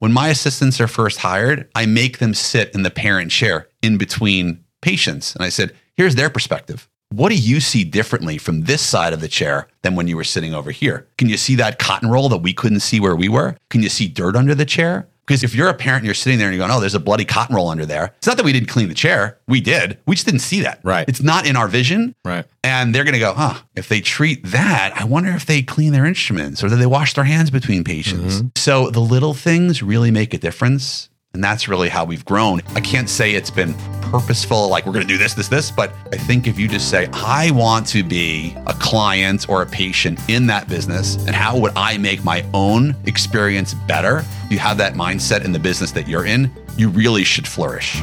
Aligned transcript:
When 0.00 0.14
my 0.14 0.28
assistants 0.28 0.80
are 0.80 0.88
first 0.88 1.18
hired, 1.18 1.68
I 1.74 1.84
make 1.84 2.20
them 2.20 2.32
sit 2.32 2.74
in 2.74 2.84
the 2.84 2.90
parent 2.90 3.30
chair 3.30 3.68
in 3.82 3.98
between 3.98 4.64
patients. 4.80 5.34
And 5.34 5.44
I 5.44 5.50
said, 5.50 5.76
here's 5.94 6.14
their 6.14 6.30
perspective. 6.30 6.88
What 7.10 7.28
do 7.28 7.36
you 7.36 7.60
see 7.60 7.84
differently 7.84 8.38
from 8.38 8.62
this 8.62 8.80
side 8.80 9.12
of 9.12 9.20
the 9.20 9.28
chair 9.28 9.68
than 9.82 9.96
when 9.96 10.08
you 10.08 10.16
were 10.16 10.24
sitting 10.24 10.54
over 10.54 10.70
here? 10.70 11.06
Can 11.18 11.28
you 11.28 11.36
see 11.36 11.54
that 11.56 11.78
cotton 11.78 12.08
roll 12.08 12.30
that 12.30 12.38
we 12.38 12.54
couldn't 12.54 12.80
see 12.80 12.98
where 12.98 13.14
we 13.14 13.28
were? 13.28 13.58
Can 13.68 13.82
you 13.82 13.90
see 13.90 14.08
dirt 14.08 14.36
under 14.36 14.54
the 14.54 14.64
chair? 14.64 15.06
Because 15.30 15.44
if 15.44 15.54
you're 15.54 15.68
a 15.68 15.74
parent 15.74 16.00
and 16.00 16.06
you're 16.06 16.14
sitting 16.16 16.40
there 16.40 16.48
and 16.48 16.56
you're 16.56 16.66
going, 16.66 16.76
oh, 16.76 16.80
there's 16.80 16.96
a 16.96 16.98
bloody 16.98 17.24
cotton 17.24 17.54
roll 17.54 17.68
under 17.68 17.86
there. 17.86 18.06
It's 18.16 18.26
not 18.26 18.36
that 18.36 18.44
we 18.44 18.52
didn't 18.52 18.68
clean 18.68 18.88
the 18.88 18.94
chair. 18.94 19.38
We 19.46 19.60
did. 19.60 19.96
We 20.04 20.16
just 20.16 20.26
didn't 20.26 20.40
see 20.40 20.62
that. 20.62 20.80
Right. 20.82 21.08
It's 21.08 21.22
not 21.22 21.46
in 21.46 21.54
our 21.54 21.68
vision. 21.68 22.16
Right. 22.24 22.44
And 22.64 22.92
they're 22.92 23.04
going 23.04 23.14
to 23.14 23.20
go, 23.20 23.34
huh, 23.34 23.60
if 23.76 23.88
they 23.88 24.00
treat 24.00 24.44
that, 24.46 24.92
I 24.96 25.04
wonder 25.04 25.30
if 25.30 25.46
they 25.46 25.62
clean 25.62 25.92
their 25.92 26.04
instruments 26.04 26.64
or 26.64 26.68
do 26.68 26.74
they 26.74 26.84
wash 26.84 27.14
their 27.14 27.22
hands 27.22 27.52
between 27.52 27.84
patients. 27.84 28.38
Mm-hmm. 28.38 28.48
So 28.56 28.90
the 28.90 28.98
little 28.98 29.32
things 29.32 29.84
really 29.84 30.10
make 30.10 30.34
a 30.34 30.38
difference. 30.38 31.09
And 31.32 31.44
that's 31.44 31.68
really 31.68 31.88
how 31.88 32.04
we've 32.04 32.24
grown. 32.24 32.60
I 32.74 32.80
can't 32.80 33.08
say 33.08 33.34
it's 33.34 33.50
been 33.50 33.72
purposeful, 34.02 34.68
like 34.68 34.84
we're 34.84 34.92
going 34.92 35.06
to 35.06 35.12
do 35.12 35.16
this, 35.16 35.32
this, 35.32 35.46
this, 35.46 35.70
but 35.70 35.92
I 36.12 36.16
think 36.16 36.48
if 36.48 36.58
you 36.58 36.66
just 36.66 36.90
say, 36.90 37.08
I 37.12 37.52
want 37.52 37.86
to 37.88 38.02
be 38.02 38.56
a 38.66 38.74
client 38.74 39.48
or 39.48 39.62
a 39.62 39.66
patient 39.66 40.18
in 40.28 40.48
that 40.48 40.68
business, 40.68 41.14
and 41.26 41.30
how 41.30 41.56
would 41.56 41.70
I 41.76 41.98
make 41.98 42.24
my 42.24 42.44
own 42.52 42.96
experience 43.06 43.74
better? 43.74 44.24
You 44.50 44.58
have 44.58 44.76
that 44.78 44.94
mindset 44.94 45.44
in 45.44 45.52
the 45.52 45.58
business 45.60 45.92
that 45.92 46.08
you're 46.08 46.26
in, 46.26 46.50
you 46.76 46.88
really 46.88 47.22
should 47.22 47.46
flourish. 47.46 48.02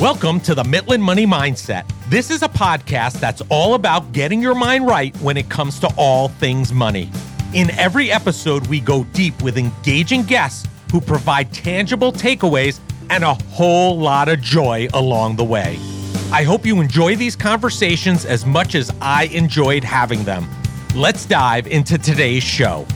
Welcome 0.00 0.40
to 0.40 0.54
the 0.56 0.64
Mitlin 0.64 1.00
Money 1.00 1.26
Mindset. 1.26 1.88
This 2.08 2.32
is 2.32 2.42
a 2.42 2.48
podcast 2.48 3.20
that's 3.20 3.40
all 3.50 3.74
about 3.74 4.10
getting 4.10 4.42
your 4.42 4.56
mind 4.56 4.88
right 4.88 5.16
when 5.18 5.36
it 5.36 5.48
comes 5.48 5.78
to 5.78 5.94
all 5.96 6.26
things 6.26 6.72
money. 6.72 7.08
In 7.54 7.70
every 7.78 8.10
episode, 8.10 8.66
we 8.66 8.80
go 8.80 9.04
deep 9.12 9.40
with 9.42 9.56
engaging 9.56 10.24
guests 10.24 10.66
who 10.90 11.00
provide 11.00 11.52
tangible 11.52 12.12
takeaways 12.12 12.80
and 13.10 13.24
a 13.24 13.34
whole 13.34 13.98
lot 13.98 14.28
of 14.28 14.40
joy 14.40 14.88
along 14.94 15.36
the 15.36 15.44
way. 15.44 15.78
I 16.32 16.42
hope 16.42 16.66
you 16.66 16.80
enjoy 16.80 17.16
these 17.16 17.36
conversations 17.36 18.24
as 18.24 18.44
much 18.44 18.74
as 18.74 18.92
I 19.00 19.24
enjoyed 19.26 19.84
having 19.84 20.24
them. 20.24 20.46
Let's 20.94 21.24
dive 21.24 21.66
into 21.66 21.98
today's 21.98 22.42
show. 22.42 22.86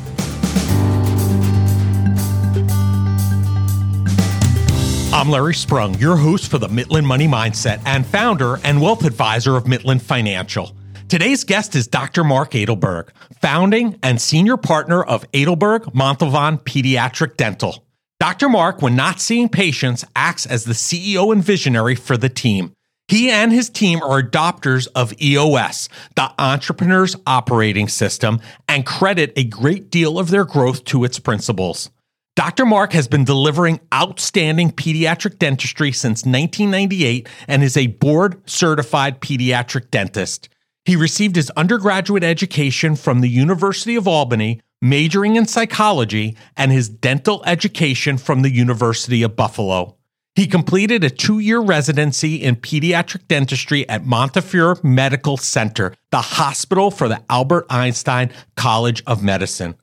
I'm 5.12 5.28
Larry 5.28 5.54
Sprung, 5.54 5.94
your 5.94 6.16
host 6.16 6.50
for 6.50 6.58
the 6.58 6.68
Mitlin 6.68 7.04
Money 7.04 7.26
Mindset 7.28 7.82
and 7.84 8.06
founder 8.06 8.58
and 8.64 8.80
wealth 8.80 9.04
advisor 9.04 9.56
of 9.56 9.64
Mitlin 9.64 10.00
Financial. 10.00 10.72
Today's 11.10 11.42
guest 11.42 11.74
is 11.74 11.88
Dr. 11.88 12.22
Mark 12.22 12.52
Adelberg, 12.52 13.08
founding 13.40 13.98
and 14.00 14.22
senior 14.22 14.56
partner 14.56 15.02
of 15.02 15.28
Adelberg 15.32 15.92
Montalvan 15.92 16.58
Pediatric 16.58 17.36
Dental. 17.36 17.84
Dr. 18.20 18.48
Mark, 18.48 18.80
when 18.80 18.94
not 18.94 19.18
seeing 19.18 19.48
patients, 19.48 20.04
acts 20.14 20.46
as 20.46 20.62
the 20.62 20.72
CEO 20.72 21.32
and 21.32 21.42
visionary 21.42 21.96
for 21.96 22.16
the 22.16 22.28
team. 22.28 22.72
He 23.08 23.28
and 23.28 23.50
his 23.50 23.68
team 23.68 24.00
are 24.04 24.22
adopters 24.22 24.86
of 24.94 25.12
EOS, 25.20 25.88
the 26.14 26.32
Entrepreneur's 26.38 27.16
Operating 27.26 27.88
System, 27.88 28.38
and 28.68 28.86
credit 28.86 29.32
a 29.34 29.42
great 29.42 29.90
deal 29.90 30.16
of 30.16 30.30
their 30.30 30.44
growth 30.44 30.84
to 30.84 31.02
its 31.02 31.18
principles. 31.18 31.90
Dr. 32.36 32.64
Mark 32.64 32.92
has 32.92 33.08
been 33.08 33.24
delivering 33.24 33.80
outstanding 33.92 34.70
pediatric 34.70 35.40
dentistry 35.40 35.90
since 35.90 36.24
1998 36.24 37.28
and 37.48 37.64
is 37.64 37.76
a 37.76 37.88
board 37.88 38.48
certified 38.48 39.20
pediatric 39.20 39.90
dentist. 39.90 40.48
He 40.84 40.96
received 40.96 41.36
his 41.36 41.50
undergraduate 41.50 42.24
education 42.24 42.96
from 42.96 43.20
the 43.20 43.28
University 43.28 43.96
of 43.96 44.08
Albany, 44.08 44.60
majoring 44.80 45.36
in 45.36 45.46
psychology, 45.46 46.36
and 46.56 46.72
his 46.72 46.88
dental 46.88 47.42
education 47.44 48.16
from 48.16 48.42
the 48.42 48.50
University 48.50 49.22
of 49.22 49.36
Buffalo. 49.36 49.96
He 50.34 50.46
completed 50.46 51.04
a 51.04 51.10
two 51.10 51.38
year 51.38 51.60
residency 51.60 52.36
in 52.36 52.56
pediatric 52.56 53.28
dentistry 53.28 53.86
at 53.88 54.06
Montefiore 54.06 54.78
Medical 54.82 55.36
Center, 55.36 55.94
the 56.10 56.22
hospital 56.22 56.90
for 56.90 57.08
the 57.08 57.22
Albert 57.28 57.66
Einstein 57.68 58.30
College 58.56 59.02
of 59.06 59.22
Medicine. 59.22 59.74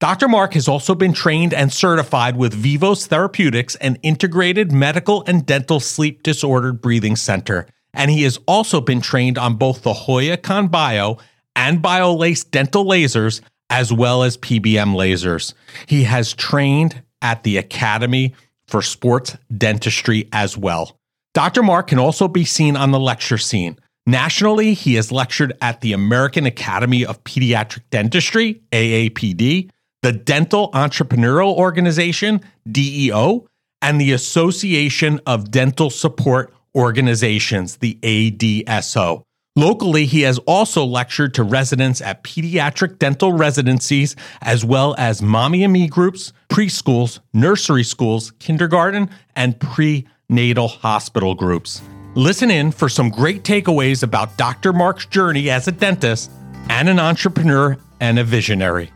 Dr. 0.00 0.28
Mark 0.28 0.52
has 0.54 0.68
also 0.68 0.94
been 0.94 1.14
trained 1.14 1.54
and 1.54 1.72
certified 1.72 2.36
with 2.36 2.52
Vivos 2.52 3.06
Therapeutics, 3.06 3.76
an 3.76 3.96
integrated 4.02 4.72
medical 4.72 5.24
and 5.26 5.46
dental 5.46 5.80
sleep 5.80 6.22
disordered 6.22 6.82
breathing 6.82 7.16
center. 7.16 7.66
And 7.94 8.10
he 8.10 8.22
has 8.24 8.38
also 8.46 8.80
been 8.80 9.00
trained 9.00 9.38
on 9.38 9.56
both 9.56 9.82
the 9.82 9.92
Hoya 9.92 10.36
Conbio 10.36 11.20
and 11.56 11.82
Biolase 11.82 12.50
dental 12.50 12.84
lasers, 12.84 13.40
as 13.70 13.92
well 13.92 14.22
as 14.22 14.36
PBM 14.36 14.94
lasers. 14.94 15.54
He 15.86 16.04
has 16.04 16.32
trained 16.32 17.02
at 17.22 17.42
the 17.42 17.56
Academy 17.56 18.34
for 18.66 18.82
Sports 18.82 19.36
Dentistry 19.56 20.28
as 20.32 20.58
well. 20.58 20.98
Dr. 21.32 21.62
Mark 21.62 21.88
can 21.88 21.98
also 21.98 22.28
be 22.28 22.44
seen 22.44 22.76
on 22.76 22.90
the 22.90 23.00
lecture 23.00 23.38
scene. 23.38 23.78
Nationally, 24.06 24.74
he 24.74 24.94
has 24.94 25.10
lectured 25.10 25.54
at 25.62 25.80
the 25.80 25.92
American 25.92 26.46
Academy 26.46 27.06
of 27.06 27.22
Pediatric 27.24 27.82
Dentistry, 27.90 28.62
AAPD, 28.70 29.70
the 30.02 30.12
Dental 30.12 30.70
Entrepreneurial 30.72 31.54
Organization, 31.54 32.42
DEO, 32.70 33.48
and 33.80 34.00
the 34.00 34.12
Association 34.12 35.20
of 35.26 35.50
Dental 35.50 35.88
Support 35.88 36.52
Organizations, 36.74 37.76
the 37.76 37.98
ADSO. 38.02 39.22
Locally, 39.56 40.04
he 40.04 40.22
has 40.22 40.38
also 40.38 40.84
lectured 40.84 41.32
to 41.34 41.44
residents 41.44 42.00
at 42.00 42.24
pediatric 42.24 42.98
dental 42.98 43.32
residencies, 43.32 44.16
as 44.42 44.64
well 44.64 44.96
as 44.98 45.22
mommy 45.22 45.62
and 45.62 45.72
me 45.72 45.86
groups, 45.86 46.32
preschools, 46.48 47.20
nursery 47.32 47.84
schools, 47.84 48.32
kindergarten, 48.40 49.08
and 49.36 49.60
prenatal 49.60 50.66
hospital 50.66 51.36
groups. 51.36 51.80
Listen 52.16 52.50
in 52.50 52.72
for 52.72 52.88
some 52.88 53.10
great 53.10 53.44
takeaways 53.44 54.02
about 54.02 54.36
Dr. 54.36 54.72
Mark's 54.72 55.06
journey 55.06 55.50
as 55.50 55.68
a 55.68 55.72
dentist 55.72 56.32
and 56.68 56.88
an 56.88 56.98
entrepreneur 56.98 57.76
and 58.00 58.18
a 58.18 58.24
visionary. 58.24 58.90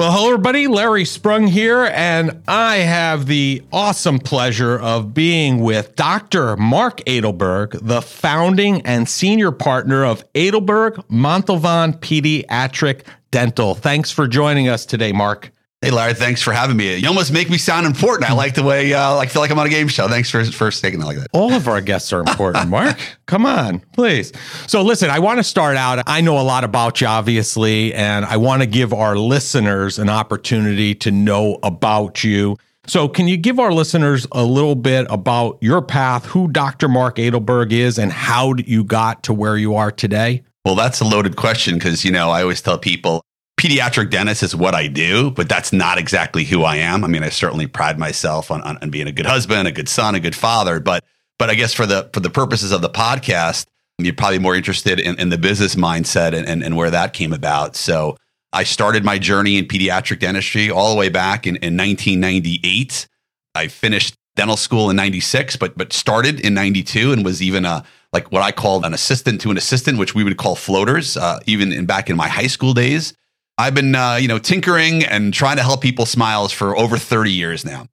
Well, 0.00 0.12
hello, 0.12 0.28
everybody. 0.28 0.66
Larry 0.66 1.04
Sprung 1.04 1.46
here, 1.46 1.84
and 1.92 2.42
I 2.48 2.76
have 2.76 3.26
the 3.26 3.62
awesome 3.70 4.18
pleasure 4.18 4.80
of 4.80 5.12
being 5.12 5.60
with 5.60 5.94
Dr. 5.94 6.56
Mark 6.56 7.02
Adelberg, 7.06 7.78
the 7.86 8.00
founding 8.00 8.80
and 8.86 9.06
senior 9.06 9.52
partner 9.52 10.06
of 10.06 10.24
Adelberg 10.32 11.06
Montalvan 11.10 11.98
Pediatric 12.00 13.02
Dental. 13.30 13.74
Thanks 13.74 14.10
for 14.10 14.26
joining 14.26 14.70
us 14.70 14.86
today, 14.86 15.12
Mark. 15.12 15.52
Hey, 15.82 15.90
Larry, 15.90 16.12
thanks 16.12 16.42
for 16.42 16.52
having 16.52 16.76
me. 16.76 16.94
You 16.96 17.08
almost 17.08 17.32
make 17.32 17.48
me 17.48 17.56
sound 17.56 17.86
important. 17.86 18.28
I 18.28 18.34
like 18.34 18.52
the 18.52 18.62
way 18.62 18.92
uh, 18.92 19.16
I 19.16 19.24
feel 19.24 19.40
like 19.40 19.50
I'm 19.50 19.58
on 19.58 19.64
a 19.66 19.70
game 19.70 19.88
show. 19.88 20.08
Thanks 20.08 20.28
for, 20.28 20.44
for 20.44 20.70
taking 20.70 21.00
it 21.00 21.06
like 21.06 21.16
that. 21.16 21.28
All 21.32 21.54
of 21.54 21.68
our 21.68 21.80
guests 21.80 22.12
are 22.12 22.20
important, 22.20 22.68
Mark. 22.68 22.98
Come 23.24 23.46
on, 23.46 23.80
please. 23.94 24.30
So, 24.66 24.82
listen, 24.82 25.08
I 25.08 25.20
want 25.20 25.38
to 25.38 25.42
start 25.42 25.78
out. 25.78 26.02
I 26.06 26.20
know 26.20 26.38
a 26.38 26.44
lot 26.44 26.64
about 26.64 27.00
you, 27.00 27.06
obviously, 27.06 27.94
and 27.94 28.26
I 28.26 28.36
want 28.36 28.60
to 28.60 28.66
give 28.66 28.92
our 28.92 29.16
listeners 29.16 29.98
an 29.98 30.10
opportunity 30.10 30.94
to 30.96 31.10
know 31.10 31.58
about 31.62 32.22
you. 32.22 32.58
So, 32.86 33.08
can 33.08 33.26
you 33.26 33.38
give 33.38 33.58
our 33.58 33.72
listeners 33.72 34.26
a 34.32 34.44
little 34.44 34.74
bit 34.74 35.06
about 35.08 35.56
your 35.62 35.80
path, 35.80 36.26
who 36.26 36.48
Dr. 36.48 36.88
Mark 36.88 37.16
Adelberg 37.16 37.72
is, 37.72 37.98
and 37.98 38.12
how 38.12 38.52
you 38.66 38.84
got 38.84 39.22
to 39.22 39.32
where 39.32 39.56
you 39.56 39.76
are 39.76 39.90
today? 39.90 40.42
Well, 40.62 40.74
that's 40.74 41.00
a 41.00 41.06
loaded 41.06 41.36
question 41.36 41.76
because, 41.76 42.04
you 42.04 42.10
know, 42.10 42.28
I 42.28 42.42
always 42.42 42.60
tell 42.60 42.76
people 42.76 43.22
pediatric 43.60 44.08
dentist 44.08 44.42
is 44.42 44.56
what 44.56 44.74
I 44.74 44.86
do, 44.86 45.30
but 45.30 45.46
that's 45.46 45.70
not 45.70 45.98
exactly 45.98 46.44
who 46.44 46.62
I 46.62 46.76
am. 46.76 47.04
I 47.04 47.08
mean, 47.08 47.22
I 47.22 47.28
certainly 47.28 47.66
pride 47.66 47.98
myself 47.98 48.50
on, 48.50 48.62
on, 48.62 48.78
on, 48.78 48.88
being 48.88 49.06
a 49.06 49.12
good 49.12 49.26
husband, 49.26 49.68
a 49.68 49.72
good 49.72 49.88
son, 49.88 50.14
a 50.14 50.20
good 50.20 50.34
father. 50.34 50.80
But 50.80 51.04
but 51.38 51.50
I 51.50 51.54
guess 51.54 51.74
for 51.74 51.84
the 51.84 52.08
for 52.14 52.20
the 52.20 52.30
purposes 52.30 52.72
of 52.72 52.80
the 52.80 52.88
podcast, 52.88 53.66
you're 53.98 54.14
probably 54.14 54.38
more 54.38 54.56
interested 54.56 54.98
in, 54.98 55.20
in 55.20 55.28
the 55.28 55.36
business 55.36 55.74
mindset 55.74 56.32
and, 56.32 56.48
and, 56.48 56.64
and 56.64 56.74
where 56.74 56.90
that 56.90 57.12
came 57.12 57.34
about. 57.34 57.76
So 57.76 58.16
I 58.50 58.64
started 58.64 59.04
my 59.04 59.18
journey 59.18 59.58
in 59.58 59.66
pediatric 59.66 60.20
dentistry 60.20 60.70
all 60.70 60.94
the 60.94 60.98
way 60.98 61.10
back 61.10 61.46
in, 61.46 61.56
in 61.56 61.76
1998. 61.76 63.06
I 63.54 63.68
finished 63.68 64.14
dental 64.36 64.56
school 64.56 64.88
in 64.88 64.96
96, 64.96 65.56
but 65.56 65.76
but 65.76 65.92
started 65.92 66.40
in 66.40 66.54
92 66.54 67.12
and 67.12 67.26
was 67.26 67.42
even 67.42 67.66
a 67.66 67.84
like 68.14 68.32
what 68.32 68.40
I 68.40 68.52
called 68.52 68.86
an 68.86 68.94
assistant 68.94 69.42
to 69.42 69.50
an 69.50 69.58
assistant, 69.58 69.98
which 69.98 70.14
we 70.14 70.24
would 70.24 70.38
call 70.38 70.56
floaters, 70.56 71.18
uh, 71.18 71.40
even 71.44 71.74
in 71.74 71.84
back 71.84 72.08
in 72.08 72.16
my 72.16 72.28
high 72.28 72.46
school 72.46 72.72
days. 72.72 73.12
I've 73.60 73.74
been, 73.74 73.94
uh, 73.94 74.14
you 74.14 74.26
know, 74.26 74.38
tinkering 74.38 75.04
and 75.04 75.34
trying 75.34 75.58
to 75.58 75.62
help 75.62 75.82
people 75.82 76.06
smiles 76.06 76.50
for 76.50 76.74
over 76.78 76.96
30 76.96 77.30
years 77.30 77.62
now. 77.62 77.88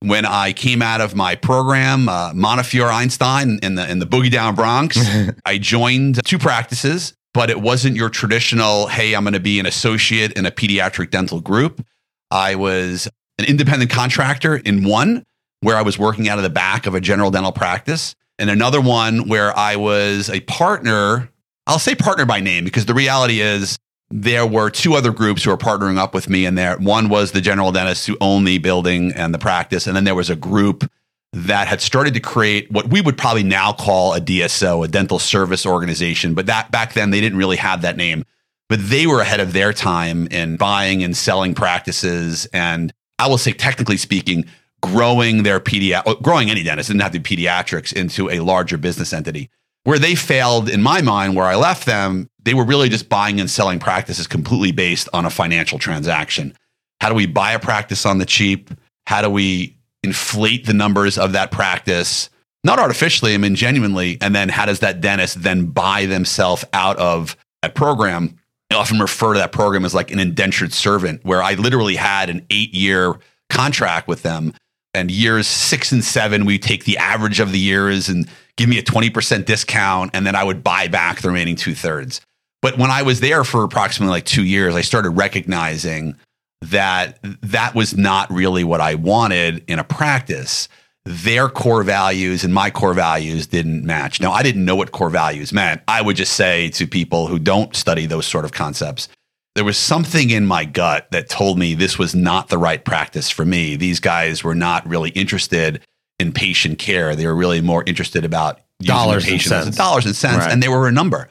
When 0.00 0.24
I 0.24 0.54
came 0.54 0.80
out 0.80 1.02
of 1.02 1.14
my 1.14 1.34
program, 1.34 2.08
uh, 2.08 2.32
Montefiore 2.34 2.90
Einstein 2.90 3.58
in 3.62 3.74
the 3.74 3.88
in 3.88 3.98
the 3.98 4.06
boogie 4.06 4.30
down 4.30 4.54
Bronx, 4.54 4.98
I 5.44 5.58
joined 5.58 6.24
two 6.24 6.38
practices, 6.38 7.12
but 7.34 7.50
it 7.50 7.60
wasn't 7.60 7.94
your 7.94 8.08
traditional, 8.08 8.86
hey, 8.86 9.14
I'm 9.14 9.22
going 9.22 9.34
to 9.34 9.40
be 9.40 9.60
an 9.60 9.66
associate 9.66 10.32
in 10.32 10.46
a 10.46 10.50
pediatric 10.50 11.10
dental 11.10 11.40
group. 11.40 11.84
I 12.30 12.54
was 12.54 13.06
an 13.38 13.44
independent 13.44 13.90
contractor 13.90 14.56
in 14.56 14.82
one 14.82 15.24
where 15.60 15.76
I 15.76 15.82
was 15.82 15.98
working 15.98 16.30
out 16.30 16.38
of 16.38 16.42
the 16.42 16.50
back 16.50 16.86
of 16.86 16.94
a 16.94 17.02
general 17.02 17.30
dental 17.30 17.52
practice, 17.52 18.14
and 18.38 18.48
another 18.48 18.80
one 18.80 19.28
where 19.28 19.56
I 19.56 19.76
was 19.76 20.30
a 20.30 20.40
partner. 20.40 21.28
I'll 21.66 21.78
say 21.78 21.94
partner 21.94 22.24
by 22.24 22.40
name 22.40 22.64
because 22.64 22.86
the 22.86 22.94
reality 22.94 23.42
is 23.42 23.78
there 24.12 24.46
were 24.46 24.68
two 24.68 24.94
other 24.94 25.10
groups 25.10 25.42
who 25.42 25.50
were 25.50 25.56
partnering 25.56 25.96
up 25.96 26.12
with 26.12 26.28
me 26.28 26.44
in 26.44 26.54
there. 26.54 26.76
One 26.76 27.08
was 27.08 27.32
the 27.32 27.40
general 27.40 27.72
dentist 27.72 28.06
who 28.06 28.18
owned 28.20 28.46
the 28.46 28.58
building 28.58 29.12
and 29.12 29.32
the 29.32 29.38
practice. 29.38 29.86
And 29.86 29.96
then 29.96 30.04
there 30.04 30.14
was 30.14 30.28
a 30.28 30.36
group 30.36 30.88
that 31.32 31.66
had 31.66 31.80
started 31.80 32.12
to 32.12 32.20
create 32.20 32.70
what 32.70 32.88
we 32.88 33.00
would 33.00 33.16
probably 33.16 33.42
now 33.42 33.72
call 33.72 34.12
a 34.12 34.20
DSO, 34.20 34.84
a 34.84 34.88
dental 34.88 35.18
service 35.18 35.64
organization. 35.64 36.34
But 36.34 36.44
that 36.44 36.70
back 36.70 36.92
then 36.92 37.10
they 37.10 37.22
didn't 37.22 37.38
really 37.38 37.56
have 37.56 37.80
that 37.82 37.96
name. 37.96 38.24
But 38.68 38.80
they 38.90 39.06
were 39.06 39.20
ahead 39.20 39.40
of 39.40 39.54
their 39.54 39.72
time 39.72 40.26
in 40.26 40.56
buying 40.58 41.02
and 41.02 41.16
selling 41.16 41.54
practices. 41.54 42.46
And 42.52 42.92
I 43.18 43.28
will 43.28 43.38
say, 43.38 43.52
technically 43.52 43.96
speaking, 43.96 44.44
growing 44.82 45.42
their 45.42 45.58
pediatric, 45.58 46.20
growing 46.20 46.50
any 46.50 46.62
dentist 46.62 46.88
didn't 46.88 47.02
have 47.02 47.12
to 47.12 47.18
be 47.18 47.36
pediatrics 47.36 47.94
into 47.94 48.28
a 48.28 48.40
larger 48.40 48.76
business 48.76 49.14
entity. 49.14 49.48
Where 49.84 49.98
they 49.98 50.14
failed 50.14 50.68
in 50.68 50.82
my 50.82 51.02
mind, 51.02 51.34
where 51.34 51.46
I 51.46 51.56
left 51.56 51.86
them, 51.86 52.28
they 52.44 52.54
were 52.54 52.64
really 52.64 52.88
just 52.88 53.08
buying 53.08 53.40
and 53.40 53.50
selling 53.50 53.78
practices 53.78 54.26
completely 54.26 54.72
based 54.72 55.08
on 55.12 55.24
a 55.24 55.30
financial 55.30 55.78
transaction. 55.78 56.56
How 57.00 57.08
do 57.08 57.14
we 57.14 57.26
buy 57.26 57.52
a 57.52 57.58
practice 57.58 58.06
on 58.06 58.18
the 58.18 58.26
cheap? 58.26 58.70
How 59.06 59.22
do 59.22 59.30
we 59.30 59.76
inflate 60.02 60.66
the 60.66 60.72
numbers 60.72 61.18
of 61.18 61.32
that 61.32 61.50
practice? 61.50 62.30
Not 62.64 62.78
artificially, 62.78 63.34
I 63.34 63.38
mean 63.38 63.56
genuinely. 63.56 64.18
And 64.20 64.34
then 64.34 64.48
how 64.48 64.66
does 64.66 64.80
that 64.80 65.00
dentist 65.00 65.42
then 65.42 65.66
buy 65.66 66.06
themselves 66.06 66.64
out 66.72 66.96
of 66.98 67.36
that 67.62 67.74
program? 67.74 68.38
I 68.70 68.76
often 68.76 69.00
refer 69.00 69.32
to 69.34 69.38
that 69.40 69.52
program 69.52 69.84
as 69.84 69.94
like 69.94 70.12
an 70.12 70.20
indentured 70.20 70.72
servant, 70.72 71.24
where 71.24 71.42
I 71.42 71.54
literally 71.54 71.96
had 71.96 72.30
an 72.30 72.46
eight 72.50 72.72
year 72.72 73.18
contract 73.50 74.06
with 74.08 74.22
them. 74.22 74.54
And 74.94 75.10
years 75.10 75.46
six 75.46 75.90
and 75.90 76.04
seven, 76.04 76.44
we 76.44 76.58
take 76.58 76.84
the 76.84 76.98
average 76.98 77.40
of 77.40 77.50
the 77.50 77.58
years 77.58 78.08
and 78.08 78.28
give 78.56 78.68
me 78.68 78.78
a 78.78 78.82
20% 78.82 79.44
discount. 79.44 80.10
And 80.14 80.26
then 80.26 80.34
I 80.34 80.44
would 80.44 80.62
buy 80.62 80.88
back 80.88 81.20
the 81.20 81.28
remaining 81.28 81.56
two 81.56 81.74
thirds. 81.74 82.20
But 82.60 82.78
when 82.78 82.90
I 82.90 83.02
was 83.02 83.20
there 83.20 83.44
for 83.44 83.64
approximately 83.64 84.12
like 84.12 84.24
two 84.24 84.44
years, 84.44 84.74
I 84.74 84.82
started 84.82 85.10
recognizing 85.10 86.16
that 86.62 87.18
that 87.42 87.74
was 87.74 87.96
not 87.96 88.30
really 88.30 88.62
what 88.62 88.80
I 88.80 88.94
wanted 88.94 89.64
in 89.68 89.78
a 89.80 89.84
practice. 89.84 90.68
Their 91.04 91.48
core 91.48 91.82
values 91.82 92.44
and 92.44 92.54
my 92.54 92.70
core 92.70 92.94
values 92.94 93.48
didn't 93.48 93.84
match. 93.84 94.20
Now, 94.20 94.30
I 94.30 94.44
didn't 94.44 94.64
know 94.64 94.76
what 94.76 94.92
core 94.92 95.10
values 95.10 95.52
meant. 95.52 95.82
I 95.88 96.00
would 96.00 96.14
just 96.14 96.34
say 96.34 96.68
to 96.70 96.86
people 96.86 97.26
who 97.26 97.40
don't 97.40 97.74
study 97.74 98.06
those 98.06 98.26
sort 98.26 98.44
of 98.44 98.52
concepts, 98.52 99.08
there 99.56 99.64
was 99.64 99.76
something 99.76 100.30
in 100.30 100.46
my 100.46 100.64
gut 100.64 101.10
that 101.10 101.28
told 101.28 101.58
me 101.58 101.74
this 101.74 101.98
was 101.98 102.14
not 102.14 102.48
the 102.48 102.58
right 102.58 102.84
practice 102.84 103.28
for 103.28 103.44
me. 103.44 103.74
These 103.74 103.98
guys 103.98 104.44
were 104.44 104.54
not 104.54 104.86
really 104.86 105.10
interested 105.10 105.82
in 106.22 106.32
patient 106.32 106.78
care. 106.78 107.14
They 107.14 107.26
were 107.26 107.34
really 107.34 107.60
more 107.60 107.84
interested 107.86 108.24
about 108.24 108.60
dollars 108.80 109.28
and 109.28 109.40
cents. 109.40 109.76
dollars 109.76 110.06
and 110.06 110.16
cents, 110.16 110.38
right. 110.38 110.52
and 110.52 110.62
they 110.62 110.68
were 110.68 110.88
a 110.88 110.92
number. 110.92 111.28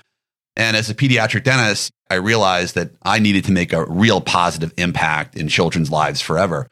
And 0.55 0.77
as 0.77 0.89
a 0.89 0.93
pediatric 0.93 1.43
dentist, 1.43 1.91
I 2.09 2.15
realized 2.15 2.75
that 2.75 2.91
I 3.01 3.19
needed 3.19 3.45
to 3.45 3.51
make 3.51 3.73
a 3.73 3.85
real 3.85 4.21
positive 4.21 4.73
impact 4.77 5.35
in 5.35 5.47
children's 5.47 5.89
lives 5.89 6.21
forever. 6.21 6.67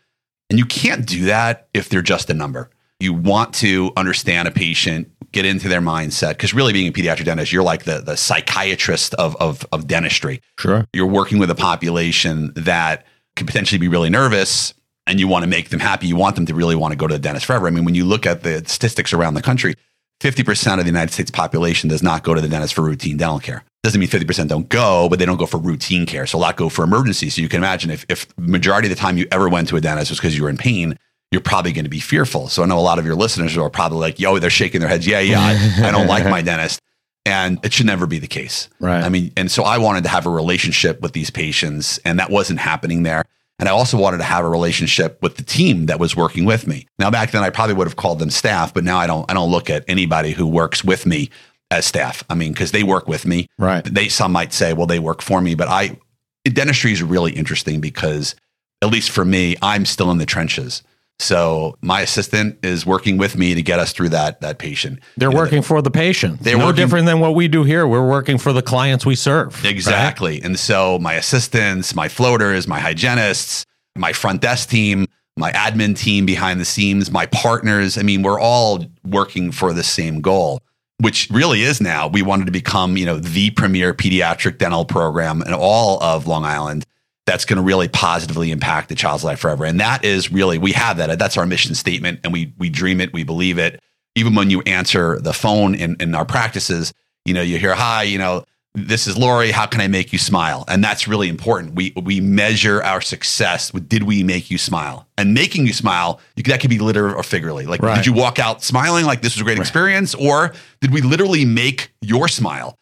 And 0.50 0.60
you 0.60 0.66
can't 0.66 1.06
do 1.06 1.25
that 1.25 1.69
if 1.74 1.89
they're 1.89 2.01
just 2.01 2.30
a 2.30 2.33
number. 2.33 2.69
You 3.00 3.13
want 3.13 3.54
to 3.56 3.92
understand 3.95 4.50
a 4.50 4.51
patient, 4.51 5.10
get 5.31 5.45
into 5.45 5.69
their 5.69 5.80
mindset. 5.80 6.31
Because 6.31 6.54
really, 6.54 6.74
being 6.74 6.89
a 6.89 6.92
pediatric 6.92 7.24
dentist, 7.24 7.54
you're 7.54 7.63
like 7.63 7.86
the, 7.86 8.00
the 8.00 8.18
psychiatrist 8.18 9.13
of, 9.13 9.38
of, 9.38 9.66
of 9.71 9.88
dentistry. 9.88 10.42
Sure. 10.57 10.86
You're 10.92 11.07
working 11.07 11.39
with 11.39 11.50
a 11.50 11.56
population 11.56 12.51
that 12.56 13.06
could 13.38 13.48
potentially 13.48 13.80
be 13.80 13.88
really 13.88 14.10
nervous 14.10 14.74
and 15.10 15.20
you 15.20 15.28
want 15.28 15.44
to 15.44 15.50
make 15.50 15.70
them 15.70 15.80
happy. 15.80 16.08
You 16.08 16.16
want 16.16 16.36
them 16.36 16.46
to 16.46 16.54
really 16.54 16.76
want 16.76 16.92
to 16.92 16.96
go 16.96 17.08
to 17.08 17.14
the 17.16 17.20
dentist 17.20 17.48
forever. 17.48 17.68
I 17.68 17.72
mean, 17.72 17.84
when 17.84 17.96
you 17.96 18.06
look 18.06 18.26
at 18.28 18.44
the 18.44 18.64
statistics 18.68 19.12
around 19.12 19.34
the 19.34 19.42
country, 19.42 19.76
50% 20.22 20.74
of 20.74 20.80
the 20.80 20.86
United 20.86 21.12
States 21.12 21.32
population 21.32 21.90
does 21.90 22.04
not 22.04 22.24
go 22.24 22.34
to 22.36 22.42
the 22.42 22.48
dentist 22.48 22.76
for 22.76 22.84
routine 22.84 23.18
dental 23.18 23.40
care. 23.40 23.64
Doesn't 23.82 24.00
mean 24.00 24.10
50% 24.10 24.48
don't 24.50 24.70
go, 24.70 25.10
but 25.10 25.18
they 25.18 25.26
don't 25.26 25.38
go 25.38 25.48
for 25.48 25.58
routine 25.58 26.06
care. 26.06 26.28
So 26.28 26.38
a 26.38 26.40
lot 26.40 26.58
go 26.58 26.70
for 26.70 26.84
emergency. 26.84 27.30
So 27.30 27.42
you 27.42 27.50
can 27.50 27.58
imagine 27.58 27.90
if, 27.90 28.06
if 28.08 28.28
majority 28.38 28.88
of 28.88 28.96
the 28.96 29.02
time 29.02 29.18
you 29.18 29.26
ever 29.32 29.50
went 29.50 29.68
to 29.70 29.78
a 29.78 29.82
dentist 29.82 30.12
was 30.12 30.20
because 30.20 30.38
you 30.38 30.44
were 30.44 30.50
in 30.50 30.58
pain, 30.58 30.98
you're 31.32 31.42
probably 31.42 31.72
going 31.72 31.86
to 31.86 31.90
be 31.90 32.00
fearful. 32.00 32.48
So 32.50 32.62
I 32.62 32.68
know 32.68 32.78
a 32.78 32.82
lot 32.82 33.00
of 33.00 33.06
your 33.06 33.16
listeners 33.16 33.58
are 33.58 33.70
probably 33.70 34.00
like, 34.00 34.20
yo, 34.20 34.38
they're 34.38 34.50
shaking 34.50 34.82
their 34.82 34.90
heads. 34.90 35.08
Yeah, 35.08 35.22
yeah, 35.22 35.40
I, 35.40 35.88
I 35.88 35.92
don't 35.92 36.08
like 36.08 36.26
my 36.26 36.42
dentist. 36.44 36.82
And 37.26 37.64
it 37.64 37.74
should 37.74 37.86
never 37.86 38.06
be 38.06 38.20
the 38.20 38.28
case. 38.28 38.70
Right. 38.80 39.04
I 39.04 39.10
mean, 39.10 39.32
and 39.38 39.50
so 39.50 39.64
I 39.64 39.78
wanted 39.78 40.04
to 40.04 40.10
have 40.10 40.26
a 40.26 40.30
relationship 40.30 41.02
with 41.02 41.14
these 41.14 41.30
patients, 41.30 41.98
and 42.00 42.20
that 42.20 42.30
wasn't 42.30 42.60
happening 42.60 43.04
there. 43.04 43.24
And 43.60 43.68
I 43.68 43.74
also 43.74 43.98
wanted 43.98 44.18
to 44.18 44.24
have 44.24 44.46
a 44.46 44.50
relationship 44.50 45.22
with 45.22 45.36
the 45.36 45.44
team 45.44 45.88
that 45.88 46.00
was 46.00 46.16
working 46.16 46.46
with 46.46 46.66
me. 46.66 46.88
Now, 46.98 47.12
back 47.12 47.32
then, 47.32 47.44
I 47.44 47.50
probably 47.50 47.76
would 47.76 47.88
have 47.88 47.98
called 47.98 48.20
them 48.20 48.30
staff, 48.30 48.74
but 48.74 48.86
now 48.86 48.98
I 48.98 49.06
don't. 49.06 49.30
I 49.30 49.34
don't 49.34 49.52
look 49.52 49.70
at 49.70 49.84
anybody 49.88 50.32
who 50.32 50.48
works 50.48 50.84
with 50.84 51.06
me 51.06 51.30
as 51.70 51.86
staff. 51.86 52.24
I 52.30 52.36
mean, 52.36 52.54
because 52.54 52.72
they 52.72 52.84
work 52.84 53.08
with 53.08 53.26
me. 53.26 53.48
Right. 53.58 53.84
They 53.84 54.08
some 54.08 54.32
might 54.32 54.54
say, 54.54 54.74
well, 54.74 54.88
they 54.88 55.00
work 55.00 55.22
for 55.22 55.42
me, 55.42 55.56
but 55.56 55.68
I 55.68 55.98
dentistry 56.46 56.94
is 56.94 57.04
really 57.04 57.34
interesting 57.34 57.82
because, 57.82 58.36
at 58.82 58.90
least 58.90 59.12
for 59.12 59.26
me, 59.26 59.58
I'm 59.62 59.86
still 59.86 60.10
in 60.10 60.20
the 60.20 60.26
trenches. 60.26 60.82
So 61.19 61.77
my 61.81 62.01
assistant 62.01 62.63
is 62.63 62.86
working 62.86 63.18
with 63.18 63.38
me 63.38 63.54
to 63.54 63.62
get 63.62 63.77
us 63.77 63.92
through 63.92 64.10
that 64.10 64.39
that 64.42 64.57
patient. 64.57 65.00
They're 65.18 65.30
you 65.30 65.36
know, 65.36 65.42
working 65.42 65.62
for 65.62 65.81
the 65.81 65.92
patient. 65.92 66.39
They're 66.39 66.57
no 66.57 66.68
working, 66.68 66.83
different 66.83 67.06
than 67.07 67.19
what 67.19 67.36
we 67.36 67.50
do 67.50 67.63
here. 67.63 67.86
We're 67.86 68.07
working 68.07 68.38
for 68.38 68.54
the 68.54 68.62
clients 68.62 69.06
we 69.06 69.16
serve. 69.16 69.63
Exactly. 69.66 70.36
Right? 70.36 70.45
And 70.45 70.57
so 70.57 70.98
my 71.00 71.13
assistants, 71.16 71.94
my 71.94 72.07
floaters, 72.07 72.68
my 72.68 72.80
hygienists, 72.80 73.66
my 73.98 74.13
front 74.13 74.42
desk 74.42 74.69
team, 74.69 75.07
my 75.36 75.51
admin 75.51 75.98
team 75.98 76.25
behind 76.25 76.60
the 76.60 76.66
scenes, 76.66 77.12
my 77.12 77.25
partners, 77.27 77.98
I 77.98 78.01
mean, 78.01 78.24
we're 78.24 78.39
all 78.39 78.86
working 79.06 79.51
for 79.51 79.74
the 79.74 79.83
same 79.83 80.21
goal, 80.21 80.62
which 81.00 81.30
really 81.31 81.63
is 81.63 81.81
now 81.81 82.07
we 82.07 82.21
wanted 82.21 82.45
to 82.45 82.51
become, 82.51 82.95
you 82.95 83.06
know, 83.06 83.19
the 83.19 83.51
premier 83.51 83.94
pediatric 83.94 84.57
dental 84.57 84.86
program 84.86 85.42
in 85.42 85.54
all 85.54 86.01
of 86.01 86.27
Long 86.27 86.45
Island 86.45 86.86
that's 87.30 87.46
going 87.46 87.58
to 87.58 87.64
really 87.64 87.88
positively 87.88 88.50
impact 88.50 88.90
the 88.90 88.96
child's 88.96 89.24
life 89.24 89.40
forever. 89.40 89.64
And 89.64 89.80
that 89.80 90.04
is 90.04 90.31
really 90.31 90.58
we 90.58 90.72
have 90.72 90.98
that. 90.98 91.20
That's 91.20 91.38
our 91.38 91.46
mission 91.46 91.76
statement, 91.76 92.22
and 92.24 92.34
we 92.34 92.54
we 92.58 92.70
dream 92.70 93.00
it, 93.00 93.14
we 93.14 93.24
believe 93.24 93.60
it. 93.60 93.80
Even 94.16 94.34
when 94.34 94.50
you 94.50 94.62
answer 94.62 95.20
the 95.20 95.31
phone 95.31 95.76
in, 95.76 95.96
in 96.00 96.16
our 96.16 96.26
practices, 96.26 96.92
you 97.26 97.36
know, 97.36 97.44
you 97.44 97.60
hear, 97.60 97.76
"Hi, 97.76 98.02
you 98.02 98.18
know, 98.18 98.46
this 98.74 99.06
is 99.06 99.16
Lori. 99.16 99.52
How 99.52 99.68
can 99.68 99.80
I 99.80 99.88
make 99.88 100.12
you 100.12 100.18
smile?" 100.18 100.66
And 100.68 100.84
that's 100.84 101.08
really 101.08 101.30
important. 101.30 101.76
We 101.76 101.94
we 102.02 102.20
measure 102.20 102.81
our 102.81 103.00
success 103.00 103.72
with 103.72 103.88
did 103.88 104.04
we 104.04 104.24
make 104.24 104.50
you 104.50 104.58
smile? 104.58 105.08
And 105.16 105.36
making 105.36 105.68
you 105.68 105.74
smile, 105.74 106.20
you, 106.36 106.42
that 106.44 106.62
could 106.62 106.72
be 106.72 106.80
literally 106.80 107.14
or 107.14 107.22
figuratively. 107.22 107.68
Like, 107.68 107.84
right. 107.84 107.96
did 107.96 108.08
you 108.08 108.14
walk 108.14 108.40
out 108.40 108.64
smiling 108.64 109.06
like 109.06 109.22
this 109.22 109.36
was 109.36 109.42
a 109.42 109.44
great 109.44 109.60
right. 109.60 109.68
experience, 109.68 110.16
or 110.16 110.54
did 110.81 110.92
we 110.92 111.02
literally 111.02 111.46
make 111.46 111.92
your 112.02 112.28
smile? 112.28 112.76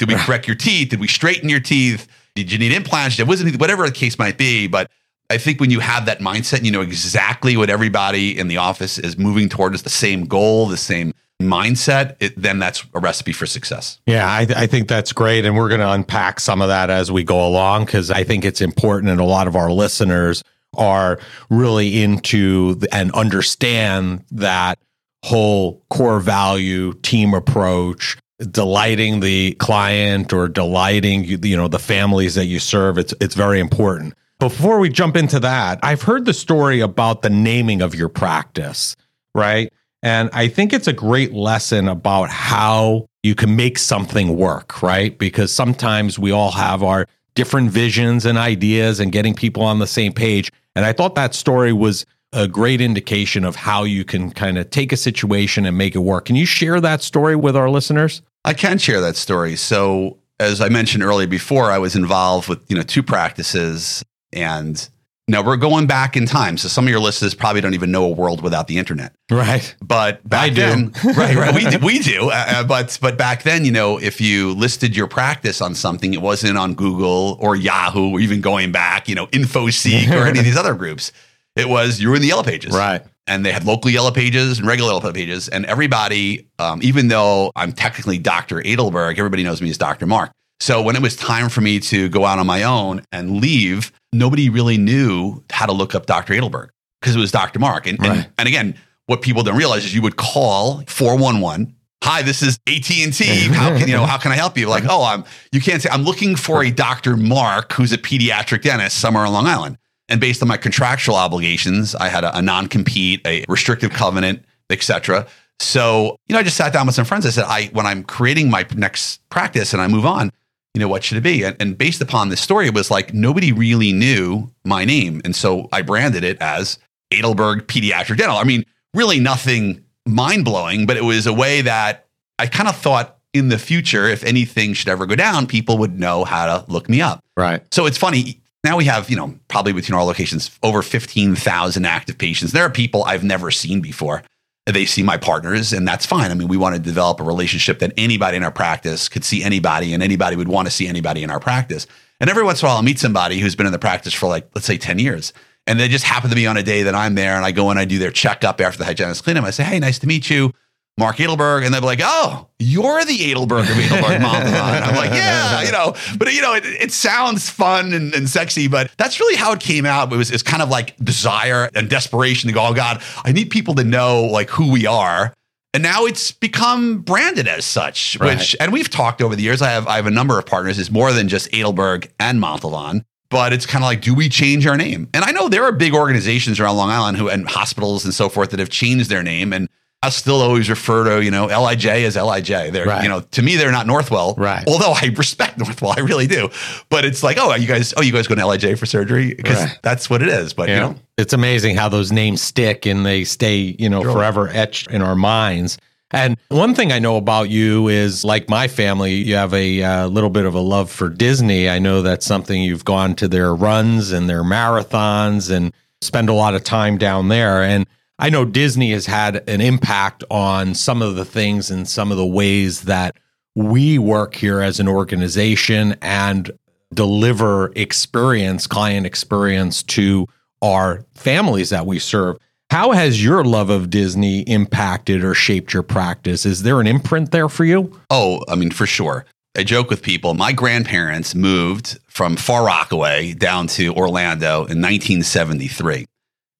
Did 0.00 0.08
we 0.08 0.16
correct 0.16 0.48
your 0.48 0.56
teeth? 0.56 0.88
Did 0.88 0.98
we 0.98 1.06
straighten 1.06 1.48
your 1.48 1.60
teeth? 1.60 2.08
Did 2.34 2.50
you 2.50 2.58
need 2.58 2.72
implants? 2.72 3.18
It 3.18 3.26
wasn't 3.26 3.60
whatever 3.60 3.86
the 3.86 3.92
case 3.92 4.18
might 4.18 4.36
be, 4.36 4.66
but 4.66 4.90
I 5.30 5.38
think 5.38 5.60
when 5.60 5.70
you 5.70 5.80
have 5.80 6.06
that 6.06 6.18
mindset, 6.18 6.58
and 6.58 6.66
you 6.66 6.72
know 6.72 6.80
exactly 6.80 7.56
what 7.56 7.70
everybody 7.70 8.38
in 8.38 8.48
the 8.48 8.56
office 8.58 8.98
is 8.98 9.16
moving 9.16 9.48
toward 9.48 9.74
is 9.74 9.82
the 9.82 9.90
same 9.90 10.26
goal, 10.26 10.66
the 10.66 10.76
same 10.76 11.14
mindset, 11.40 12.16
it, 12.20 12.34
then 12.36 12.58
that's 12.58 12.84
a 12.94 13.00
recipe 13.00 13.32
for 13.32 13.46
success. 13.46 14.00
Yeah, 14.06 14.26
I, 14.26 14.46
I 14.56 14.66
think 14.66 14.88
that's 14.88 15.12
great. 15.12 15.44
And 15.44 15.56
we're 15.56 15.68
going 15.68 15.80
to 15.80 15.90
unpack 15.90 16.40
some 16.40 16.60
of 16.60 16.68
that 16.68 16.90
as 16.90 17.10
we 17.10 17.24
go 17.24 17.46
along 17.46 17.86
because 17.86 18.10
I 18.10 18.24
think 18.24 18.44
it's 18.44 18.60
important. 18.60 19.10
And 19.10 19.20
a 19.20 19.24
lot 19.24 19.46
of 19.46 19.56
our 19.56 19.70
listeners 19.70 20.42
are 20.76 21.18
really 21.50 22.02
into 22.02 22.80
and 22.92 23.12
understand 23.12 24.24
that 24.30 24.78
whole 25.24 25.82
core 25.88 26.20
value 26.20 26.92
team 26.94 27.32
approach 27.32 28.16
delighting 28.50 29.20
the 29.20 29.52
client 29.54 30.32
or 30.32 30.48
delighting 30.48 31.24
you 31.24 31.56
know 31.56 31.68
the 31.68 31.78
families 31.78 32.34
that 32.34 32.46
you 32.46 32.58
serve 32.58 32.98
it's 32.98 33.14
it's 33.20 33.34
very 33.34 33.60
important 33.60 34.14
before 34.38 34.78
we 34.78 34.88
jump 34.88 35.16
into 35.16 35.40
that 35.40 35.78
i've 35.82 36.02
heard 36.02 36.24
the 36.24 36.34
story 36.34 36.80
about 36.80 37.22
the 37.22 37.30
naming 37.30 37.80
of 37.82 37.94
your 37.94 38.08
practice 38.08 38.96
right 39.34 39.72
and 40.02 40.30
i 40.32 40.48
think 40.48 40.72
it's 40.72 40.88
a 40.88 40.92
great 40.92 41.32
lesson 41.32 41.88
about 41.88 42.30
how 42.30 43.06
you 43.22 43.34
can 43.34 43.54
make 43.56 43.78
something 43.78 44.36
work 44.36 44.82
right 44.82 45.18
because 45.18 45.52
sometimes 45.52 46.18
we 46.18 46.30
all 46.30 46.50
have 46.50 46.82
our 46.82 47.06
different 47.34 47.70
visions 47.70 48.24
and 48.26 48.38
ideas 48.38 49.00
and 49.00 49.10
getting 49.10 49.34
people 49.34 49.62
on 49.62 49.78
the 49.78 49.86
same 49.86 50.12
page 50.12 50.50
and 50.76 50.84
i 50.84 50.92
thought 50.92 51.14
that 51.14 51.34
story 51.34 51.72
was 51.72 52.06
a 52.34 52.48
great 52.48 52.80
indication 52.80 53.44
of 53.44 53.54
how 53.54 53.84
you 53.84 54.04
can 54.04 54.30
kind 54.30 54.58
of 54.58 54.68
take 54.70 54.92
a 54.92 54.96
situation 54.96 55.64
and 55.64 55.78
make 55.78 55.94
it 55.94 56.00
work. 56.00 56.24
Can 56.26 56.36
you 56.36 56.44
share 56.44 56.80
that 56.80 57.00
story 57.00 57.36
with 57.36 57.56
our 57.56 57.70
listeners? 57.70 58.22
I 58.44 58.54
can 58.54 58.78
share 58.78 59.00
that 59.00 59.16
story. 59.16 59.56
So, 59.56 60.18
as 60.40 60.60
I 60.60 60.68
mentioned 60.68 61.02
earlier 61.02 61.26
before, 61.26 61.70
I 61.70 61.78
was 61.78 61.94
involved 61.96 62.48
with, 62.48 62.68
you 62.68 62.76
know, 62.76 62.82
two 62.82 63.02
practices 63.02 64.02
and 64.32 64.88
now 65.26 65.42
we're 65.42 65.56
going 65.56 65.86
back 65.86 66.16
in 66.16 66.26
time. 66.26 66.58
So 66.58 66.68
some 66.68 66.84
of 66.84 66.90
your 66.90 67.00
listeners 67.00 67.34
probably 67.34 67.62
don't 67.62 67.72
even 67.72 67.90
know 67.90 68.04
a 68.04 68.10
world 68.10 68.42
without 68.42 68.68
the 68.68 68.76
internet. 68.76 69.14
Right. 69.30 69.74
But 69.80 70.26
back 70.28 70.50
I 70.50 70.54
then, 70.54 70.92
right, 71.04 71.34
right. 71.34 71.54
We 71.54 71.64
do, 71.70 71.78
we 71.78 71.98
do. 72.00 72.28
Uh, 72.28 72.44
uh, 72.48 72.64
but, 72.64 72.98
but 73.00 73.16
back 73.16 73.42
then, 73.42 73.64
you 73.64 73.72
know, 73.72 73.98
if 73.98 74.20
you 74.20 74.52
listed 74.52 74.94
your 74.94 75.06
practice 75.06 75.62
on 75.62 75.74
something, 75.74 76.12
it 76.12 76.20
wasn't 76.20 76.58
on 76.58 76.74
Google 76.74 77.38
or 77.40 77.56
Yahoo 77.56 78.10
or 78.10 78.20
even 78.20 78.42
going 78.42 78.70
back, 78.70 79.08
you 79.08 79.14
know, 79.14 79.26
InfoSeek 79.28 80.10
or 80.10 80.26
any 80.26 80.40
of 80.40 80.44
these 80.44 80.58
other 80.58 80.74
groups. 80.74 81.10
It 81.56 81.68
was 81.68 82.00
you 82.00 82.08
were 82.10 82.16
in 82.16 82.22
the 82.22 82.28
yellow 82.28 82.42
pages, 82.42 82.74
right? 82.74 83.02
And 83.26 83.44
they 83.46 83.52
had 83.52 83.64
local 83.64 83.90
yellow 83.90 84.10
pages 84.10 84.58
and 84.58 84.66
regular 84.66 84.90
yellow 84.92 85.12
pages, 85.12 85.48
and 85.48 85.64
everybody, 85.66 86.48
um, 86.58 86.80
even 86.82 87.08
though 87.08 87.52
I'm 87.56 87.72
technically 87.72 88.18
Dr. 88.18 88.56
Adelberg, 88.60 89.18
everybody 89.18 89.42
knows 89.44 89.62
me 89.62 89.70
as 89.70 89.78
Dr. 89.78 90.06
Mark. 90.06 90.30
So 90.60 90.82
when 90.82 90.94
it 90.96 91.02
was 91.02 91.16
time 91.16 91.48
for 91.48 91.60
me 91.60 91.80
to 91.80 92.08
go 92.08 92.24
out 92.24 92.38
on 92.38 92.46
my 92.46 92.62
own 92.62 93.02
and 93.12 93.40
leave, 93.40 93.92
nobody 94.12 94.48
really 94.50 94.78
knew 94.78 95.42
how 95.50 95.66
to 95.66 95.72
look 95.72 95.94
up 95.94 96.06
Dr. 96.06 96.32
Adelberg 96.34 96.68
because 97.00 97.16
it 97.16 97.18
was 97.18 97.32
Dr. 97.32 97.58
Mark. 97.58 97.86
And, 97.86 97.98
Right. 97.98 98.10
and, 98.18 98.26
and 98.38 98.48
again, 98.48 98.74
what 99.06 99.20
people 99.22 99.42
don't 99.42 99.56
realize 99.56 99.84
is 99.84 99.94
you 99.94 100.02
would 100.02 100.16
call 100.16 100.82
411. 100.86 101.74
Hi, 102.02 102.22
this 102.22 102.42
is 102.42 102.58
AT&T. 102.66 103.24
How 103.52 103.70
can 103.76 103.88
you 103.88 103.94
know, 103.94 104.04
how 104.06 104.18
can 104.18 104.30
I 104.32 104.36
help 104.36 104.56
you? 104.58 104.68
Like, 104.68 104.84
oh, 104.88 105.02
I'm 105.04 105.24
you 105.52 105.60
can't 105.60 105.80
say 105.82 105.88
I'm 105.90 106.02
looking 106.02 106.36
for 106.36 106.62
a 106.62 106.70
Dr. 106.70 107.16
Mark 107.16 107.72
who's 107.72 107.92
a 107.92 107.98
pediatric 107.98 108.62
dentist 108.62 108.98
somewhere 108.98 109.24
on 109.24 109.32
Long 109.32 109.46
Island. 109.46 109.78
And 110.14 110.20
based 110.20 110.42
on 110.42 110.46
my 110.46 110.56
contractual 110.56 111.16
obligations, 111.16 111.96
I 111.96 112.08
had 112.08 112.22
a, 112.22 112.38
a 112.38 112.40
non-compete, 112.40 113.20
a 113.26 113.44
restrictive 113.48 113.90
covenant, 113.90 114.44
etc. 114.70 115.26
So, 115.58 116.14
you 116.28 116.34
know, 116.34 116.38
I 116.38 116.44
just 116.44 116.56
sat 116.56 116.72
down 116.72 116.86
with 116.86 116.94
some 116.94 117.04
friends. 117.04 117.26
I 117.26 117.30
said, 117.30 117.46
I 117.48 117.66
when 117.72 117.84
I'm 117.84 118.04
creating 118.04 118.48
my 118.48 118.64
next 118.76 119.28
practice 119.28 119.72
and 119.72 119.82
I 119.82 119.88
move 119.88 120.06
on, 120.06 120.30
you 120.72 120.78
know, 120.78 120.86
what 120.86 121.02
should 121.02 121.18
it 121.18 121.22
be? 121.22 121.42
And, 121.42 121.56
and 121.58 121.76
based 121.76 122.00
upon 122.00 122.28
this 122.28 122.40
story, 122.40 122.68
it 122.68 122.74
was 122.74 122.92
like 122.92 123.12
nobody 123.12 123.50
really 123.50 123.92
knew 123.92 124.52
my 124.64 124.84
name. 124.84 125.20
And 125.24 125.34
so 125.34 125.68
I 125.72 125.82
branded 125.82 126.22
it 126.22 126.40
as 126.40 126.78
Adelberg 127.10 127.62
Pediatric 127.62 128.16
Dental. 128.16 128.36
I 128.36 128.44
mean, 128.44 128.64
really 128.94 129.18
nothing 129.18 129.84
mind 130.06 130.44
blowing, 130.44 130.86
but 130.86 130.96
it 130.96 131.02
was 131.02 131.26
a 131.26 131.32
way 131.32 131.60
that 131.62 132.06
I 132.38 132.46
kind 132.46 132.68
of 132.68 132.76
thought 132.76 133.18
in 133.32 133.48
the 133.48 133.58
future, 133.58 134.06
if 134.06 134.22
anything 134.22 134.74
should 134.74 134.88
ever 134.88 135.06
go 135.06 135.16
down, 135.16 135.48
people 135.48 135.76
would 135.78 135.98
know 135.98 136.22
how 136.22 136.46
to 136.46 136.70
look 136.70 136.88
me 136.88 137.02
up. 137.02 137.18
Right. 137.36 137.62
So 137.74 137.86
it's 137.86 137.98
funny. 137.98 138.40
Now 138.64 138.78
we 138.78 138.86
have, 138.86 139.10
you 139.10 139.16
know, 139.16 139.38
probably 139.48 139.74
between 139.74 139.94
our 139.94 140.04
locations, 140.04 140.50
over 140.62 140.80
15,000 140.80 141.84
active 141.84 142.16
patients. 142.16 142.52
There 142.52 142.64
are 142.64 142.70
people 142.70 143.04
I've 143.04 143.22
never 143.22 143.50
seen 143.50 143.82
before. 143.82 144.22
They 144.64 144.86
see 144.86 145.02
my 145.02 145.18
partners, 145.18 145.74
and 145.74 145.86
that's 145.86 146.06
fine. 146.06 146.30
I 146.30 146.34
mean, 146.34 146.48
we 146.48 146.56
want 146.56 146.74
to 146.74 146.80
develop 146.80 147.20
a 147.20 147.24
relationship 147.24 147.80
that 147.80 147.92
anybody 147.98 148.38
in 148.38 148.42
our 148.42 148.50
practice 148.50 149.10
could 149.10 149.22
see 149.22 149.44
anybody, 149.44 149.92
and 149.92 150.02
anybody 150.02 150.36
would 150.36 150.48
want 150.48 150.66
to 150.66 150.72
see 150.72 150.88
anybody 150.88 151.22
in 151.22 151.30
our 151.30 151.38
practice. 151.38 151.86
And 152.18 152.30
every 152.30 152.42
once 152.42 152.62
in 152.62 152.66
a 152.66 152.68
while, 152.68 152.78
I'll 152.78 152.82
meet 152.82 152.98
somebody 152.98 153.38
who's 153.38 153.54
been 153.54 153.66
in 153.66 153.72
the 153.72 153.78
practice 153.78 154.14
for 154.14 154.26
like, 154.26 154.48
let's 154.54 154.66
say 154.66 154.78
10 154.78 154.98
years. 154.98 155.34
And 155.66 155.78
they 155.78 155.88
just 155.88 156.04
happen 156.04 156.30
to 156.30 156.36
be 156.36 156.46
on 156.46 156.56
a 156.56 156.62
day 156.62 156.84
that 156.84 156.94
I'm 156.94 157.14
there, 157.14 157.36
and 157.36 157.44
I 157.44 157.50
go 157.50 157.68
and 157.68 157.78
I 157.78 157.84
do 157.84 157.98
their 157.98 158.10
checkup 158.10 158.62
after 158.62 158.78
the 158.78 158.86
hygienist 158.86 159.24
clean 159.24 159.34
them. 159.34 159.44
I 159.44 159.50
say, 159.50 159.64
hey, 159.64 159.78
nice 159.78 159.98
to 159.98 160.06
meet 160.06 160.30
you. 160.30 160.52
Mark 160.96 161.16
Adelberg, 161.16 161.64
and 161.64 161.74
they'll 161.74 161.80
be 161.80 161.86
like, 161.86 162.00
"Oh, 162.02 162.46
you're 162.60 163.04
the 163.04 163.18
Adelberg 163.18 163.62
of 163.62 163.76
Adelberg 163.76 164.20
Montalvan." 164.20 164.82
I'm 164.84 164.94
like, 164.94 165.10
"Yeah, 165.10 165.62
you 165.62 165.72
know," 165.72 165.94
but 166.18 166.32
you 166.32 166.40
know, 166.40 166.54
it, 166.54 166.64
it 166.64 166.92
sounds 166.92 167.50
fun 167.50 167.92
and, 167.92 168.14
and 168.14 168.28
sexy, 168.28 168.68
but 168.68 168.92
that's 168.96 169.18
really 169.18 169.34
how 169.36 169.52
it 169.52 169.60
came 169.60 169.86
out. 169.86 170.12
It 170.12 170.16
was 170.16 170.30
it's 170.30 170.42
kind 170.44 170.62
of 170.62 170.68
like 170.68 170.96
desire 170.98 171.68
and 171.74 171.90
desperation 171.90 172.46
to 172.48 172.54
go, 172.54 172.64
"Oh 172.66 172.74
God, 172.74 173.02
I 173.24 173.32
need 173.32 173.50
people 173.50 173.74
to 173.74 173.84
know 173.84 174.22
like 174.24 174.50
who 174.50 174.70
we 174.70 174.86
are." 174.86 175.34
And 175.72 175.82
now 175.82 176.04
it's 176.04 176.30
become 176.30 176.98
branded 177.00 177.48
as 177.48 177.64
such, 177.64 178.16
Right. 178.20 178.38
which 178.38 178.54
and 178.60 178.72
we've 178.72 178.88
talked 178.88 179.20
over 179.20 179.34
the 179.34 179.42
years. 179.42 179.60
I 179.60 179.70
have 179.70 179.88
I 179.88 179.96
have 179.96 180.06
a 180.06 180.10
number 180.12 180.38
of 180.38 180.46
partners. 180.46 180.78
It's 180.78 180.92
more 180.92 181.12
than 181.12 181.26
just 181.28 181.50
Adelberg 181.50 182.08
and 182.20 182.40
Montalvan. 182.40 183.04
But 183.30 183.52
it's 183.52 183.66
kind 183.66 183.82
of 183.82 183.86
like, 183.88 184.00
do 184.00 184.14
we 184.14 184.28
change 184.28 184.64
our 184.64 184.76
name? 184.76 185.08
And 185.12 185.24
I 185.24 185.32
know 185.32 185.48
there 185.48 185.64
are 185.64 185.72
big 185.72 185.92
organizations 185.92 186.60
around 186.60 186.76
Long 186.76 186.90
Island 186.90 187.16
who 187.16 187.28
and 187.28 187.48
hospitals 187.48 188.04
and 188.04 188.14
so 188.14 188.28
forth 188.28 188.50
that 188.50 188.60
have 188.60 188.68
changed 188.70 189.10
their 189.10 189.24
name. 189.24 189.52
And 189.52 189.68
I 190.04 190.10
still 190.10 190.42
always 190.42 190.68
refer 190.68 191.04
to, 191.04 191.24
you 191.24 191.30
know, 191.30 191.46
LIJ 191.46 191.86
as 192.04 192.16
LIJ. 192.16 192.72
They're, 192.72 192.84
Right. 192.86 193.02
you 193.02 193.08
know, 193.08 193.20
to 193.20 193.42
me, 193.42 193.56
they're 193.56 193.72
not 193.72 193.86
Northwell. 193.86 194.36
Right. 194.36 194.62
Although 194.66 194.92
I 194.92 195.06
respect 195.16 195.58
Northwell, 195.62 195.96
I 195.96 196.02
really 196.02 196.26
do. 196.26 196.50
But 196.90 197.04
it's 197.04 197.22
like, 197.22 197.38
oh, 197.40 197.54
you 197.54 197.66
guys, 197.66 197.94
oh, 197.96 198.02
you 198.02 198.12
guys 198.12 198.26
go 198.26 198.34
to 198.34 198.46
LIJ 198.46 198.78
for 198.78 198.86
surgery? 198.86 199.32
Because 199.34 199.56
Right. 199.64 199.78
that's 199.82 200.10
what 200.10 200.20
it 200.22 200.28
is. 200.28 200.52
But, 200.52 200.68
you 200.68 200.76
know, 200.76 200.94
it's 201.16 201.32
amazing 201.32 201.76
how 201.76 201.88
those 201.88 202.12
names 202.12 202.42
stick 202.42 202.84
and 202.86 203.06
they 203.06 203.24
stay, 203.24 203.74
you 203.78 203.88
know, 203.88 204.02
forever 204.02 204.48
etched 204.52 204.88
in 204.90 205.00
our 205.02 205.14
minds. 205.16 205.78
And 206.10 206.36
one 206.48 206.74
thing 206.74 206.92
I 206.92 206.98
know 207.00 207.16
about 207.16 207.50
you 207.50 207.88
is 207.88 208.24
like 208.24 208.48
my 208.48 208.68
family, 208.68 209.14
you 209.14 209.34
have 209.34 209.52
a 209.54 209.82
uh, 209.82 210.06
little 210.06 210.30
bit 210.30 210.44
of 210.44 210.54
a 210.54 210.60
love 210.60 210.90
for 210.90 211.08
Disney. 211.08 211.68
I 211.68 211.78
know 211.80 212.02
that's 212.02 212.24
something 212.26 212.62
you've 212.62 212.84
gone 212.84 213.14
to 213.16 213.26
their 213.26 213.52
runs 213.54 214.12
and 214.12 214.28
their 214.28 214.44
marathons 214.44 215.50
and 215.50 215.72
spend 216.02 216.28
a 216.28 216.32
lot 216.34 216.54
of 216.54 216.62
time 216.62 216.98
down 216.98 217.28
there. 217.28 217.62
And 217.62 217.86
I 218.18 218.30
know 218.30 218.44
Disney 218.44 218.92
has 218.92 219.06
had 219.06 219.48
an 219.48 219.60
impact 219.60 220.22
on 220.30 220.74
some 220.74 221.02
of 221.02 221.16
the 221.16 221.24
things 221.24 221.70
and 221.70 221.88
some 221.88 222.10
of 222.12 222.16
the 222.16 222.26
ways 222.26 222.82
that 222.82 223.16
we 223.54 223.98
work 223.98 224.34
here 224.34 224.60
as 224.60 224.80
an 224.80 224.88
organization 224.88 225.96
and 226.00 226.50
deliver 226.92 227.72
experience, 227.74 228.66
client 228.66 229.06
experience 229.06 229.82
to 229.82 230.28
our 230.62 231.04
families 231.14 231.70
that 231.70 231.86
we 231.86 231.98
serve. 231.98 232.38
How 232.70 232.92
has 232.92 233.22
your 233.22 233.44
love 233.44 233.70
of 233.70 233.90
Disney 233.90 234.40
impacted 234.42 235.22
or 235.22 235.34
shaped 235.34 235.72
your 235.72 235.82
practice? 235.82 236.46
Is 236.46 236.62
there 236.62 236.80
an 236.80 236.86
imprint 236.86 237.30
there 237.30 237.48
for 237.48 237.64
you? 237.64 238.00
Oh, 238.10 238.42
I 238.48 238.54
mean, 238.54 238.70
for 238.70 238.86
sure. 238.86 239.26
I 239.56 239.62
joke 239.62 239.90
with 239.90 240.02
people. 240.02 240.34
My 240.34 240.52
grandparents 240.52 241.34
moved 241.34 241.98
from 242.08 242.36
Far 242.36 242.64
Rockaway 242.64 243.34
down 243.34 243.68
to 243.68 243.94
Orlando 243.94 244.64
in 244.64 244.80
1973, 244.80 246.06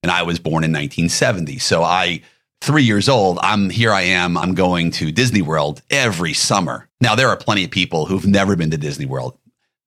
and 0.05 0.11
I 0.11 0.21
was 0.21 0.37
born 0.37 0.63
in 0.63 0.71
1970. 0.71 1.57
So 1.57 1.81
I, 1.81 2.21
three 2.61 2.83
years 2.83 3.09
old, 3.09 3.39
I'm 3.41 3.71
here. 3.71 3.91
I 3.91 4.03
am. 4.03 4.37
I'm 4.37 4.53
going 4.53 4.91
to 4.91 5.11
Disney 5.11 5.41
World 5.41 5.81
every 5.89 6.31
summer. 6.33 6.87
Now 7.01 7.15
there 7.15 7.27
are 7.29 7.35
plenty 7.35 7.63
of 7.63 7.71
people 7.71 8.05
who've 8.05 8.27
never 8.27 8.55
been 8.55 8.69
to 8.69 8.77
Disney 8.77 9.07
World. 9.07 9.35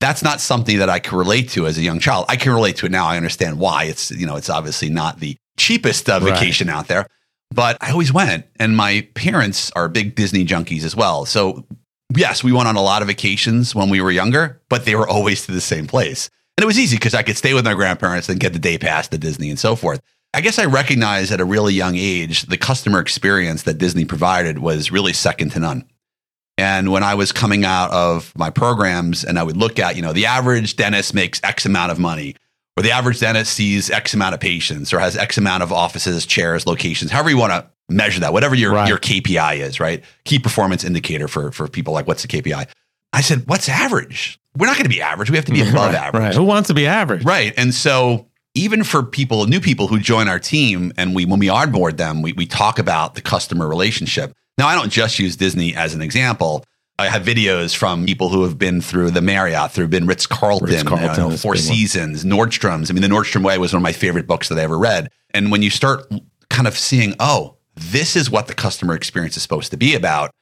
That's 0.01 0.21
not 0.25 0.41
something 0.41 0.79
that 0.79 0.91
I 0.91 0.99
can 0.99 1.17
relate 1.17 1.51
to 1.51 1.69
as 1.69 1.79
a 1.79 1.83
young 1.83 2.01
child. 2.01 2.25
I 2.29 2.35
can 2.35 2.53
relate 2.53 2.75
to 2.79 2.87
it 2.87 2.91
now. 2.91 3.07
I 3.07 3.17
understand 3.17 3.61
why. 3.61 3.85
It's 3.85 4.11
you 4.11 4.27
know, 4.27 4.35
it's 4.35 4.51
obviously 4.51 4.91
not 4.91 5.21
the 5.21 5.37
cheapest 5.57 6.09
uh, 6.11 6.19
Right. 6.21 6.33
vacation 6.35 6.69
out 6.69 6.89
there, 6.89 7.07
but 7.55 7.77
I 7.81 7.93
always 7.93 8.13
went. 8.13 8.45
And 8.59 8.77
my 8.77 9.07
parents 9.15 9.71
are 9.77 9.89
big 9.89 10.17
Disney 10.17 10.45
junkies 10.45 10.83
as 10.83 10.97
well. 10.97 11.27
So 11.27 11.65
yes, 12.17 12.43
we 12.43 12.51
went 12.51 12.67
on 12.67 12.75
a 12.75 12.83
lot 12.83 13.03
of 13.03 13.09
vacations 13.09 13.73
when 13.73 13.89
we 13.89 14.01
were 14.01 14.11
younger, 14.11 14.61
but 14.69 14.85
they 14.85 14.97
were 14.97 15.07
always 15.09 15.47
to 15.47 15.53
the 15.53 15.61
same 15.61 15.87
place. 15.87 16.29
And 16.59 16.65
it 16.65 16.67
was 16.67 16.81
easy 16.81 16.97
because 16.97 17.15
I 17.15 17.23
could 17.23 17.37
stay 17.37 17.55
with 17.55 17.65
my 17.65 17.75
grandparents 17.75 18.29
and 18.29 18.41
get 18.41 18.53
the 18.53 18.59
day 18.59 18.79
pass 18.79 19.07
to 19.07 19.17
Disney 19.17 19.49
and 19.49 19.61
so 19.61 19.77
forth. 19.77 20.00
I 20.35 20.41
guess 20.41 20.59
I 20.59 20.65
recognized 20.65 21.31
at 21.31 21.41
a 21.41 21.45
really 21.45 21.73
young 21.73 21.95
age 21.95 22.43
the 22.47 22.57
customer 22.57 22.99
experience 22.99 23.62
that 23.62 23.79
Disney 23.79 24.05
provided 24.05 24.59
was 24.59 24.91
really 24.91 25.12
second 25.12 25.50
to 25.50 25.61
none. 25.61 25.85
And 26.57 26.91
when 26.91 27.05
I 27.05 27.15
was 27.15 27.31
coming 27.31 27.65
out 27.65 27.93
of 27.93 28.37
my 28.37 28.50
programs 28.50 29.23
and 29.23 29.38
I 29.38 29.45
would 29.45 29.57
look 29.57 29.79
at, 29.79 29.95
you 29.95 30.03
know, 30.03 30.12
the 30.12 30.27
average 30.27 30.75
dentist 30.75 31.15
makes 31.15 31.41
X 31.45 31.65
amount 31.65 31.93
of 31.93 32.00
money, 32.00 32.35
or 32.77 32.83
the 32.83 32.91
average 32.91 33.21
dentist 33.21 33.53
sees 33.53 33.88
X 33.88 34.12
amount 34.12 34.35
of 34.35 34.41
patients 34.41 34.93
or 34.93 34.99
has 34.99 35.17
X 35.17 35.38
amount 35.38 35.62
of 35.62 35.73
offices, 35.73 36.27
chairs, 36.27 36.67
locations, 36.67 37.12
however 37.12 37.31
you 37.31 37.38
want 37.38 37.53
to 37.53 37.71
measure 37.88 38.19
that, 38.19 38.33
whatever 38.33 38.57
your, 38.57 38.73
Right. 38.73 38.88
your 38.88 38.99
KPI 38.99 39.59
is, 39.61 39.79
right? 39.79 40.03
Key 40.25 40.41
performance 40.41 40.83
indicator 40.83 41.29
for, 41.29 41.53
for 41.53 41.69
people 41.69 41.95
like 41.95 42.09
what's 42.09 42.23
the 42.23 42.29
KPI? 42.29 42.67
I 43.12 43.21
said, 43.21 43.45
what's 43.47 43.69
average? 43.69 44.41
We're 44.59 44.67
not 44.67 44.77
going 44.77 44.85
to 44.85 44.95
be 44.95 45.00
average. 45.00 45.31
We 45.31 45.37
have 45.37 45.45
to 45.47 45.53
be 45.53 45.61
above 45.69 45.95
average. 45.95 46.23
Right. 46.23 46.35
Who 46.35 46.45
wants 46.45 46.67
to 46.69 46.75
be 46.75 46.87
average? 46.87 47.25
Right. 47.25 47.55
And 47.57 47.73
so 47.73 48.27
even 48.55 48.83
for 48.83 49.03
people, 49.03 49.47
new 49.47 49.61
people 49.61 49.87
who 49.87 49.99
join 49.99 50.29
our 50.29 50.38
team, 50.38 50.93
and 50.97 51.15
we 51.15 51.25
when 51.25 51.38
we 51.38 51.49
onboard 51.49 51.97
them, 51.97 52.23
we, 52.23 52.33
we 52.33 52.47
talk 52.47 52.79
about 52.79 53.15
the 53.15 53.21
customer 53.21 53.69
relationship. 53.69 54.33
Now, 54.59 54.67
I 54.67 54.75
don't 54.75 54.91
just 54.91 55.19
use 55.19 55.37
Disney 55.37 55.75
as 55.77 55.95
an 55.95 56.03
example. 56.03 56.65
I 56.99 57.09
have 57.09 57.23
videos 57.23 57.77
from 57.77 58.07
people 58.07 58.29
who 58.29 58.43
have 58.43 58.59
been 58.59 58.81
through 58.81 59.12
the 59.12 59.23
Marriott, 59.23 59.71
through 59.71 59.87
been 59.87 60.09
Ritz 60.09 60.27
Carlton, 60.27 60.69
is 60.69 60.83
a 60.83 60.85
Four 60.85 60.97
big 60.97 61.43
one. 61.45 61.57
Seasons, 61.57 62.25
Nordstrom's. 62.25 62.91
I 62.91 62.95
mean, 62.95 63.03
the 63.03 63.09
Nordstrom 63.09 63.45
Way 63.45 63.57
was 63.59 63.73
one 63.73 63.79
of 63.79 63.85
my 63.85 63.93
favorite 63.93 64.27
books 64.27 64.49
that 64.49 64.59
I 64.59 64.62
ever 64.62 64.77
read. 64.77 65.09
And 65.33 65.53
when 65.53 65.62
you 65.62 65.71
start 65.71 66.12
kind 66.50 66.67
of 66.67 66.77
seeing, 66.77 67.15
oh, 67.21 67.57
this 67.77 68.17
is 68.17 68.31
what 68.31 68.49
the 68.49 68.55
customer 68.55 68.97
experience 68.97 69.37
is 69.37 69.45
supposed 69.45 69.71
to 69.71 69.77
be 69.77 69.95
about, 69.95 70.33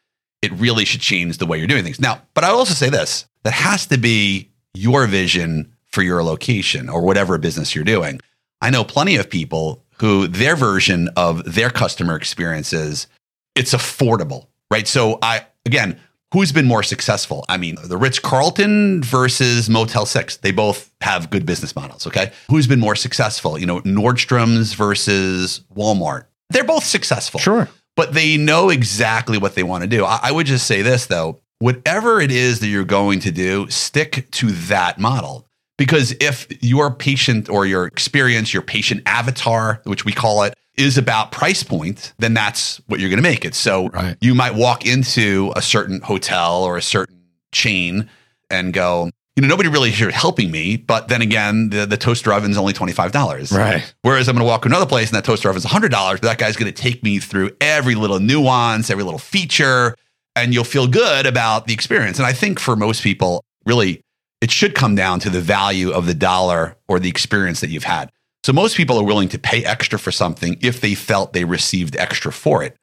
it 0.41 0.51
really 0.53 0.87
should 0.87 1.03
change 1.03 1.37
the 1.37 1.45
way 1.45 1.59
you're 1.59 1.67
doing 1.67 1.85
things. 1.85 2.01
Now, 2.01 2.23
but 2.33 2.43
I 2.43 2.53
will 2.53 2.61
also 2.61 2.73
say 2.73 2.89
this 2.89 3.27
that 3.47 3.53
has 3.53 3.87
to 3.87 3.97
be 3.97 4.51
your 4.75 5.07
vision 5.07 5.73
for 5.85 6.03
your 6.03 6.25
location 6.25 6.89
or 6.89 7.01
whatever 7.03 7.39
business 7.39 7.77
you're 7.77 7.85
doing. 7.85 8.19
I 8.61 8.71
know 8.71 8.83
plenty 8.83 9.15
of 9.15 9.31
people 9.31 9.85
who 10.01 10.27
their 10.27 10.57
version 10.57 11.09
of 11.17 11.45
their 11.55 11.71
customer 11.71 12.17
experience 12.17 12.73
is 12.73 13.07
it's 13.55 13.73
affordable, 13.73 14.49
right? 14.69 14.89
So 14.89 15.21
I 15.23 15.47
again, 15.65 16.01
who's 16.35 16.51
been 16.51 16.67
more 16.67 16.83
successful? 16.83 17.45
I 17.49 17.57
mean, 17.57 17.77
the 17.85 17.97
Ritz 17.97 18.19
Carlton 18.19 19.05
versus 19.05 19.71
Motel 19.71 20.07
6. 20.07 20.39
They 20.39 20.51
both 20.51 20.91
have 21.01 21.31
good 21.31 21.47
business 21.47 21.77
models, 21.77 22.05
okay? 22.09 22.33
Who's 22.51 22.67
been 22.67 22.81
more 22.81 22.97
successful? 22.97 23.57
You 23.61 23.67
know, 23.67 23.81
Nordstrom's 23.83 24.73
versus 24.75 25.61
Walmart. 25.73 26.25
They're 26.51 26.65
both 26.65 26.83
successful 26.85 27.39
Sure. 27.39 27.69
but 27.95 28.13
they 28.13 28.37
know 28.37 28.71
exactly 28.71 29.39
what 29.39 29.55
they 29.55 29.63
want 29.63 29.83
to 29.85 29.89
do. 29.89 30.05
I, 30.05 30.19
I 30.25 30.33
would 30.33 30.47
just 30.47 30.67
say 30.67 30.83
this 30.83 31.07
though 31.07 31.41
whatever 31.59 32.21
it 32.21 32.31
is 32.31 32.61
that 32.61 32.69
you're 32.69 32.85
going 32.85 33.21
to 33.21 33.31
do, 33.31 33.69
stick 33.69 34.29
to 34.33 34.51
that 34.51 34.99
model. 34.99 35.47
Because 35.79 36.15
if 36.21 36.47
your 36.63 36.91
patient 36.91 37.49
or 37.51 37.67
your 37.67 37.87
experience, 37.87 38.53
your 38.55 38.63
patient 38.63 39.03
avatar, 39.07 39.81
which 39.85 40.05
we 40.05 40.13
call 40.13 40.43
it, 40.43 40.55
is 40.79 40.97
about 40.99 41.33
price 41.33 41.63
point, 41.63 42.13
then 42.19 42.35
that's 42.35 42.79
what 42.87 43.01
you're 43.01 43.09
going 43.11 43.23
to 43.23 43.29
make 43.29 43.45
it. 43.45 43.55
So 43.55 43.89
Right. 43.89 44.17
you 44.21 44.35
might 44.35 44.55
walk 44.55 44.87
into 44.87 45.53
a 45.57 45.63
certain 45.63 46.01
hotel 46.01 46.65
or 46.65 46.77
a 46.77 46.83
certain 46.83 47.23
chain 47.53 48.09
and 48.51 48.73
go, 48.73 49.11
you 49.37 49.43
know, 49.43 49.49
nobody 49.49 49.69
really 49.69 49.91
here 49.91 50.11
helping 50.11 50.51
me. 50.51 50.77
But 50.79 51.09
then 51.09 51.21
again, 51.21 51.69
the, 51.71 51.85
the 51.87 51.97
toaster 51.99 52.33
oven's 52.33 52.57
only 52.57 52.73
$25. 52.73 53.53
Right. 53.57 53.95
Whereas 54.03 54.29
I'm 54.29 54.35
going 54.35 54.47
to 54.47 54.49
walk 54.49 54.63
to 54.63 54.69
another 54.69 54.87
place 54.87 55.09
and 55.09 55.17
that 55.17 55.25
toaster 55.25 55.49
oven 55.51 55.59
is 55.59 55.67
$100, 55.67 55.91
but 55.91 56.23
that 56.23 56.39
guy's 56.39 56.57
going 56.57 56.73
to 56.73 56.83
take 56.83 57.03
me 57.03 57.19
through 57.21 57.51
every 57.61 57.95
little 57.95 58.21
nuance, 58.21 58.91
every 58.91 59.05
little 59.05 59.19
feature, 59.19 59.95
and 60.37 60.55
you'll 60.55 60.65
feel 60.65 60.87
good 60.87 61.27
about 61.27 61.67
the 61.67 61.73
experience. 61.75 62.19
And 62.19 62.27
I 62.27 62.33
think 62.33 62.61
for 62.61 62.77
most 62.77 63.03
people, 63.03 63.43
really 63.65 64.03
it 64.43 64.51
should 64.51 64.75
come 64.75 64.95
down 64.95 65.19
to 65.21 65.31
the 65.31 65.41
value 65.41 65.91
of 65.91 66.07
the 66.07 66.15
dollar 66.15 66.77
or 66.89 67.01
the 67.01 67.09
experience 67.09 67.61
that 67.61 67.71
you've 67.71 67.85
had. 67.85 68.13
So 68.45 68.53
most 68.53 68.77
people 68.77 68.99
are 68.99 69.05
willing 69.05 69.31
to 69.31 69.39
pay 69.39 69.65
extra 69.65 69.99
for 69.99 70.13
something 70.13 70.57
if 70.61 70.81
they 70.81 70.95
felt 70.95 71.33
they 71.33 71.45
received 71.45 71.97
extra 71.97 72.31
for 72.31 72.63
it. 72.63 72.77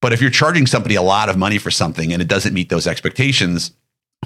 But 0.00 0.12
if 0.14 0.22
you're 0.22 0.30
charging 0.30 0.66
somebody 0.66 0.94
a 0.94 1.02
lot 1.02 1.28
of 1.28 1.36
money 1.36 1.58
for 1.58 1.70
something 1.70 2.12
and 2.12 2.22
it 2.22 2.28
doesn't 2.28 2.54
meet 2.54 2.70
those 2.70 2.86
expectations, 2.86 3.72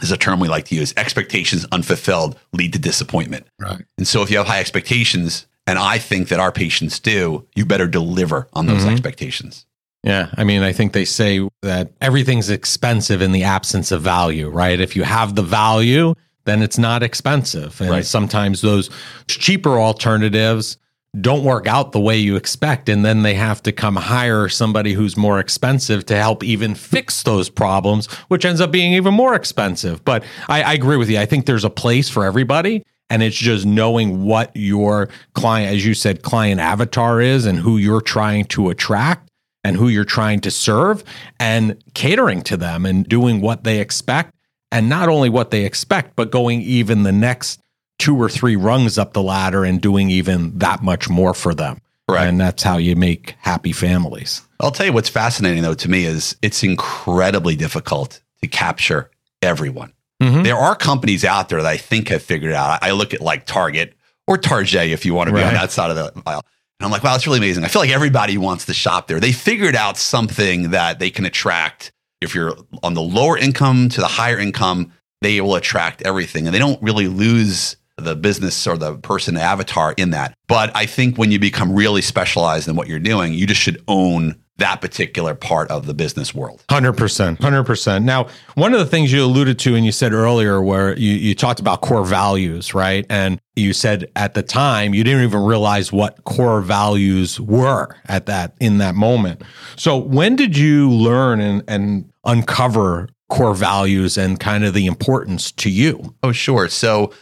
is 0.03 0.13
a 0.13 0.17
term 0.17 0.41
we 0.41 0.49
like 0.49 0.67
to 0.67 0.75
use. 0.75 0.93
Expectations 0.97 1.67
unfulfilled 1.73 2.39
lead 2.53 2.73
to 2.75 2.79
disappointment. 2.79 3.47
Right. 3.61 3.85
And 3.97 4.07
so 4.07 4.23
if 4.23 4.31
you 4.31 4.39
have 4.39 4.47
high 4.47 4.61
expectations, 4.61 5.47
and 5.67 5.79
I 5.79 5.99
think 5.99 6.29
that 6.29 6.41
our 6.41 6.53
patients 6.53 7.01
do, 7.01 7.47
you 7.55 7.65
better 7.65 7.87
deliver 7.87 8.49
on 8.53 8.67
those 8.67 8.83
Mhm. 8.85 8.93
expectations. 8.93 9.67
Yeah. 10.05 10.29
I 10.37 10.45
mean, 10.45 10.63
I 10.63 10.73
think 10.73 10.93
they 10.93 11.07
say 11.07 11.49
that 11.63 11.91
everything's 12.01 12.51
expensive 12.51 13.23
in 13.23 13.33
the 13.33 13.43
absence 13.43 13.91
of 13.91 14.03
value, 14.03 14.49
right? 14.51 14.79
If 14.79 14.95
you 14.95 15.03
have 15.03 15.35
the 15.35 15.43
value, 15.43 16.15
then 16.45 16.63
it's 16.63 16.79
not 16.79 17.03
expensive. 17.03 17.81
And 17.81 17.91
Right. 17.91 18.05
sometimes 18.07 18.61
those 18.61 18.91
cheaper 19.29 19.81
alternatives 19.81 20.77
don't 21.21 21.45
work 21.45 21.67
out 21.67 21.93
the 21.93 22.01
way 22.01 22.19
you 22.19 22.37
expect. 22.37 22.89
And 22.89 23.05
then 23.05 23.23
they 23.23 23.35
have 23.35 23.63
to 23.63 23.73
come 23.73 23.97
hire 23.97 24.49
somebody 24.49 24.93
who's 24.93 25.17
more 25.17 25.39
expensive 25.39 26.05
to 26.07 26.17
help 26.17 26.43
even 26.45 26.75
fix 26.75 27.23
those 27.23 27.49
problems, 27.49 28.07
which 28.29 28.45
ends 28.45 28.61
up 28.61 28.71
being 28.73 28.93
even 28.93 29.15
more 29.15 29.35
expensive. 29.35 30.05
But 30.05 30.25
I, 30.49 30.63
I 30.63 30.73
agree 30.75 30.97
with 30.97 31.09
you. 31.09 31.19
I 31.19 31.25
think 31.27 31.47
there's 31.47 31.65
a 31.65 31.71
place 31.71 32.11
for 32.11 32.25
everybody. 32.25 32.85
And 33.11 33.23
it's 33.23 33.37
just 33.37 33.65
knowing 33.65 34.25
what 34.25 34.51
your 34.55 35.09
client, 35.35 35.75
as 35.75 35.87
you 35.87 35.95
said, 35.95 36.23
client 36.23 36.61
avatar 36.61 37.21
is 37.21 37.47
and 37.47 37.59
who 37.59 37.77
you're 37.77 38.01
trying 38.01 38.47
to 38.47 38.71
attract 38.71 39.31
and 39.65 39.77
who 39.77 39.89
you're 39.89 40.05
trying 40.05 40.41
to 40.41 40.51
serve 40.51 41.03
and 41.41 41.83
catering 41.95 42.43
to 42.43 42.57
them 42.57 42.85
and 42.87 43.09
doing 43.09 43.41
what 43.41 43.65
they 43.65 43.81
expect. 43.81 44.33
And 44.71 44.89
not 44.89 45.09
only 45.09 45.31
what 45.31 45.51
they 45.51 45.65
expect, 45.65 46.15
but 46.17 46.31
going 46.31 46.61
even 46.61 47.03
the 47.05 47.13
next 47.13 47.61
two 47.99 48.17
or 48.21 48.29
three 48.29 48.57
rungs 48.57 48.99
up 48.99 49.13
the 49.13 49.23
ladder 49.23 49.65
and 49.65 49.81
doing 49.81 50.11
even 50.11 50.59
that 50.59 50.83
much 50.83 51.09
more 51.09 51.33
for 51.33 51.55
them. 51.55 51.79
Right. 52.09 52.27
And 52.27 52.41
that's 52.41 52.63
how 52.63 52.77
you 52.77 52.97
make 52.97 53.35
happy 53.39 53.73
families. 53.73 54.43
I'll 54.61 54.73
tell 54.73 54.85
you 54.87 54.93
what's 54.93 55.09
fascinating 55.09 55.63
though 55.63 55.75
to 55.75 55.89
me 55.89 56.05
is 56.05 56.37
it's 56.43 56.63
incredibly 56.63 57.57
difficult 57.57 58.21
to 58.43 58.49
capture 58.49 59.11
everyone. 59.43 59.93
Mhm. 60.23 60.45
There 60.45 60.57
are 60.57 60.75
companies 60.75 61.25
out 61.25 61.49
there 61.49 61.63
that 61.63 61.69
I 61.69 61.77
think 61.77 62.09
have 62.09 62.23
figured 62.23 62.53
out. 62.53 62.79
I 62.83 62.91
look 62.91 63.15
at 63.15 63.21
like 63.21 63.47
Target 63.47 63.95
or 64.27 64.37
Target 64.39 64.91
if 64.91 65.07
you 65.07 65.15
want 65.15 65.29
to 65.29 65.35
be 65.35 65.41
on 65.41 65.49
Right. 65.49 65.55
that 65.61 65.73
side 65.73 65.91
of 65.91 65.97
the 65.97 66.13
aisle. 66.27 66.45
And 66.81 66.87
I'm 66.87 66.91
like, 66.91 67.05
wow, 67.05 67.13
that's 67.13 67.27
really 67.27 67.39
amazing. 67.39 67.65
I 67.65 67.69
feel 67.69 67.83
like 67.83 67.91
everybody 67.91 68.37
wants 68.37 68.67
to 68.67 68.75
shop 68.75 69.07
there. 69.07 69.21
They 69.21 69.33
figured 69.33 69.77
out 69.77 69.97
something 69.97 70.71
that 70.71 70.99
they 70.99 71.11
can 71.11 71.25
attract. 71.25 71.93
If 72.21 72.35
you're 72.35 72.57
on 72.83 72.95
the 72.95 73.03
lower 73.03 73.39
income 73.39 73.89
to 73.91 74.01
the 74.01 74.07
higher 74.07 74.39
income, 74.39 74.93
they 75.21 75.41
will 75.41 75.55
attract 75.55 76.03
everything. 76.03 76.47
And 76.47 76.55
they 76.55 76.59
don't 76.59 76.83
really 76.83 77.09
lose 77.09 77.77
the 77.97 78.17
business 78.17 78.67
or 78.67 78.77
the 78.77 78.97
person 78.99 79.37
avatar 79.37 79.95
in 79.97 80.11
that. 80.11 80.35
But 80.49 80.75
I 80.75 80.87
think 80.87 81.17
when 81.17 81.31
you 81.31 81.39
become 81.39 81.75
really 81.75 82.03
specialized 82.03 82.69
in 82.69 82.77
what 82.77 82.89
you're 82.89 82.99
doing, 82.99 83.35
you 83.35 83.47
just 83.47 83.61
should 83.61 83.83
own 83.87 84.37
that 84.59 84.81
particular 84.81 85.35
part 85.35 85.71
of 85.71 85.87
the 85.87 85.95
business 85.95 86.35
world. 86.35 86.65
Hundred 86.71 86.93
percent, 86.93 87.41
hundred 87.41 87.65
percent. 87.65 88.05
Now, 88.05 88.29
one 88.55 88.73
of 88.73 88.79
the 88.79 88.87
things 88.87 89.13
you 89.13 89.25
alluded 89.25 89.59
to 89.61 89.75
and 89.75 89.85
you 89.85 89.93
said 89.93 90.13
earlier, 90.13 90.63
where 90.63 90.97
you, 90.97 91.13
you 91.13 91.35
talked 91.35 91.59
about 91.59 91.81
core 91.81 92.05
values, 92.05 92.75
right? 92.75 93.05
And 93.11 93.41
you 93.57 93.73
said 93.73 94.11
at 94.15 94.35
the 94.35 94.43
time 94.43 94.95
you 94.95 95.03
didn't 95.03 95.25
even 95.25 95.43
realize 95.43 95.93
what 95.93 96.23
core 96.25 96.61
values 96.61 97.41
were 97.41 97.97
at 98.07 98.27
that 98.27 98.55
in 98.61 98.79
that 98.79 98.95
moment. 98.95 99.43
So, 99.77 99.97
when 99.97 100.37
did 100.37 100.57
you 100.57 100.91
learn 100.91 101.41
and, 101.41 101.65
and 101.67 102.13
uncover 102.25 103.09
core 103.29 103.55
values 103.55 104.17
and 104.17 104.39
kind 104.39 104.65
of 104.65 104.75
the 104.75 104.87
importance 104.87 105.51
to 105.53 105.71
you? 105.71 106.15
Oh, 106.23 106.31
sure. 106.31 106.69
So, 106.69 107.13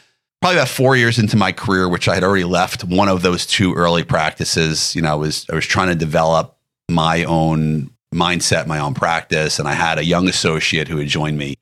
probably 0.43 0.59
about 0.59 0.69
four 0.69 0.97
years 0.97 1.19
into 1.19 1.37
my 1.37 1.53
career, 1.53 1.89
which 1.89 2.09
I 2.09 2.15
had 2.15 2.25
already 2.25 2.45
left 2.45 2.85
one 2.85 3.09
of 3.09 3.23
those 3.23 3.47
two 3.47 3.73
early 3.75 4.03
practices, 4.03 4.95
you 4.95 5.01
know, 5.01 5.13
I 5.13 5.15
was 5.15 5.47
I 5.51 5.55
was 5.55 5.65
trying 5.65 5.89
to 5.89 5.95
develop 5.95 6.52
my 6.93 7.25
own 7.25 7.91
mindset, 8.15 8.67
my 8.67 8.79
own 8.79 8.95
practice, 8.95 9.59
and 9.59 9.67
I 9.67 9.73
had 9.73 9.99
a 9.99 10.05
young 10.05 10.29
associate 10.29 10.89
who 10.89 10.99
had 10.99 11.09
joined 11.09 11.39
me, 11.39 11.57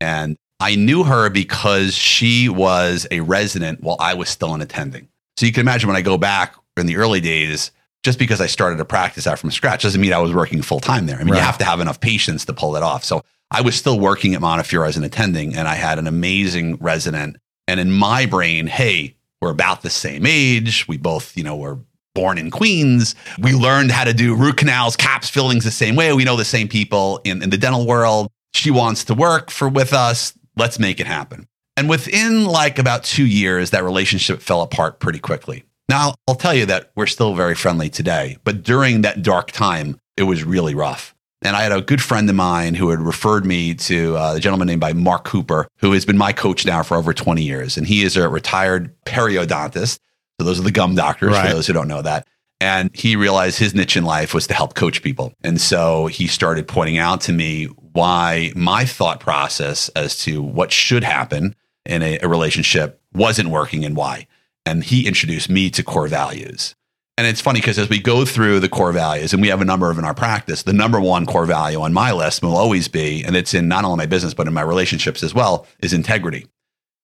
and 0.00 0.36
I 0.60 0.74
knew 0.76 1.04
her 1.04 1.30
because 1.30 1.94
she 1.94 2.48
was 2.48 3.06
a 3.10 3.20
resident 3.20 3.82
while 3.82 3.96
I 4.00 4.14
was 4.14 4.28
still 4.28 4.54
an 4.54 4.60
attending. 4.60 5.08
So 5.36 5.46
you 5.46 5.52
can 5.52 5.60
imagine 5.62 5.88
when 5.88 5.96
I 5.96 6.02
go 6.02 6.16
back 6.16 6.54
in 6.76 6.86
the 6.86 6.96
early 6.96 7.20
days. 7.20 7.70
Just 8.02 8.18
because 8.18 8.38
I 8.40 8.46
started 8.48 8.78
a 8.80 8.84
practice 8.84 9.26
out 9.26 9.38
from 9.38 9.50
scratch 9.50 9.82
doesn't 9.82 9.98
mean 10.00 10.12
I 10.12 10.18
was 10.18 10.34
working 10.34 10.60
full 10.60 10.78
time 10.80 11.06
there. 11.06 11.16
I 11.16 11.20
mean, 11.24 11.30
Right. 11.32 11.38
you 11.38 11.42
have 11.44 11.56
to 11.58 11.64
have 11.64 11.80
enough 11.80 12.00
patience 12.00 12.44
to 12.44 12.52
pull 12.52 12.76
it 12.76 12.82
off. 12.82 13.02
So 13.02 13.24
I 13.50 13.62
was 13.62 13.76
still 13.76 13.98
working 13.98 14.34
at 14.34 14.42
Montefiore 14.42 14.84
as 14.84 14.98
an 14.98 15.04
attending, 15.04 15.56
and 15.56 15.66
I 15.66 15.74
had 15.74 15.98
an 15.98 16.06
amazing 16.06 16.76
resident. 16.80 17.36
And 17.66 17.80
in 17.80 17.90
my 17.90 18.26
brain, 18.26 18.66
hey, 18.66 19.16
we're 19.40 19.50
about 19.50 19.80
the 19.80 19.88
same 19.88 20.26
age. 20.26 20.86
We 20.86 20.98
both, 20.98 21.34
you 21.34 21.44
know, 21.44 21.56
were 21.56 21.78
born 22.14 22.38
in 22.38 22.50
Queens. 22.50 23.14
We 23.38 23.52
learned 23.52 23.90
how 23.90 24.04
to 24.04 24.14
do 24.14 24.34
root 24.34 24.56
canals, 24.56 24.96
caps, 24.96 25.28
fillings 25.28 25.64
the 25.64 25.70
same 25.70 25.96
way. 25.96 26.12
We 26.12 26.24
know 26.24 26.36
the 26.36 26.44
same 26.44 26.68
people 26.68 27.20
in, 27.24 27.42
in 27.42 27.50
the 27.50 27.58
dental 27.58 27.86
world. 27.86 28.28
She 28.54 28.70
wants 28.70 29.04
to 29.04 29.14
work 29.14 29.50
for 29.50 29.68
with 29.68 29.92
us. 29.92 30.32
Let's 30.56 30.78
make 30.78 31.00
it 31.00 31.06
happen. 31.06 31.46
And 31.76 31.88
within 31.88 32.44
like 32.44 32.78
about 32.78 33.02
two 33.02 33.26
years, 33.26 33.70
that 33.70 33.82
relationship 33.82 34.40
fell 34.40 34.62
apart 34.62 35.00
pretty 35.00 35.18
quickly. 35.18 35.64
Now, 35.88 36.14
I'll 36.28 36.36
tell 36.36 36.54
you 36.54 36.66
that 36.66 36.92
we're 36.94 37.06
still 37.06 37.34
very 37.34 37.54
friendly 37.54 37.90
today, 37.90 38.38
but 38.44 38.62
during 38.62 39.02
that 39.02 39.22
dark 39.22 39.50
time, 39.50 39.98
it 40.16 40.22
was 40.22 40.44
really 40.44 40.74
rough. 40.74 41.14
And 41.42 41.54
I 41.56 41.62
had 41.62 41.72
a 41.72 41.82
good 41.82 42.00
friend 42.00 42.28
of 42.30 42.36
mine 42.36 42.74
who 42.74 42.88
had 42.88 43.00
referred 43.00 43.44
me 43.44 43.74
to 43.74 44.16
uh, 44.16 44.34
a 44.36 44.40
gentleman 44.40 44.66
named 44.66 44.80
by 44.80 44.94
Mark 44.94 45.24
Cooper, 45.24 45.68
who 45.78 45.92
has 45.92 46.06
been 46.06 46.16
my 46.16 46.32
coach 46.32 46.64
now 46.64 46.82
for 46.82 46.96
over 46.96 47.12
20 47.12 47.42
years. 47.42 47.76
And 47.76 47.86
he 47.86 48.02
is 48.02 48.16
a 48.16 48.28
retired 48.30 48.94
periodontist. 49.04 49.98
So 50.40 50.46
those 50.46 50.58
are 50.58 50.64
the 50.64 50.70
gum 50.72 50.94
doctors, 50.94 51.32
Right. 51.32 51.48
for 51.48 51.54
those 51.54 51.66
who 51.66 51.72
don't 51.72 51.88
know 51.88 52.02
that. 52.02 52.26
And 52.60 52.90
he 52.94 53.16
realized 53.16 53.58
his 53.58 53.74
niche 53.74 53.96
in 53.96 54.04
life 54.04 54.32
was 54.32 54.46
to 54.46 54.54
help 54.54 54.74
coach 54.74 55.02
people. 55.02 55.34
And 55.42 55.60
so 55.60 56.06
he 56.06 56.26
started 56.26 56.66
pointing 56.66 56.98
out 56.98 57.20
to 57.22 57.32
me 57.32 57.66
why 57.92 58.52
my 58.56 58.84
thought 58.84 59.20
process 59.20 59.88
as 59.90 60.16
to 60.20 60.42
what 60.42 60.72
should 60.72 61.04
happen 61.04 61.54
in 61.84 62.02
a, 62.02 62.18
a 62.20 62.28
relationship 62.28 63.00
wasn't 63.12 63.50
working 63.50 63.84
and 63.84 63.96
why. 63.96 64.26
And 64.64 64.82
he 64.82 65.06
introduced 65.06 65.50
me 65.50 65.68
to 65.70 65.82
core 65.82 66.08
values. 66.08 66.74
And 67.16 67.26
it's 67.28 67.40
funny 67.40 67.60
because 67.60 67.78
as 67.78 67.88
we 67.88 68.00
go 68.00 68.24
through 68.24 68.58
the 68.60 68.68
core 68.68 68.92
values, 68.92 69.32
and 69.32 69.40
we 69.40 69.48
have 69.48 69.60
a 69.60 69.64
number 69.64 69.88
of 69.90 69.98
in 69.98 70.04
our 70.04 70.14
practice, 70.14 70.64
the 70.64 70.72
number 70.72 70.98
one 70.98 71.26
core 71.26 71.46
value 71.46 71.80
on 71.80 71.92
my 71.92 72.10
list 72.12 72.42
will 72.42 72.56
always 72.56 72.88
be, 72.88 73.22
and 73.24 73.36
it's 73.36 73.54
in 73.54 73.68
not 73.68 73.84
only 73.84 73.98
my 73.98 74.06
business, 74.06 74.34
but 74.34 74.48
in 74.48 74.52
my 74.54 74.62
relationships 74.62 75.22
as 75.22 75.32
well, 75.32 75.66
is 75.80 75.92
integrity. 75.92 76.46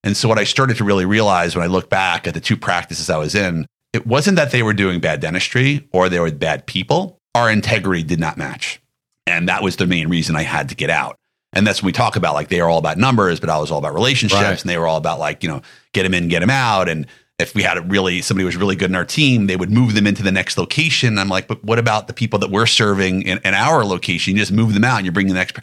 And 0.03 0.17
so 0.17 0.29
what 0.29 0.39
I 0.39 0.45
started 0.45 0.77
to 0.79 0.85
really 0.85 1.05
realize 1.05 1.55
when 1.55 1.65
I 1.65 1.69
look 1.69 1.91
back 1.91 2.27
at 2.27 2.35
the 2.35 2.41
two 2.41 2.57
practices 2.57 3.11
I 3.11 3.17
was 3.19 3.35
in, 3.35 3.67
it 3.93 4.07
wasn't 4.07 4.37
that 4.37 4.51
they 4.51 4.63
were 4.63 4.73
doing 4.73 5.01
bad 5.01 5.21
dentistry 5.21 5.89
or 5.93 6.09
they 6.09 6.21
were 6.21 6.31
bad 6.31 6.67
people. 6.67 7.21
Our 7.35 7.51
integrity 7.51 8.03
did 8.03 8.19
not 8.21 8.39
match. 8.39 8.81
And 9.27 9.49
that 9.49 9.63
was 9.63 9.77
the 9.77 9.87
main 9.87 10.09
reason 10.09 10.37
I 10.37 10.43
had 10.43 10.69
to 10.71 10.75
get 10.75 10.91
out. 10.91 11.17
And 11.53 11.67
that's 11.67 11.83
when 11.83 11.89
we 11.89 11.93
talk 11.93 12.17
about 12.17 12.35
like 12.35 12.49
they 12.49 12.61
are 12.61 12.69
all 12.69 12.79
about 12.79 12.97
numbers, 12.97 13.41
but 13.41 13.51
I 13.51 13.59
was 13.59 13.71
all 13.71 13.79
about 13.79 13.95
relationships 13.95 14.41
Right. 14.43 14.61
and 14.61 14.71
they 14.71 14.79
were 14.79 14.87
all 14.87 14.97
about 14.97 15.19
like, 15.19 15.43
you 15.43 15.49
know, 15.49 15.63
get 15.93 16.05
them 16.05 16.15
in, 16.15 16.29
get 16.29 16.41
them 16.41 16.51
out. 16.51 16.89
And 16.89 17.07
if 17.39 17.55
we 17.55 17.63
had 17.63 17.77
a 17.77 17.83
really 17.83 18.23
somebody 18.23 18.45
was 18.45 18.57
really 18.57 18.77
good 18.77 18.91
in 18.91 18.95
our 18.97 19.05
team, 19.05 19.47
they 19.49 19.57
would 19.57 19.71
move 19.71 19.95
them 19.95 20.07
into 20.07 20.23
the 20.23 20.31
next 20.33 20.57
location. 20.59 21.19
I'm 21.19 21.29
like, 21.29 21.49
but 21.49 21.65
what 21.65 21.79
about 21.79 22.07
the 22.07 22.13
people 22.13 22.39
that 22.41 22.51
we're 22.51 22.67
serving 22.67 23.23
in, 23.23 23.39
in 23.45 23.55
our 23.55 23.85
location? 23.85 24.35
You 24.35 24.41
just 24.41 24.53
move 24.53 24.75
them 24.75 24.85
out 24.85 24.99
and 24.99 25.07
you 25.07 25.13
bring 25.13 25.27
the 25.29 25.35
next. 25.35 25.59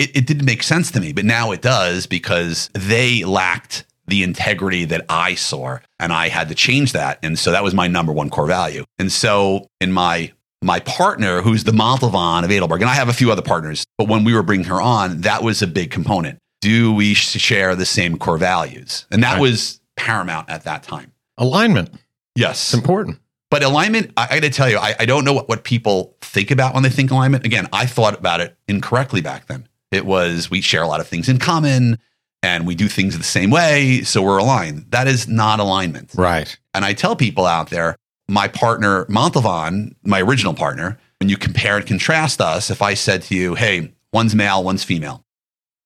It, 0.00 0.16
it 0.16 0.26
didn't 0.26 0.46
make 0.46 0.62
sense 0.62 0.90
to 0.92 1.00
me, 1.00 1.12
but 1.12 1.24
now 1.24 1.52
it 1.52 1.60
does 1.62 2.06
because 2.06 2.70
they 2.72 3.22
lacked 3.22 3.84
the 4.06 4.22
integrity 4.24 4.84
that 4.86 5.04
I 5.08 5.34
saw, 5.34 5.78
and 6.00 6.12
I 6.12 6.28
had 6.28 6.48
to 6.48 6.54
change 6.54 6.92
that. 6.92 7.18
And 7.22 7.38
so 7.38 7.52
that 7.52 7.62
was 7.62 7.74
my 7.74 7.86
number 7.86 8.12
one 8.12 8.30
core 8.30 8.46
value. 8.46 8.84
And 8.98 9.12
so 9.12 9.68
in 9.80 9.92
my 9.92 10.32
my 10.62 10.80
partner, 10.80 11.40
who's 11.42 11.64
the 11.64 11.72
Montalvan 11.72 12.44
of 12.44 12.50
Adelberg, 12.50 12.80
and 12.80 12.90
I 12.90 12.94
have 12.94 13.08
a 13.08 13.14
few 13.14 13.30
other 13.32 13.40
partners, 13.42 13.84
but 13.96 14.08
when 14.08 14.24
we 14.24 14.34
were 14.34 14.42
bringing 14.42 14.66
her 14.66 14.80
on, 14.80 15.20
that 15.22 15.42
was 15.42 15.62
a 15.62 15.66
big 15.66 15.90
component. 15.90 16.38
Do 16.60 16.92
we 16.92 17.14
share 17.14 17.74
the 17.76 17.86
same 17.86 18.18
core 18.18 18.36
values? 18.36 19.06
And 19.10 19.22
that 19.22 19.34
Right. 19.34 19.40
was 19.40 19.80
paramount 19.96 20.50
at 20.50 20.64
that 20.64 20.82
time. 20.82 21.12
Alignment. 21.38 21.94
Yes. 22.34 22.56
It's 22.62 22.74
important. 22.74 23.18
But 23.50 23.62
alignment, 23.62 24.12
I, 24.18 24.24
I 24.30 24.34
got 24.34 24.42
to 24.42 24.50
tell 24.50 24.68
you, 24.68 24.76
I, 24.76 24.94
I 25.00 25.06
don't 25.06 25.24
know 25.24 25.32
what, 25.32 25.48
what 25.48 25.64
people 25.64 26.14
think 26.20 26.50
about 26.50 26.74
when 26.74 26.82
they 26.82 26.90
think 26.90 27.10
alignment. 27.10 27.46
Again, 27.46 27.66
I 27.72 27.86
thought 27.86 28.18
about 28.18 28.40
it 28.42 28.56
incorrectly 28.68 29.22
back 29.22 29.46
then. 29.46 29.66
It 29.90 30.06
was 30.06 30.50
we 30.50 30.60
share 30.60 30.82
a 30.82 30.86
lot 30.88 31.00
of 31.00 31.08
things 31.08 31.28
in 31.28 31.38
common 31.38 31.98
and 32.42 32.66
we 32.66 32.74
do 32.74 32.88
things 32.88 33.16
the 33.16 33.24
same 33.24 33.50
way, 33.50 34.02
so 34.02 34.22
we're 34.22 34.38
aligned. 34.38 34.86
That 34.90 35.06
is 35.06 35.28
not 35.28 35.60
alignment. 35.60 36.12
Right. 36.14 36.56
And 36.72 36.84
I 36.84 36.94
tell 36.94 37.16
people 37.16 37.46
out 37.46 37.70
there, 37.70 37.96
my 38.28 38.48
partner, 38.48 39.04
Montalvan, 39.08 39.94
my 40.04 40.22
original 40.22 40.54
partner, 40.54 40.98
when 41.20 41.28
you 41.28 41.36
compare 41.36 41.76
and 41.76 41.86
contrast 41.86 42.40
us, 42.40 42.70
if 42.70 42.80
I 42.80 42.94
said 42.94 43.22
to 43.22 43.34
you, 43.34 43.54
hey, 43.54 43.92
one's 44.12 44.34
male, 44.34 44.64
one's 44.64 44.84
female, 44.84 45.24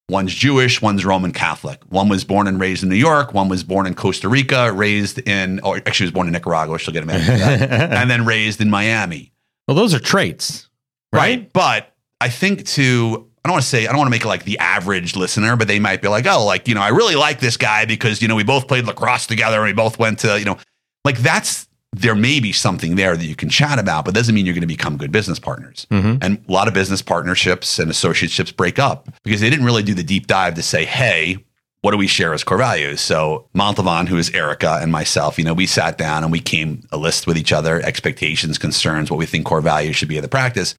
one's 0.09 0.33
Jewish, 0.33 0.81
one's 0.81 1.05
Roman 1.05 1.33
Catholic, 1.33 1.83
one 1.89 2.09
was 2.09 2.23
born 2.23 2.47
and 2.47 2.61
raised 2.61 2.85
in 2.85 2.89
New 2.89 2.95
York, 2.95 3.35
one 3.35 3.49
was 3.49 3.65
born 3.65 3.87
in 3.87 3.95
Costa 3.95 4.29
Rica, 4.29 4.73
raised 4.73 5.19
in, 5.27 5.59
or 5.61 5.79
actually 5.79 6.05
was 6.05 6.13
born 6.13 6.29
in 6.29 6.33
Nicaragua, 6.35 6.79
she'll 6.79 6.95
get 6.95 7.03
a 7.03 7.07
minute 7.07 7.25
for 7.25 7.33
that, 7.33 7.93
and 7.93 8.11
then 8.11 8.25
raised 8.25 8.61
in 8.61 8.71
Miami. 8.71 9.33
well, 9.67 9.77
those 9.77 9.93
are 9.93 9.99
traits, 9.99 10.69
right? 11.13 11.53
But 11.53 11.95
I 12.21 12.29
think 12.29 12.65
to 12.67 13.29
I 13.45 13.49
don't 13.49 13.55
want 13.55 13.63
to 13.63 13.69
say 13.69 13.87
I 13.87 13.89
don't 13.89 13.99
want 13.99 14.07
to 14.07 14.11
make 14.11 14.25
it 14.25 14.29
like 14.29 14.45
the 14.45 14.59
average 14.59 15.17
listener, 15.17 15.55
but 15.57 15.69
they 15.69 15.79
might 15.79 16.01
be 16.01 16.09
like, 16.09 16.27
oh, 16.27 16.45
like 16.45 16.67
you 16.67 16.75
know, 16.75 16.81
I 16.81 16.89
really 16.89 17.15
like 17.15 17.41
this 17.41 17.57
guy 17.59 17.85
because 17.85 18.23
you 18.23 18.29
know 18.29 18.37
we 18.37 18.45
both 18.45 18.67
played 18.67 18.87
lacrosse 18.87 19.27
together 19.27 19.59
and 19.59 19.67
we 19.67 19.73
both 19.73 19.99
went 19.99 20.21
to 20.21 20.39
you 20.39 20.45
know, 20.45 20.59
like 21.05 21.19
that's 21.19 21.69
there 21.95 22.15
may 22.15 22.41
be 22.41 22.53
something 22.53 22.97
there 22.97 23.17
that 23.17 23.25
you 23.25 23.37
can 23.37 23.49
chat 23.49 23.79
about, 23.79 24.05
but 24.05 24.15
doesn't 24.15 24.35
mean 24.35 24.47
you're 24.47 24.55
going 24.55 24.63
to 24.63 24.67
become 24.67 24.97
good 24.97 25.13
business 25.13 25.39
partners. 25.39 25.87
Mm-hmm. 25.91 26.17
And 26.23 26.45
a 26.49 26.53
lot 26.53 26.67
of 26.67 26.75
business 26.75 27.03
partnerships 27.03 27.79
and 27.79 27.91
associateships 27.91 28.55
break 28.55 28.79
up 28.79 29.09
because 29.23 29.41
they 29.41 29.49
didn't 29.49 29.65
really 29.65 29.85
do 29.85 29.95
the 29.95 30.03
deep 30.03 30.27
dive 30.27 30.55
to 30.55 30.63
say, 30.63 30.85
hey, 30.85 31.39
what 31.83 31.93
do 31.93 31.97
we 31.97 32.07
share 32.07 32.35
as 32.35 32.43
core 32.43 32.59
values? 32.59 33.01
So 33.01 33.47
Montalvan, 33.55 34.09
who 34.09 34.17
is 34.17 34.31
Erica 34.31 34.79
and 34.81 34.91
myself, 34.91 35.39
you 35.39 35.45
know, 35.45 35.55
we 35.55 35.67
sat 35.67 35.99
down 35.99 36.25
and 36.25 36.33
we 36.33 36.41
came 36.41 36.83
a 36.91 36.97
list 36.97 37.27
with 37.27 37.37
each 37.37 37.53
other, 37.53 37.81
expectations, 37.83 38.59
concerns, 38.59 39.11
what 39.11 39.19
we 39.19 39.27
think 39.27 39.45
core 39.45 39.61
values 39.61 39.95
should 39.95 40.09
be 40.09 40.17
of 40.17 40.23
the 40.23 40.29
practice. 40.29 40.75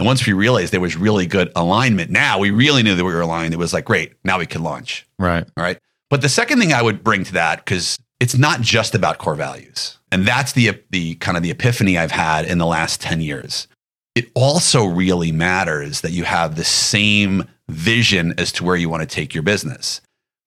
And 0.00 0.06
once 0.06 0.26
we 0.26 0.32
realized 0.32 0.72
there 0.72 0.80
was 0.80 0.96
really 0.96 1.26
good 1.26 1.52
alignment, 1.54 2.10
now 2.10 2.38
we 2.38 2.50
really 2.50 2.82
knew 2.82 2.94
that 2.94 3.04
we 3.04 3.12
were 3.12 3.20
aligned. 3.20 3.52
It 3.52 3.58
was 3.58 3.74
like, 3.74 3.84
great, 3.84 4.14
now 4.24 4.38
we 4.38 4.46
can 4.46 4.62
launch. 4.62 5.06
Right. 5.18 5.44
All 5.58 5.62
right. 5.62 5.76
But 6.08 6.22
the 6.22 6.28
second 6.30 6.58
thing 6.58 6.72
I 6.72 6.80
would 6.80 7.04
bring 7.04 7.22
to 7.24 7.34
that, 7.34 7.62
because 7.62 7.98
it's 8.18 8.34
not 8.34 8.62
just 8.62 8.94
about 8.94 9.18
core 9.18 9.34
values. 9.34 9.98
And 10.10 10.26
that's 10.26 10.52
the 10.52 10.82
the 10.88 11.16
kind 11.16 11.36
of 11.36 11.42
the 11.42 11.50
epiphany 11.50 11.98
I've 11.98 12.12
had 12.12 12.46
in 12.46 12.56
the 12.56 12.64
last 12.64 13.02
10 13.02 13.20
years. 13.20 13.68
It 14.14 14.30
also 14.34 14.86
really 14.86 15.32
matters 15.32 16.00
that 16.00 16.12
you 16.12 16.24
have 16.24 16.56
the 16.56 16.64
same 16.64 17.44
vision 17.68 18.32
as 18.38 18.52
to 18.52 18.64
where 18.64 18.76
you 18.76 18.88
want 18.88 19.02
to 19.02 19.06
take 19.06 19.34
your 19.34 19.42
business. 19.42 20.00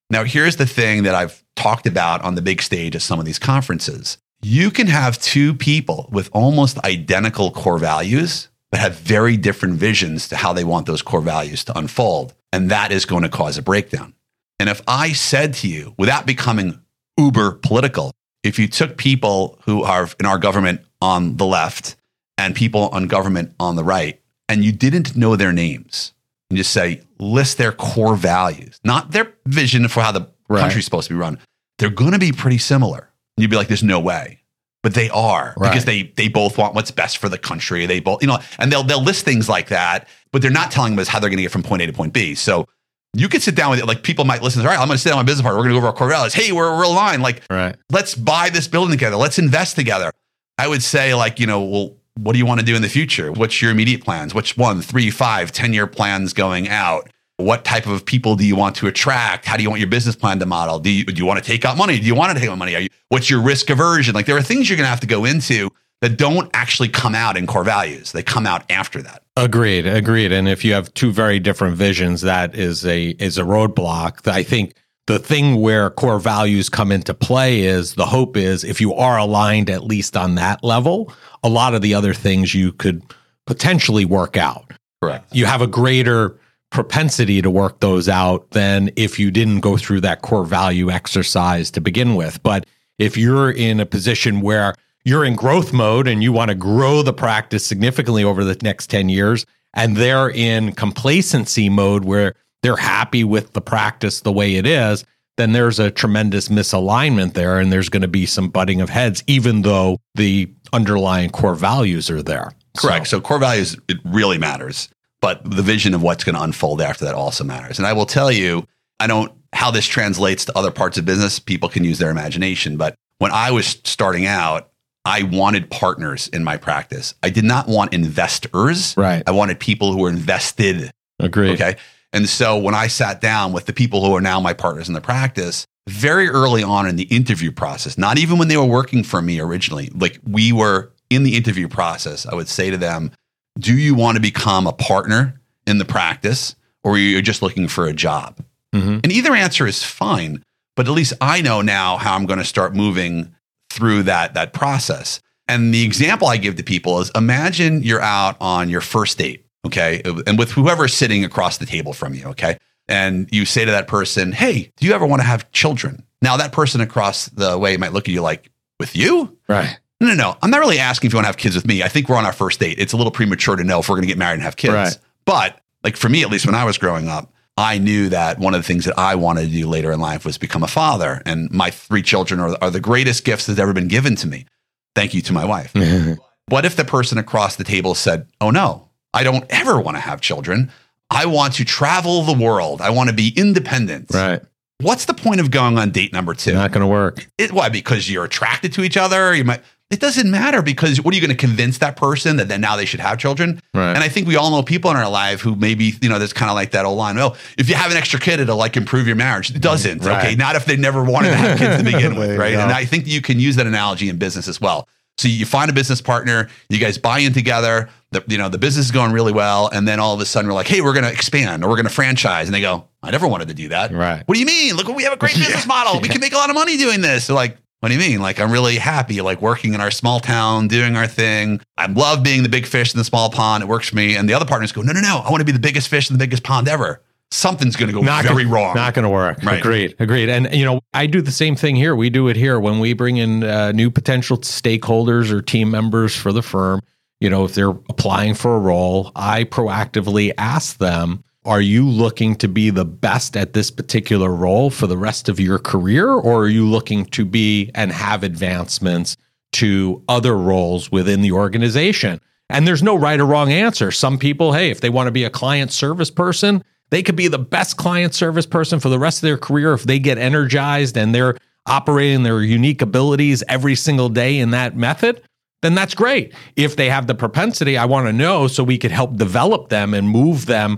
Now, 0.10 0.24
here's 0.24 0.56
the 0.56 0.66
thing 0.66 1.04
that 1.04 1.14
I've 1.14 1.44
talked 1.56 1.86
about 1.86 2.24
on 2.24 2.34
the 2.34 2.42
big 2.42 2.64
stage 2.64 2.96
at 2.96 3.04
some 3.04 3.20
of 3.20 3.26
these 3.26 3.38
conferences. 3.38 4.18
You 4.42 4.72
can 4.72 4.88
have 4.88 5.22
two 5.22 5.54
people 5.54 6.10
with 6.12 6.32
almost 6.34 6.84
identical 6.84 7.52
core 7.52 7.78
values, 7.78 8.50
but 8.74 8.80
have 8.80 8.96
very 8.96 9.38
different 9.38 9.76
visions 9.76 10.28
to 10.30 10.36
how 10.36 10.52
they 10.52 10.64
want 10.64 10.88
those 10.88 11.04
core 11.04 11.22
values 11.22 11.64
to 11.64 11.78
unfold. 11.78 12.34
And 12.52 12.72
that 12.72 12.92
is 12.92 13.06
going 13.06 13.22
to 13.22 13.30
cause 13.30 13.56
a 13.56 13.62
breakdown. 13.62 14.16
And 14.60 14.68
if 14.68 14.82
I 14.88 15.14
said 15.14 15.54
to 15.56 15.68
you, 15.68 15.94
without 16.00 16.26
becoming 16.26 16.82
uber 17.16 17.52
political, 17.52 18.16
if 18.44 18.58
you 18.58 18.68
took 18.68 18.98
people 18.98 19.60
who 19.66 19.84
are 19.84 20.10
in 20.20 20.26
our 20.26 20.40
government 20.40 20.82
on 21.04 21.38
the 21.38 21.46
left 21.46 21.98
and 22.40 22.56
people 22.56 22.90
on 22.92 23.06
government 23.06 23.54
on 23.60 23.76
the 23.76 23.84
right, 23.84 24.20
and 24.50 24.66
you 24.66 24.72
didn't 24.72 25.16
know 25.16 25.36
their 25.36 25.54
names, 25.54 26.12
and 26.50 26.58
just 26.58 26.74
say, 26.74 27.02
list 27.20 27.60
their 27.60 27.74
core 27.74 28.16
values, 28.16 28.80
not 28.84 29.12
their 29.12 29.36
vision 29.46 29.88
for 29.88 30.02
how 30.02 30.12
the 30.12 30.28
Right. 30.50 30.62
country's 30.62 30.86
supposed 30.86 31.10
to 31.10 31.14
be 31.14 31.20
run, 31.20 31.38
they're 31.78 31.92
going 31.92 32.14
to 32.14 32.20
be 32.20 32.32
pretty 32.32 32.58
similar. 32.58 33.12
And 33.38 33.44
you'd 33.44 33.52
be 33.52 33.56
like, 33.56 33.68
there's 33.68 33.84
no 33.84 34.00
way. 34.00 34.43
But 34.84 34.94
they 34.94 35.10
are 35.10 35.54
because 35.72 35.86
they 35.86 36.04
they 36.18 36.28
both 36.28 36.58
want 36.58 36.76
what's 36.76 36.92
best 36.92 37.18
for 37.18 37.30
the 37.30 37.38
country. 37.38 37.86
They 37.86 38.02
both, 38.02 38.22
you 38.22 38.28
know, 38.28 38.40
and 38.60 38.70
they'll 38.72 38.84
they'll 38.84 39.02
list 39.02 39.24
things 39.24 39.48
like 39.48 39.70
that, 39.70 40.08
but 40.34 40.42
they're 40.42 40.52
not 40.52 40.72
telling 40.72 41.00
us 41.00 41.08
how 41.08 41.20
they're 41.20 41.30
going 41.30 41.38
to 41.38 41.44
get 41.44 41.52
from 41.52 41.64
point 41.64 41.82
A 41.82 41.88
to 41.88 41.94
point 41.94 42.12
B. 42.12 42.36
So 42.36 42.68
you 43.14 43.30
could 43.30 43.42
sit 43.42 43.56
down 43.56 43.70
with 43.72 43.80
it. 43.80 43.86
Like 43.86 44.04
people 44.04 44.26
might 44.26 44.42
listen. 44.42 44.62
All 44.62 44.68
right, 44.68 44.78
I'm 44.78 44.88
going 44.88 44.98
to 44.98 45.02
sit 45.02 45.10
down 45.10 45.18
with 45.20 45.26
my 45.26 45.30
business 45.32 45.44
partner. 45.44 45.58
We're 45.58 45.64
going 45.70 45.76
to 45.76 45.80
go 45.82 45.88
over 45.88 45.88
our 45.88 45.94
core 45.94 46.10
values. 46.10 46.34
Hey, 46.34 46.52
we're 46.52 46.76
we're 46.76 46.84
aligned. 46.84 47.24
Like 47.24 47.44
Right. 47.50 47.76
let's 47.92 48.14
buy 48.14 48.50
this 48.50 48.68
building 48.68 48.92
together. 48.92 49.16
Let's 49.16 49.40
invest 49.40 49.76
together. 49.78 50.12
I 50.58 50.68
would 50.68 50.84
say, 50.84 51.14
like, 51.16 51.40
you 51.40 51.48
know, 51.48 51.64
well, 51.64 51.96
what 52.16 52.34
do 52.34 52.40
you 52.40 52.46
want 52.46 52.60
to 52.60 52.66
do 52.66 52.76
in 52.76 52.82
the 52.82 52.90
future? 52.90 53.32
What's 53.32 53.62
your 53.62 53.72
immediate 53.72 54.04
plans? 54.04 54.34
Which 54.36 54.58
one, 54.58 54.82
three, 54.82 55.10
five, 55.10 55.52
10 55.52 55.74
year 55.74 55.88
plans 55.88 56.34
going 56.34 56.68
out? 56.68 57.10
What 57.38 57.66
type 57.66 57.88
of 57.88 58.06
people 58.06 58.36
do 58.36 58.46
you 58.46 58.56
want 58.56 58.76
to 58.78 58.88
attract? 58.88 59.46
How 59.46 59.58
do 59.58 59.64
you 59.64 59.70
want 59.70 59.80
your 59.80 59.90
business 59.90 60.16
plan 60.16 60.40
to 60.40 60.46
model? 60.46 60.80
Do 60.80 60.92
you, 60.92 61.04
do 61.04 61.14
you 61.14 61.26
want 61.26 61.44
to 61.44 61.46
take 61.46 61.66
out 61.66 61.78
money? 61.78 62.00
Do 62.00 62.06
you 62.06 62.16
want 62.16 62.34
to 62.34 62.40
take 62.40 62.50
out 62.50 62.58
money? 62.58 62.76
Are 62.76 62.82
you, 62.82 62.90
what's 63.10 63.30
your 63.30 63.42
risk 63.42 63.70
aversion? 63.70 64.14
Like, 64.14 64.28
there 64.28 64.38
are 64.38 64.42
things 64.42 64.70
you're 64.70 64.78
going 64.78 64.86
to 64.86 64.92
have 64.92 65.00
to 65.00 65.08
go 65.08 65.26
into 65.26 65.70
that 66.02 66.18
don't 66.18 66.50
actually 66.54 66.90
come 66.90 67.16
out 67.16 67.38
in 67.38 67.48
core 67.48 67.64
values. 67.64 68.12
They 68.12 68.22
come 68.22 68.46
out 68.46 68.70
after 68.70 69.02
that. 69.02 69.24
Agreed, 69.36 69.88
agreed. 69.88 70.32
And 70.32 70.48
if 70.48 70.64
you 70.64 70.74
have 70.74 70.94
two 70.94 71.12
very 71.12 71.40
different 71.40 71.76
visions, 71.76 72.22
that 72.22 72.54
is 72.54 72.86
a 72.86 73.12
is 73.20 73.38
a 73.38 73.44
roadblock. 73.44 74.28
I 74.28 74.44
think 74.44 74.76
the 75.08 75.18
thing 75.18 75.62
where 75.62 75.90
core 75.90 76.20
values 76.20 76.70
come 76.70 76.92
into 76.92 77.14
play 77.14 77.62
is 77.62 77.96
the 77.96 78.06
hope 78.06 78.38
is 78.38 78.64
if 78.64 78.80
you 78.80 78.94
are 78.94 79.18
aligned 79.18 79.70
at 79.70 79.84
least 79.86 80.16
on 80.16 80.36
that 80.36 80.64
level, 80.64 81.12
a 81.42 81.50
lot 81.50 81.74
of 81.74 81.82
the 81.82 81.94
other 81.94 82.14
things 82.14 82.54
you 82.54 82.74
could 82.74 83.02
potentially 83.48 84.06
work 84.06 84.38
out. 84.38 84.72
Correct. 85.02 85.34
You 85.34 85.46
have 85.46 85.62
a 85.62 85.68
greater 85.68 86.38
propensity 86.74 87.42
to 87.42 87.52
work 87.52 87.80
those 87.80 88.10
out 88.10 88.50
than 88.50 88.90
if 88.96 89.20
you 89.20 89.32
didn't 89.32 89.62
go 89.62 89.78
through 89.78 90.02
that 90.02 90.24
core 90.24 90.44
value 90.44 90.90
exercise 90.90 91.70
to 91.72 91.80
begin 91.80 92.16
with. 92.16 92.42
But 92.42 92.66
if 92.98 93.16
you're 93.16 93.52
in 93.52 93.80
a 93.80 93.86
position 93.86 94.42
where 94.42 94.74
you're 95.06 95.24
in 95.24 95.36
growth 95.36 95.72
mode 95.72 96.08
and 96.08 96.24
you 96.24 96.34
want 96.34 96.50
to 96.50 96.56
grow 96.56 97.04
the 97.04 97.14
practice 97.14 97.66
significantly 97.66 98.24
over 98.24 98.44
the 98.44 98.58
next 98.64 98.88
10 98.88 99.08
years, 99.08 99.46
and 99.76 99.96
they're 99.96 100.32
in 100.32 100.72
complacency 100.72 101.70
mode 101.70 102.06
where 102.06 102.34
they're 102.64 102.76
happy 102.76 103.24
with 103.24 103.54
the 103.54 103.62
practice 103.62 104.22
the 104.22 104.32
way 104.32 104.56
it 104.56 104.66
is, 104.66 105.06
then 105.38 105.52
there's 105.52 105.80
a 105.80 105.92
tremendous 105.92 106.48
misalignment 106.50 107.34
there 107.34 107.60
and 107.60 107.72
there's 107.72 107.90
going 107.90 108.02
to 108.02 108.08
be 108.08 108.26
some 108.26 108.50
butting 108.50 108.82
of 108.82 108.90
heads, 108.90 109.24
even 109.28 109.62
though 109.62 110.00
the 110.16 110.52
underlying 110.72 111.30
core 111.30 111.56
values 111.56 112.10
are 112.10 112.24
there. 112.24 112.52
Correct. 112.76 113.08
So, 113.08 113.22
core 113.22 113.38
values, 113.38 113.78
it 113.88 113.98
really 114.04 114.40
matters, 114.40 114.90
but 115.24 115.42
the 115.50 115.62
vision 115.62 115.94
of 115.94 116.02
what's 116.02 116.26
going 116.26 116.36
to 116.36 116.42
unfold 116.42 116.82
after 116.82 117.06
that 117.06 117.16
also 117.16 117.46
matters. 117.46 117.80
And 117.80 117.88
I 117.88 117.94
will 117.94 118.06
tell 118.06 118.30
you, 118.30 118.68
I 119.00 119.08
don't, 119.08 119.32
how 119.54 119.72
this 119.72 119.88
translates 119.88 120.44
to 120.44 120.58
other 120.58 120.70
parts 120.70 120.98
of 120.98 121.06
business, 121.06 121.40
people 121.40 121.70
can 121.70 121.86
use 121.86 121.98
their 121.98 122.10
imagination. 122.10 122.76
But 122.76 122.96
when 123.20 123.32
I 123.32 123.52
was 123.52 123.80
starting 123.86 124.26
out, 124.26 124.70
I 125.06 125.24
wanted 125.24 125.70
partners 125.70 126.28
in 126.28 126.44
my 126.44 126.58
practice. 126.58 127.16
I 127.24 127.30
did 127.30 127.46
not 127.46 127.70
want 127.70 127.94
investors. 127.94 128.96
Right. 128.98 129.24
I 129.26 129.32
wanted 129.32 129.62
people 129.62 129.94
who 129.94 130.00
were 130.00 130.10
invested. 130.10 130.92
Agreed. 131.20 131.54
Okay. 131.54 131.78
And 132.12 132.28
so 132.28 132.58
when 132.58 132.76
I 132.76 132.88
sat 132.88 133.22
down 133.22 133.54
with 133.54 133.66
the 133.66 133.74
people 133.74 134.06
who 134.06 134.14
are 134.14 134.22
now 134.22 134.42
my 134.42 134.52
partners 134.52 134.90
in 134.90 134.94
the 134.94 135.00
practice, 135.00 135.66
very 135.88 136.28
early 136.28 136.64
on 136.64 136.86
in 136.86 136.98
the 136.98 137.04
interview 137.04 137.54
process, 137.54 137.98
not 137.98 138.18
even 138.18 138.40
when 138.40 138.50
they 138.50 138.58
were 138.58 138.66
working 138.66 139.06
for 139.06 139.22
me 139.22 139.40
originally, 139.40 139.90
like 139.96 140.20
we 140.28 140.52
were 140.52 140.92
in 141.10 141.24
the 141.24 141.38
interview 141.38 141.70
process, 141.70 142.26
I 142.26 142.36
would 142.36 142.50
say 142.50 142.70
to 142.72 142.78
them, 142.78 143.12
Do 143.60 143.78
you 143.78 143.96
want 143.96 144.16
to 144.16 144.22
become 144.22 144.68
a 144.68 144.74
partner 144.74 145.40
in 145.68 145.78
the 145.78 145.86
practice 145.86 146.56
or 146.84 146.94
are 146.94 146.98
you 146.98 147.22
just 147.22 147.42
looking 147.42 147.68
for 147.68 147.86
a 147.86 147.94
job? 147.94 148.44
Mhm. 148.74 149.02
And 149.04 149.12
either 149.12 149.36
answer 149.36 149.68
is 149.68 149.84
fine, 149.84 150.44
but 150.76 150.88
at 150.88 150.92
least 150.92 151.14
I 151.22 151.42
know 151.42 151.62
now 151.62 151.98
how 151.98 152.16
I'm 152.16 152.26
going 152.26 152.40
to 152.40 152.46
start 152.46 152.76
moving 152.76 153.34
through 153.72 154.04
that, 154.04 154.34
that 154.34 154.54
process. 154.54 155.20
And 155.48 155.74
the 155.74 155.84
example 155.84 156.28
I 156.28 156.38
give 156.38 156.56
to 156.56 156.64
people 156.64 157.00
is 157.00 157.12
imagine 157.16 157.84
you're 157.84 158.02
out 158.02 158.38
on 158.42 158.70
your 158.70 158.82
first 158.82 159.18
date, 159.18 159.46
okay? 159.66 160.02
And 160.26 160.40
with 160.40 160.52
whoever's 160.52 160.94
sitting 160.94 161.24
across 161.24 161.58
the 161.58 161.66
table 161.66 161.94
from 161.94 162.14
you, 162.14 162.26
okay? 162.28 162.58
And 162.88 163.30
you 163.32 163.46
say 163.46 163.66
to 163.66 163.72
that 163.72 163.88
person, 163.88 164.32
Hey, 164.32 164.72
do 164.78 164.86
you 164.86 164.94
ever 164.94 165.06
want 165.06 165.22
to 165.22 165.28
have 165.28 165.50
children? 165.52 166.04
Now, 166.22 166.38
that 166.38 166.52
person 166.54 166.82
across 166.82 167.26
the 167.28 167.58
way 167.58 167.78
might 167.78 167.94
look 167.94 168.08
at 168.08 168.14
you 168.14 168.22
like, 168.22 168.50
With 168.80 168.96
you? 168.96 169.38
Right. 169.48 169.78
No, 170.04 170.10
no, 170.10 170.16
no. 170.16 170.38
I'm 170.42 170.50
not 170.50 170.60
really 170.60 170.80
asking 170.80 171.08
if 171.08 171.14
you 171.14 171.18
want 171.18 171.24
to 171.24 171.28
have 171.30 171.38
kids 171.38 171.56
with 171.56 171.66
me. 171.66 171.82
I 171.82 171.88
think 171.88 172.10
we're 172.10 172.18
on 172.18 172.26
our 172.26 172.34
first 172.34 172.60
date. 172.60 172.78
It's 172.78 172.92
a 172.92 172.98
little 172.98 173.12
premature 173.12 173.56
to 173.56 173.64
know 173.64 173.80
if 173.80 173.88
we're 173.88 173.96
going 173.96 174.04
to 174.04 174.08
get 174.08 174.18
married 174.18 174.34
and 174.34 174.44
have 174.44 174.58
kids. 174.58 174.74
Right. 174.74 174.98
But 175.26 175.62
like 175.82 175.96
for 175.96 176.10
me, 176.10 176.24
at 176.24 176.30
least 176.30 176.46
when 176.46 176.56
I 176.56 176.66
was 176.66 176.78
growing 176.78 177.08
up, 177.08 177.32
I 177.56 177.78
knew 177.78 178.10
that 178.10 178.38
one 178.38 178.54
of 178.54 178.60
the 178.62 178.68
things 178.68 178.84
that 178.84 179.00
I 179.00 179.16
wanted 179.16 179.46
to 179.46 179.52
do 179.52 179.66
later 179.66 179.94
in 179.94 180.02
life 180.02 180.26
was 180.26 180.38
become 180.38 180.62
a 180.62 180.68
father. 180.68 181.22
And 181.26 181.50
my 181.52 181.70
three 181.70 182.02
children 182.02 182.42
are, 182.42 182.58
are 182.62 182.70
the 182.70 182.82
greatest 182.82 183.24
gifts 183.24 183.46
that's 183.46 183.60
ever 183.60 183.72
been 183.72 183.88
given 183.88 184.18
to 184.18 184.28
me. 184.28 184.46
Thank 184.94 185.14
you 185.14 185.22
to 185.22 185.34
my 185.34 185.46
wife. 185.46 185.74
What 186.50 186.66
if 186.66 186.76
the 186.76 186.84
person 186.84 187.18
across 187.18 187.56
the 187.56 187.64
table 187.64 187.96
said, 187.96 188.28
Oh, 188.42 188.50
no, 188.50 188.90
I 189.14 189.24
don't 189.24 189.46
ever 189.50 189.80
want 189.80 189.96
to 189.96 190.02
have 190.02 190.20
children. 190.20 190.70
I 191.10 191.26
want 191.26 191.54
to 191.54 191.64
travel 191.64 192.24
the 192.24 192.34
world. 192.34 192.82
I 192.82 192.90
want 192.90 193.10
to 193.10 193.16
be 193.16 193.34
independent. 193.38 194.08
right. 194.14 194.42
What's 194.82 195.06
the 195.06 195.14
point 195.14 195.40
of 195.40 195.50
going 195.50 195.78
on 195.78 195.92
date 195.92 196.12
number 196.12 196.34
two? 196.34 196.54
Not 196.54 196.74
going 196.74 196.82
to 196.82 196.88
work. 196.88 197.26
It, 197.38 197.54
why? 197.54 197.70
Because 197.70 198.12
you're 198.12 198.26
attracted 198.26 198.74
to 198.74 198.84
each 198.84 198.98
other. 198.98 199.34
You 199.34 199.46
might. 199.46 199.62
It 199.94 200.00
doesn't 200.00 200.32
matter 200.32 200.64
because 200.64 201.00
what 201.00 201.14
are 201.14 201.16
you 201.16 201.22
going 201.22 201.38
to 201.38 201.40
convince 201.40 201.78
that 201.78 201.96
person 201.98 202.38
that 202.38 202.48
then 202.48 202.62
now 202.62 202.76
they 202.76 202.86
should 202.86 203.00
have 203.00 203.20
children? 203.20 203.62
Right. 203.76 203.94
And 203.94 204.00
I 204.00 204.10
think 204.10 204.28
we 204.28 204.36
all 204.36 204.50
know 204.50 204.64
people 204.64 204.90
in 204.90 204.98
our 204.98 205.08
life 205.10 205.40
who 205.42 205.56
maybe 205.56 205.94
you 206.02 206.10
know 206.10 206.18
that's 206.18 206.34
kind 206.34 206.50
of 206.50 206.56
like 206.56 206.72
that 206.72 206.84
old 206.86 206.98
line. 206.98 207.18
Oh, 207.20 207.36
if 207.60 207.70
you 207.70 207.76
have 207.76 207.92
an 207.92 207.98
extra 207.98 208.20
kid, 208.20 208.40
it'll 208.40 208.58
like 208.58 208.76
improve 208.76 209.06
your 209.06 209.16
marriage. 209.16 209.52
It 209.52 209.62
doesn't. 209.62 210.04
Right. 210.04 210.26
Okay, 210.26 210.36
not 210.36 210.56
if 210.56 210.66
they 210.66 210.78
never 210.78 211.04
wanted 211.04 211.30
to 211.30 211.36
have 211.36 211.60
kids 211.60 211.78
to 211.78 211.84
begin 211.84 212.16
with, 212.20 212.40
right? 212.40 212.56
And 212.56 212.72
I 212.72 212.86
think 212.86 213.06
you 213.06 213.22
can 213.22 213.40
use 213.40 213.56
that 213.58 213.68
analogy 213.68 214.10
in 214.10 214.18
business 214.18 214.48
as 214.48 214.60
well. 214.60 214.88
So 215.20 215.28
you 215.28 215.46
find 215.46 215.70
a 215.70 215.74
business 215.74 216.02
partner, 216.02 216.50
you 216.70 216.80
guys 216.80 216.98
buy 216.98 217.20
in 217.20 217.34
together. 217.34 217.88
The, 218.10 218.24
you 218.28 218.38
know 218.40 218.50
the 218.50 218.58
business 218.58 218.88
is 218.88 218.92
going 218.92 219.12
really 219.12 219.32
well, 219.32 219.70
and 219.72 219.88
then 219.88 220.00
all 220.00 220.16
of 220.16 220.20
a 220.22 220.26
sudden 220.26 220.48
we're 220.50 220.56
like, 220.56 220.68
hey, 220.68 220.82
we're 220.82 220.94
going 220.94 221.06
to 221.06 221.12
expand 221.12 221.64
or 221.64 221.70
we're 221.70 221.76
going 221.76 221.86
to 221.88 221.94
franchise, 221.94 222.48
and 222.48 222.56
they 222.56 222.62
go, 222.62 222.88
I 223.04 223.12
never 223.12 223.28
wanted 223.28 223.48
to 223.50 223.54
do 223.54 223.70
that. 223.70 223.92
Right. 223.92 224.24
What 224.26 224.34
do 224.34 224.40
you 224.40 224.46
mean? 224.48 224.76
Look, 224.76 224.88
we 224.88 225.04
have 225.04 225.14
a 225.14 225.18
great 225.18 225.38
Yeah. 225.38 225.46
business 225.46 225.68
model. 225.68 226.00
We 226.02 226.10
can 226.10 226.20
make 226.20 226.34
a 226.34 226.38
lot 226.38 226.50
of 226.50 226.56
money 226.56 226.78
doing 226.78 227.02
this. 227.02 227.28
They're 227.28 227.36
like, 227.36 227.58
what 227.84 227.90
do 227.90 227.96
you 227.96 228.00
mean? 228.00 228.22
Like, 228.22 228.40
I'm 228.40 228.50
really 228.50 228.78
happy, 228.78 229.20
like 229.20 229.42
working 229.42 229.74
in 229.74 229.82
our 229.82 229.92
small 229.92 230.22
town, 230.22 230.70
doing 230.70 230.96
our 230.96 231.06
thing. 231.06 231.60
I 231.78 231.88
love 231.88 232.24
being 232.24 232.42
the 232.42 232.48
big 232.48 232.66
fish 232.66 232.94
in 232.94 232.98
the 232.98 233.04
small 233.04 233.30
pond. 233.30 233.62
It 233.62 233.68
works 233.68 233.90
for 233.90 233.98
me. 233.98 234.16
And 234.16 234.30
the 234.30 234.34
other 234.34 234.46
partners 234.46 234.72
go, 234.72 234.82
no, 234.84 234.94
no, 234.94 235.02
no. 235.02 235.18
I 235.18 235.30
want 235.30 235.42
to 235.42 235.46
be 235.46 235.52
the 235.52 235.60
biggest 235.60 235.90
fish 235.90 236.10
in 236.10 236.14
the 236.14 236.18
biggest 236.18 236.44
pond 236.44 236.70
ever. 236.70 237.02
Something's 237.30 237.76
going 237.76 237.90
to 237.90 237.94
go 237.94 238.00
Not 238.00 238.24
very 238.24 238.46
gonna, 238.46 238.56
wrong. 238.56 238.74
Not 238.74 238.94
going 238.94 239.04
to 239.04 239.10
work. 239.10 239.44
Right. 239.44 239.60
Agreed. 239.60 239.98
Agreed. 240.00 240.30
And 240.30 240.48
you 240.54 240.64
know, 240.64 240.80
I 240.94 241.08
do 241.08 241.22
the 241.22 241.34
same 241.34 241.58
thing 241.58 241.76
here. 241.76 241.94
We 241.94 242.10
do 242.10 242.30
it 242.30 242.38
here 242.38 242.58
when 242.58 242.80
we 242.80 242.94
bring 242.94 243.18
in 243.18 243.44
uh, 243.44 243.74
new 243.74 243.92
potential 243.92 244.38
stakeholders 244.38 245.30
or 245.30 245.42
team 245.42 245.70
members 245.70 246.16
for 246.16 246.32
the 246.32 246.42
firm. 246.42 246.80
You 247.20 247.30
know, 247.30 247.44
if 247.44 247.54
they're 247.54 247.72
applying 247.72 248.36
for 248.36 248.56
a 248.56 248.60
role, 248.60 249.12
I 249.14 249.44
proactively 249.44 250.32
ask 250.38 250.78
them 250.78 251.22
are 251.46 251.62
you 251.62 251.88
looking 251.88 252.36
to 252.38 252.48
be 252.48 252.70
the 252.70 252.86
best 252.86 253.36
at 253.36 253.54
this 253.54 253.70
particular 253.70 254.34
role 254.34 254.70
for 254.70 254.88
the 254.88 254.98
rest 254.98 255.28
of 255.28 255.40
your 255.40 255.60
career, 255.60 256.10
or 256.10 256.44
are 256.44 256.50
you 256.50 256.66
looking 256.66 257.06
to 257.08 257.26
be 257.26 257.70
and 257.76 257.92
have 257.92 258.24
advancements 258.24 259.18
to 259.54 260.04
other 260.08 260.38
roles 260.38 260.92
within 260.92 261.22
the 261.22 261.32
organization? 261.32 262.20
And 262.50 262.68
there's 262.68 262.84
no 262.84 262.96
right 262.96 263.20
or 263.20 263.26
wrong 263.26 263.52
answer. 263.52 263.92
Some 263.92 264.18
people, 264.18 264.54
hey, 264.54 264.70
if 264.70 264.82
they 264.82 264.90
want 264.90 265.08
to 265.08 265.12
be 265.12 265.24
a 265.24 265.30
client 265.30 265.72
service 265.72 266.12
person, 266.12 266.64
they 266.92 267.04
could 267.04 267.16
be 267.16 267.28
the 267.28 267.40
best 267.40 267.78
client 267.78 268.14
service 268.14 268.46
person 268.46 268.80
for 268.80 268.90
the 268.90 269.00
rest 269.00 269.18
of 269.18 269.28
their 269.28 269.38
career 269.38 269.74
if 269.74 269.84
they 269.84 270.00
get 270.00 270.18
energized 270.18 270.98
and 270.98 271.14
they're 271.14 271.38
operating 271.66 272.24
their 272.24 272.42
unique 272.42 272.82
abilities 272.82 273.44
every 273.48 273.76
single 273.76 274.10
day 274.10 274.40
in 274.40 274.52
that 274.52 274.76
method 274.76 275.22
then 275.64 275.76
that's 275.76 275.96
great. 275.96 276.34
If 276.58 276.76
they 276.76 276.90
have 276.90 277.08
the 277.08 277.16
propensity, 277.16 277.78
I 277.78 277.86
want 277.86 278.06
to 278.08 278.14
know 278.14 278.48
so 278.48 278.64
we 278.66 278.78
could 278.78 278.92
help 278.92 279.16
develop 279.16 279.70
them 279.70 279.94
and 279.94 280.10
move 280.10 280.46
them 280.46 280.78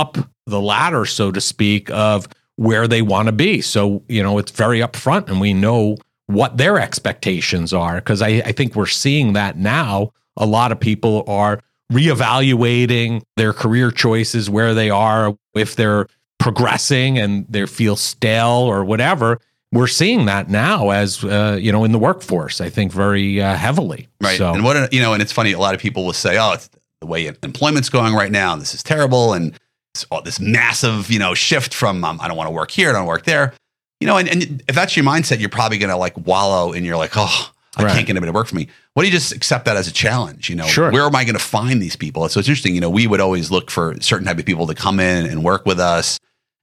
up 0.00 0.18
the 0.46 0.60
ladder, 0.60 1.04
so 1.04 1.30
to 1.32 1.40
speak, 1.40 1.90
of 1.90 2.28
where 2.56 2.86
they 2.86 3.02
want 3.02 3.26
to 3.26 3.32
be. 3.32 3.60
So, 3.60 4.02
you 4.08 4.22
know, 4.22 4.38
it's 4.38 4.52
very 4.52 4.80
upfront 4.80 5.28
and 5.28 5.40
we 5.40 5.52
know 5.52 5.96
what 6.26 6.56
their 6.56 6.78
expectations 6.78 7.72
are. 7.72 7.96
Because 7.96 8.22
I, 8.22 8.42
I 8.44 8.52
think 8.52 8.74
we're 8.74 8.86
seeing 8.86 9.32
that 9.34 9.56
now. 9.58 10.12
A 10.36 10.46
lot 10.46 10.72
of 10.72 10.78
people 10.78 11.24
are 11.26 11.60
reevaluating 11.92 13.22
their 13.36 13.52
career 13.52 13.90
choices, 13.90 14.50
where 14.50 14.74
they 14.74 14.90
are, 14.90 15.36
if 15.54 15.76
they're 15.76 16.06
progressing 16.38 17.18
and 17.18 17.46
they 17.48 17.64
feel 17.66 17.96
stale 17.96 18.48
or 18.48 18.84
whatever 18.84 19.40
we're 19.72 19.86
seeing 19.86 20.26
that 20.26 20.48
now 20.48 20.90
as 20.90 21.22
uh, 21.24 21.58
you 21.60 21.72
know 21.72 21.84
in 21.84 21.92
the 21.92 21.98
workforce. 21.98 22.60
I 22.60 22.70
think 22.70 22.92
very 22.92 23.40
uh, 23.40 23.56
heavily. 23.56 24.08
Right. 24.20 24.38
So, 24.38 24.52
and 24.52 24.64
what 24.64 24.92
you 24.92 25.00
know, 25.00 25.12
and 25.12 25.22
it's 25.22 25.32
funny. 25.32 25.52
A 25.52 25.58
lot 25.58 25.74
of 25.74 25.80
people 25.80 26.04
will 26.04 26.12
say, 26.12 26.38
"Oh, 26.38 26.52
it's 26.52 26.70
the 27.00 27.06
way 27.06 27.26
employment's 27.26 27.88
going 27.88 28.14
right 28.14 28.32
now, 28.32 28.56
this 28.56 28.74
is 28.74 28.82
terrible." 28.82 29.32
And 29.32 29.58
all 30.04 30.22
this 30.22 30.40
massive, 30.40 31.10
you 31.10 31.18
know, 31.18 31.34
shift 31.34 31.74
from 31.74 32.04
um, 32.04 32.20
I 32.20 32.28
don't 32.28 32.36
want 32.36 32.48
to 32.48 32.52
work 32.52 32.70
here, 32.70 32.90
I 32.90 32.92
don't 32.92 33.06
work 33.06 33.24
there. 33.24 33.54
You 34.00 34.06
know, 34.06 34.18
and, 34.18 34.28
and 34.28 34.62
if 34.68 34.74
that's 34.74 34.96
your 34.96 35.06
mindset, 35.06 35.40
you're 35.40 35.48
probably 35.48 35.78
going 35.78 35.90
to 35.90 35.96
like 35.96 36.16
wallow 36.26 36.72
and 36.72 36.84
you're 36.84 36.98
like, 36.98 37.12
oh, 37.16 37.50
I 37.76 37.84
right. 37.84 37.92
can't 37.94 38.06
get 38.06 38.12
anybody 38.12 38.30
to 38.30 38.34
work 38.34 38.46
for 38.46 38.54
me. 38.54 38.68
What 38.94 39.02
do 39.02 39.08
you 39.08 39.12
just 39.12 39.32
accept 39.32 39.64
that 39.66 39.76
as 39.76 39.88
a 39.88 39.92
challenge? 39.92 40.48
You 40.50 40.56
know, 40.56 40.66
sure. 40.66 40.90
where 40.90 41.02
am 41.02 41.14
I 41.14 41.24
going 41.24 41.36
to 41.36 41.42
find 41.42 41.80
these 41.80 41.96
people? 41.96 42.28
So 42.28 42.40
it's 42.40 42.48
interesting. 42.48 42.74
You 42.74 42.80
know, 42.80 42.90
we 42.90 43.06
would 43.06 43.20
always 43.20 43.50
look 43.50 43.70
for 43.70 43.94
certain 44.00 44.26
type 44.26 44.38
of 44.38 44.46
people 44.46 44.66
to 44.66 44.74
come 44.74 45.00
in 45.00 45.26
and 45.26 45.44
work 45.44 45.66
with 45.66 45.78
us. 45.78 46.18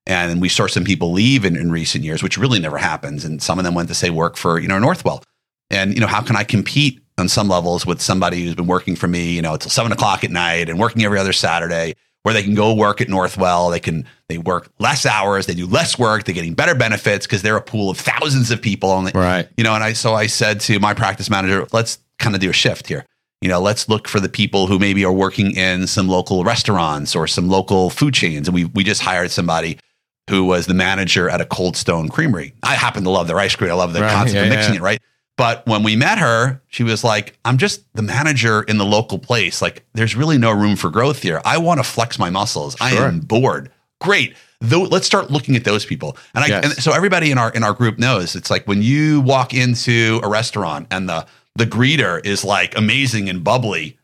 And 0.06 0.41
we 0.41 0.50
saw 0.50 0.67
some 0.67 0.84
people 0.84 1.12
leave 1.12 1.46
in, 1.46 1.56
in 1.56 1.72
recent 1.72 2.04
years, 2.04 2.22
which 2.22 2.38
really 2.38 2.60
never 2.60 2.78
happens. 2.78 3.24
And 3.24 3.41
some 3.41 3.58
of 3.58 3.65
them 3.65 3.74
went 3.74 3.89
to 3.89 3.96
say 3.96 4.10
work 4.10 4.38
for, 4.38 4.60
you 4.60 4.67
know, 4.67 4.78
Northwell. 4.78 5.24
And, 5.69 5.93
you 5.93 6.02
know, 6.02 6.08
how 6.08 6.22
can 6.22 6.36
I 6.36 6.43
compete 6.43 7.02
on 7.17 7.30
some 7.30 7.48
levels 7.48 7.86
with 7.86 8.02
somebody 8.02 8.43
who's 8.43 8.56
been 8.56 8.67
working 8.67 8.96
for 8.96 9.08
me, 9.08 9.32
you 9.32 9.41
know, 9.41 9.54
until 9.54 9.69
seven 9.69 9.91
o'clock 9.91 10.24
at 10.24 10.32
night 10.32 10.67
and 10.69 10.80
working 10.80 11.04
every 11.04 11.19
other 11.19 11.34
Saturday, 11.34 11.93
where 12.24 12.34
they 12.34 12.42
can 12.42 12.56
go 12.56 12.74
work 12.74 13.02
at 13.02 13.08
Northwell. 13.08 13.72
They 13.72 13.80
can 13.80 14.06
they 14.28 14.38
work 14.38 14.70
less 14.80 15.06
hours, 15.06 15.46
they 15.46 15.54
do 15.54 15.68
less 15.68 16.00
work, 16.00 16.24
they're 16.24 16.36
getting 16.36 16.54
better 16.54 16.74
benefits 16.74 17.26
because 17.26 17.42
they're 17.42 17.58
a 17.58 17.62
pool 17.62 17.90
of 17.90 17.98
thousands 18.00 18.50
of 18.50 18.62
people. 18.62 18.90
Only, 18.90 19.12
right. 19.14 19.48
You 19.58 19.64
know, 19.64 19.76
and 19.76 19.84
I 19.84 19.94
so 19.94 20.14
I 20.14 20.28
said 20.28 20.60
to 20.62 20.80
my 20.80 20.94
practice 20.94 21.30
manager, 21.30 21.68
let's 21.72 22.00
kind 22.20 22.36
of 22.36 22.42
do 22.42 22.50
a 22.50 22.54
shift 22.54 22.88
here. 22.88 23.06
You 23.42 23.50
know, 23.50 23.60
let's 23.60 23.90
look 23.90 24.08
for 24.08 24.22
the 24.22 24.30
people 24.30 24.68
who 24.68 24.80
maybe 24.80 25.04
are 25.04 25.12
working 25.12 25.56
in 25.56 25.86
some 25.86 26.08
local 26.08 26.46
restaurants 26.46 27.14
or 27.14 27.28
some 27.28 27.50
local 27.50 27.90
food 27.90 28.14
chains. 28.14 28.48
And 28.48 28.56
we 28.56 28.66
we 28.66 28.84
just 28.84 29.02
hired 29.02 29.32
somebody 29.32 29.78
who 30.30 30.46
was 30.46 30.68
the 30.68 30.74
manager 30.74 31.30
at 31.30 31.42
a 31.42 31.46
Cold 31.46 31.76
Stone 31.76 32.08
Creamery. 32.08 32.54
I 32.64 32.76
happen 32.76 33.04
to 33.04 33.10
love 33.10 33.28
their 33.28 33.38
ice 33.38 33.56
cream. 33.56 33.72
I 33.72 33.74
love 33.74 33.92
the 33.92 34.02
right, 34.02 34.12
concept 34.12 34.36
yeah, 34.36 34.44
of 34.44 34.50
mixing 34.50 34.74
yeah. 34.76 34.80
it, 34.80 34.84
right? 34.84 35.02
But 35.36 35.65
when 35.65 35.82
we 35.82 35.96
met 35.96 36.19
her, 36.19 36.62
she 36.67 36.84
was 36.84 37.04
like, 37.04 37.38
I'm 37.43 37.58
just 37.58 37.91
the 37.96 38.04
manager 38.04 38.62
in 38.63 38.78
the 38.78 38.86
local 38.86 39.17
place. 39.17 39.62
Like, 39.62 39.84
there's 39.93 40.15
really 40.15 40.38
no 40.38 40.52
room 40.52 40.76
for 40.76 40.91
growth 40.91 41.24
here. 41.24 41.41
I 41.43 41.58
want 41.58 41.80
to 41.80 41.84
flex 41.84 42.19
my 42.19 42.30
muscles. 42.30 42.76
Sure. 42.76 42.88
I 42.88 43.08
am 43.08 43.19
bored. 43.19 43.72
Great. 44.00 44.36
Though, 44.62 44.84
let's 44.84 45.08
start 45.08 45.32
looking 45.32 45.56
at 45.56 45.63
those 45.63 45.86
people. 45.86 46.17
And, 46.36 46.43
I, 46.43 46.48
yes. 46.48 46.63
and 46.65 46.74
so 46.76 46.93
everybody 46.93 47.32
in 47.32 47.38
our 47.38 47.52
in 47.52 47.63
our 47.63 47.74
group 47.74 47.98
knows 47.98 48.36
it's 48.36 48.50
like 48.50 48.65
when 48.67 48.82
you 48.82 49.22
walk 49.22 49.54
into 49.54 50.22
a 50.24 50.30
restaurant 50.30 50.88
and 50.91 51.10
the 51.10 51.26
the 51.56 51.65
greeter 51.65 52.26
is 52.26 52.46
like 52.46 52.78
amazing 52.78 53.28
and 53.28 53.43
bubbly. 53.43 53.98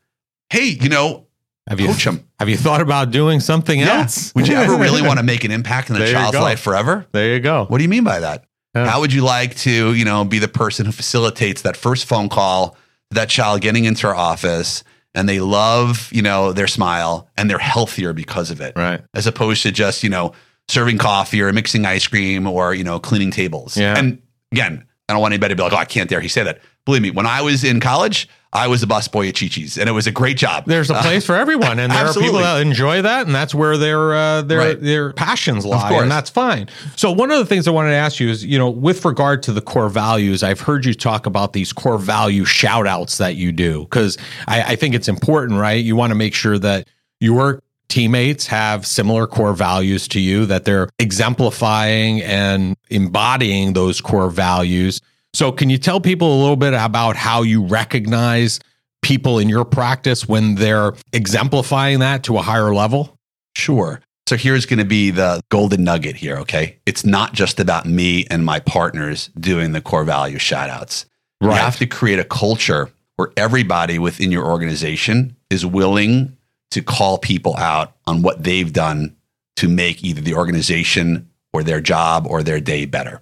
Hey, 0.50 0.78
you 0.82 0.90
know, 0.90 1.28
have 1.70 1.80
you, 1.80 1.88
coach 1.88 2.04
them. 2.04 2.28
Have 2.40 2.50
you 2.50 2.58
thought 2.58 2.82
about 2.82 3.12
doing 3.12 3.40
something 3.40 3.80
yeah. 3.80 4.02
else? 4.02 4.34
Would 4.34 4.48
you 4.48 4.56
ever 4.56 4.76
really 4.76 5.02
want 5.08 5.20
to 5.20 5.24
make 5.24 5.44
an 5.44 5.52
impact 5.52 5.92
in 5.92 5.96
a 5.96 6.12
child's 6.12 6.38
life 6.38 6.60
forever? 6.60 7.06
There 7.12 7.36
you 7.36 7.40
go. 7.40 7.66
What 7.66 7.78
do 7.78 7.84
you 7.84 7.90
mean 7.90 8.04
by 8.04 8.20
that? 8.20 8.46
Yeah. 8.76 8.88
How 8.88 9.00
would 9.00 9.12
you 9.12 9.24
like 9.24 9.56
to, 9.58 9.94
you 9.94 10.06
know, 10.06 10.24
be 10.24 10.40
the 10.40 10.48
person 10.48 10.86
who 10.86 10.92
facilitates 10.92 11.64
that 11.64 11.76
first 11.76 12.06
phone 12.06 12.30
call 12.30 12.78
that 13.12 13.30
child 13.30 13.62
getting 13.62 13.86
into 13.86 14.08
our 14.08 14.16
office 14.16 14.84
and 15.16 15.28
they 15.28 15.40
love, 15.40 16.10
you 16.12 16.22
know, 16.22 16.54
their 16.54 16.68
smile 16.68 17.28
and 17.36 17.50
they're 17.50 17.58
healthier 17.58 18.14
because 18.14 18.52
of 18.52 18.62
it. 18.62 18.74
Right. 18.76 19.02
As 19.14 19.26
opposed 19.26 19.64
to 19.64 19.72
just, 19.72 20.04
you 20.04 20.10
know, 20.10 20.34
serving 20.68 21.00
coffee 21.00 21.42
or 21.42 21.52
mixing 21.52 21.86
ice 21.86 22.06
cream 22.08 22.46
or, 22.46 22.76
you 22.76 22.84
know, 22.84 23.00
cleaning 23.00 23.32
tables. 23.32 23.76
Yeah. 23.76 23.98
And 23.98 24.22
again, 24.52 24.86
I 25.08 25.14
don't 25.14 25.22
want 25.22 25.34
anybody 25.34 25.54
to 25.54 25.56
be 25.56 25.64
like, 25.64 25.74
oh, 25.74 25.78
I 25.78 25.86
can't 25.86 26.08
dare 26.10 26.22
he 26.22 26.28
say 26.28 26.44
that. 26.44 26.62
Believe 26.86 27.02
me, 27.02 27.10
when 27.10 27.26
I 27.26 27.42
was 27.42 27.64
in 27.64 27.80
college, 27.80 28.30
I 28.52 28.68
was 28.68 28.82
a 28.82 28.88
busboy 28.88 29.30
at 29.30 29.36
Chi-Chi's, 29.36 29.78
and 29.78 29.88
it 29.88 29.92
was 29.92 30.08
a 30.08 30.12
great 30.12 30.36
job. 30.36 30.66
There's 30.66 30.90
a 30.90 30.96
place 30.96 31.24
for 31.24 31.36
everyone, 31.36 31.78
and 31.78 31.92
there 31.92 32.08
are 32.08 32.14
people 32.14 32.40
that 32.40 32.62
enjoy 32.62 33.04
that, 33.04 33.28
and 33.28 33.36
that's 33.36 33.54
where 33.54 33.78
their 33.78 34.16
uh, 34.16 34.42
their 34.42 34.58
right. 34.58 34.82
their 34.82 35.14
passions 35.14 35.68
lie, 35.68 35.94
and 35.94 36.10
that's 36.10 36.32
fine. 36.32 36.68
So 36.96 37.12
one 37.12 37.30
of 37.30 37.38
the 37.38 37.46
things 37.46 37.68
I 37.68 37.72
wanted 37.72 37.90
to 37.92 37.98
ask 37.98 38.20
you 38.20 38.28
is, 38.28 38.44
you 38.44 38.58
know, 38.58 38.70
with 38.70 39.06
regard 39.06 39.44
to 39.44 39.52
the 39.52 39.62
core 39.62 39.90
values, 39.90 40.42
I've 40.42 40.62
heard 40.62 40.84
you 40.84 40.96
talk 40.96 41.28
about 41.28 41.54
these 41.54 41.72
core 41.72 42.00
value 42.00 42.44
shout 42.44 42.88
outs 42.88 43.20
that 43.20 43.36
you 43.36 43.52
do 43.52 43.82
because 43.82 44.18
I, 44.48 44.74
I 44.74 44.76
think 44.76 44.96
it's 44.96 45.08
important, 45.08 45.60
right? 45.60 45.84
You 45.84 45.96
want 45.96 46.10
to 46.10 46.16
make 46.16 46.34
sure 46.34 46.58
that 46.58 46.88
your 47.20 47.62
teammates 47.88 48.48
have 48.48 48.86
similar 48.86 49.28
core 49.28 49.54
values 49.54 50.08
to 50.08 50.20
you, 50.20 50.48
that 50.48 50.66
they're 50.66 50.90
exemplifying 50.98 52.22
and 52.24 52.76
embodying 52.90 53.74
those 53.74 54.02
core 54.02 54.32
values 54.32 55.02
so, 55.34 55.52
can 55.52 55.70
you 55.70 55.78
tell 55.78 56.02
people 56.02 56.34
a 56.34 56.40
little 56.40 56.56
bit 56.56 56.74
about 56.74 57.16
how 57.16 57.44
you 57.44 57.64
recognize 57.64 58.60
people 59.02 59.40
in 59.40 59.48
your 59.48 59.66
practice 59.66 60.28
when 60.28 60.56
they're 60.56 60.94
exemplifying 61.14 62.00
that 62.00 62.24
to 62.24 62.38
a 62.38 62.42
higher 62.42 62.74
level? 62.74 63.16
Sure. 63.56 64.02
So, 64.28 64.36
here's 64.36 64.66
going 64.66 64.80
to 64.80 64.86
be 64.86 65.12
the 65.12 65.42
golden 65.50 65.84
nugget 65.84 66.16
here, 66.16 66.38
okay? 66.38 66.78
It's 66.86 67.06
not 67.06 67.34
just 67.34 67.60
about 67.60 67.86
me 67.86 68.26
and 68.30 68.44
my 68.44 68.60
partners 68.60 69.30
doing 69.40 69.72
the 69.72 69.82
core 69.82 70.04
value 70.04 70.40
shout 70.40 70.70
outs. 70.70 71.06
Right. 71.42 71.56
You 71.56 71.62
have 71.62 71.78
to 71.78 71.86
create 71.86 72.20
a 72.20 72.26
culture 72.26 72.90
where 73.16 73.30
everybody 73.38 74.00
within 74.00 74.32
your 74.32 74.46
organization 74.46 75.36
is 75.50 75.66
willing 75.66 76.38
to 76.72 76.82
call 76.82 77.18
people 77.18 77.56
out 77.58 77.96
on 78.08 78.22
what 78.22 78.44
they've 78.44 78.72
done 78.72 79.16
to 79.58 79.68
make 79.68 80.04
either 80.04 80.22
the 80.22 80.36
organization 80.36 81.30
or 81.54 81.64
their 81.64 81.82
job 81.82 82.26
or 82.28 82.44
their 82.44 82.60
day 82.60 82.86
better. 82.86 83.22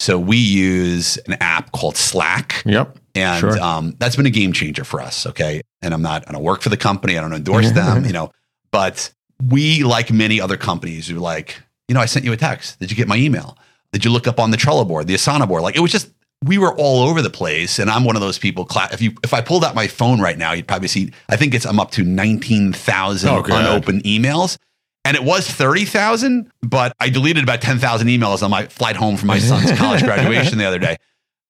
So 0.00 0.18
we 0.18 0.36
use 0.36 1.16
an 1.26 1.36
app 1.40 1.72
called 1.72 1.96
Slack. 1.96 2.62
Yep. 2.66 2.98
And 3.14 3.40
sure. 3.40 3.60
um, 3.60 3.94
that's 3.98 4.16
been 4.16 4.26
a 4.26 4.30
game 4.30 4.52
changer 4.52 4.84
for 4.84 5.00
us. 5.00 5.26
Okay. 5.26 5.62
And 5.82 5.94
I'm 5.94 6.02
not, 6.02 6.28
I 6.28 6.32
don't 6.32 6.42
work 6.42 6.62
for 6.62 6.68
the 6.68 6.76
company. 6.76 7.16
I 7.16 7.20
don't 7.20 7.32
endorse 7.32 7.70
them, 7.70 8.04
you 8.04 8.12
know, 8.12 8.32
but 8.70 9.12
we, 9.50 9.84
like 9.84 10.10
many 10.10 10.40
other 10.40 10.56
companies, 10.56 11.08
who 11.08 11.16
like, 11.16 11.62
you 11.88 11.94
know, 11.94 12.00
I 12.00 12.06
sent 12.06 12.24
you 12.24 12.32
a 12.32 12.36
text. 12.36 12.80
Did 12.80 12.90
you 12.90 12.96
get 12.96 13.06
my 13.06 13.16
email? 13.16 13.56
Did 13.92 14.04
you 14.04 14.10
look 14.10 14.26
up 14.26 14.40
on 14.40 14.50
the 14.50 14.56
Trello 14.56 14.86
board, 14.86 15.06
the 15.06 15.14
Asana 15.14 15.46
board? 15.46 15.62
Like 15.62 15.76
it 15.76 15.80
was 15.80 15.92
just, 15.92 16.10
we 16.42 16.58
were 16.58 16.74
all 16.76 17.08
over 17.08 17.22
the 17.22 17.30
place. 17.30 17.78
And 17.78 17.88
I'm 17.88 18.04
one 18.04 18.16
of 18.16 18.22
those 18.22 18.38
people. 18.38 18.66
If 18.90 19.00
you, 19.00 19.12
if 19.22 19.32
I 19.32 19.40
pulled 19.40 19.64
out 19.64 19.74
my 19.74 19.86
phone 19.86 20.20
right 20.20 20.36
now, 20.36 20.52
you'd 20.52 20.66
probably 20.66 20.88
see, 20.88 21.12
I 21.28 21.36
think 21.36 21.54
it's, 21.54 21.64
I'm 21.64 21.78
up 21.78 21.92
to 21.92 22.02
19,000 22.02 23.30
oh, 23.30 23.44
unopened 23.44 24.02
emails 24.02 24.58
and 25.04 25.16
it 25.16 25.22
was 25.22 25.46
30,000, 25.46 26.50
but 26.62 26.94
I 26.98 27.10
deleted 27.10 27.42
about 27.42 27.60
10,000 27.60 28.08
emails 28.08 28.42
on 28.42 28.50
my 28.50 28.66
flight 28.66 28.96
home 28.96 29.16
from 29.16 29.28
my 29.28 29.38
son's 29.38 29.70
college 29.78 30.02
graduation 30.02 30.58
the 30.58 30.64
other 30.64 30.78
day. 30.78 30.96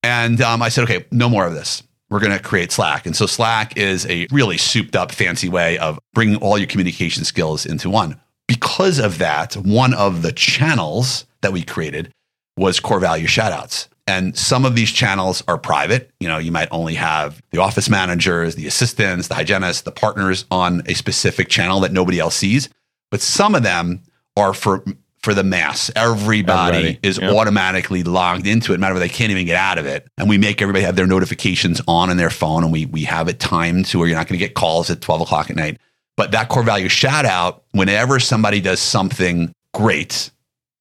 And 0.03 0.41
um, 0.41 0.61
I 0.61 0.69
said, 0.69 0.85
okay, 0.85 1.07
no 1.13 1.29
more 1.29 1.47
of 1.47 1.55
this. 1.55 1.83
We're 2.11 2.21
going 2.21 2.37
to 2.37 2.43
create 2.43 2.73
Slack. 2.73 3.07
And 3.07 3.17
so 3.17 3.27
Slack 3.27 3.77
is 3.77 4.07
a 4.07 4.27
really 4.31 4.59
souped 4.59 4.97
up, 4.97 5.13
fancy 5.13 5.49
way 5.49 5.79
of 5.79 5.99
bringing 6.13 6.37
all 6.37 6.59
your 6.59 6.67
communication 6.67 7.25
skills 7.25 7.65
into 7.65 7.89
one. 7.89 8.21
Because 8.47 8.99
of 8.99 9.19
that, 9.19 9.55
one 9.55 9.95
of 9.95 10.23
the 10.23 10.33
channels 10.33 11.25
that 11.41 11.53
we 11.53 11.63
created 11.63 12.13
was 12.57 12.81
core 12.81 13.01
value 13.01 13.27
shoutouts. 13.27 13.89
And 14.07 14.37
some 14.37 14.67
of 14.67 14.77
these 14.77 14.91
channels 14.91 15.43
are 15.49 15.57
private. 15.57 16.11
You 16.21 16.29
know, 16.29 16.37
you 16.37 16.53
might 16.53 16.69
only 16.71 16.95
have 16.95 17.41
the 17.53 17.59
office 17.59 17.89
managers, 17.89 18.55
the 18.55 18.67
assistants, 18.67 19.29
the 19.29 19.35
hygienists, 19.35 19.83
the 19.83 19.93
partners 19.93 20.45
on 20.51 20.83
a 20.87 20.95
specific 20.95 21.49
channel 21.49 21.81
that 21.81 21.93
nobody 21.93 22.19
else 22.19 22.37
sees 22.37 22.69
but 23.15 23.21
some 23.21 23.55
of 23.55 23.63
them 23.63 24.03
are 24.37 24.53
for 24.53 24.83
for 25.23 25.35
the 25.35 25.45
mass. 25.45 25.89
Everybody 25.95 26.79
Everybody. 26.79 26.99
is 27.05 27.17
yep. 27.17 27.33
automatically 27.33 28.03
logged 28.03 28.45
into 28.45 28.73
it. 28.73 28.81
Matter 28.81 28.95
of 28.95 28.99
they 28.99 29.09
can't 29.09 29.31
even 29.31 29.47
get 29.47 29.55
out 29.55 29.79
of 29.79 29.87
it. 29.87 30.09
And 30.19 30.29
we 30.29 30.37
make 30.37 30.61
everybody 30.61 30.85
have 30.85 30.97
their 30.97 31.07
notifications 31.07 31.81
on 31.87 32.11
in 32.11 32.17
their 32.17 32.29
phone, 32.29 32.65
and 32.65 32.73
we 32.73 32.87
we 32.87 33.05
have 33.05 33.29
it 33.29 33.39
timed 33.39 33.87
to 33.87 34.01
where 34.01 34.09
you're 34.09 34.17
not 34.17 34.27
going 34.27 34.37
to 34.37 34.45
get 34.45 34.55
calls 34.57 34.91
at 34.91 35.01
12 35.01 35.21
o'clock 35.21 35.49
at 35.49 35.55
night. 35.55 35.79
But 36.17 36.33
that 36.33 36.49
core 36.49 36.65
value 36.65 36.89
shout 36.89 37.25
out, 37.25 37.63
whenever 37.71 38.19
somebody 38.19 38.61
does 38.61 38.81
something 38.81 39.55
great, 39.73 40.33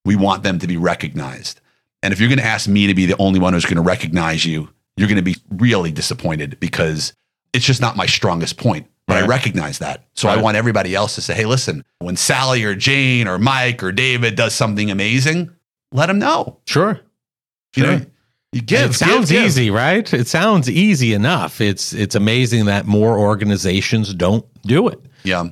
we 0.03 0.15
want 0.15 0.41
them 0.41 0.57
to 0.57 0.65
be 0.65 0.75
recognized. 0.75 1.61
And 2.01 2.13
if 2.13 2.19
you're 2.19 2.29
going 2.29 2.39
to 2.39 2.45
ask 2.45 2.67
me 2.67 2.87
to 2.87 2.95
be 2.95 3.05
the 3.05 3.17
only 3.21 3.39
one 3.39 3.53
who's 3.53 3.65
going 3.65 3.75
to 3.75 3.83
recognize 3.83 4.43
you, 4.43 4.69
you're 4.97 5.07
going 5.07 5.17
to 5.17 5.21
be 5.21 5.35
really 5.51 5.91
disappointed 5.91 6.59
because 6.59 7.13
it's 7.53 7.65
just 7.65 7.81
not 7.81 7.95
my 7.95 8.05
strongest 8.05 8.57
point. 8.57 8.87
But 9.05 9.23
I 9.23 9.25
recognize 9.25 9.79
that. 9.79 10.05
So 10.13 10.29
I 10.29 10.41
want 10.41 10.55
everybody 10.55 10.95
else 10.95 11.15
to 11.15 11.21
say, 11.21 11.33
hey, 11.33 11.45
listen, 11.45 11.83
when 11.99 12.15
Sally 12.15 12.63
or 12.63 12.73
Jane 12.73 13.27
or 13.27 13.37
Mike 13.37 13.83
or 13.83 13.91
David 13.91 14.35
does 14.35 14.55
something 14.55 14.89
amazing, 14.89 15.51
let 15.91 16.05
them 16.05 16.19
know. 16.19 16.59
Sure. 16.65 17.01
You 17.75 17.83
know, 17.83 18.01
you 18.53 18.61
give. 18.61 18.91
it 18.91 18.93
sounds 18.93 19.29
give, 19.29 19.39
give. 19.39 19.45
easy, 19.45 19.71
right? 19.71 20.13
It 20.13 20.27
sounds 20.27 20.69
easy 20.69 21.13
enough. 21.13 21.59
It's 21.59 21.91
it's 21.91 22.15
amazing 22.15 22.65
that 22.65 22.85
more 22.85 23.17
organizations 23.17 24.13
don't 24.13 24.45
do 24.61 24.87
it. 24.87 25.01
Yeah. 25.23 25.49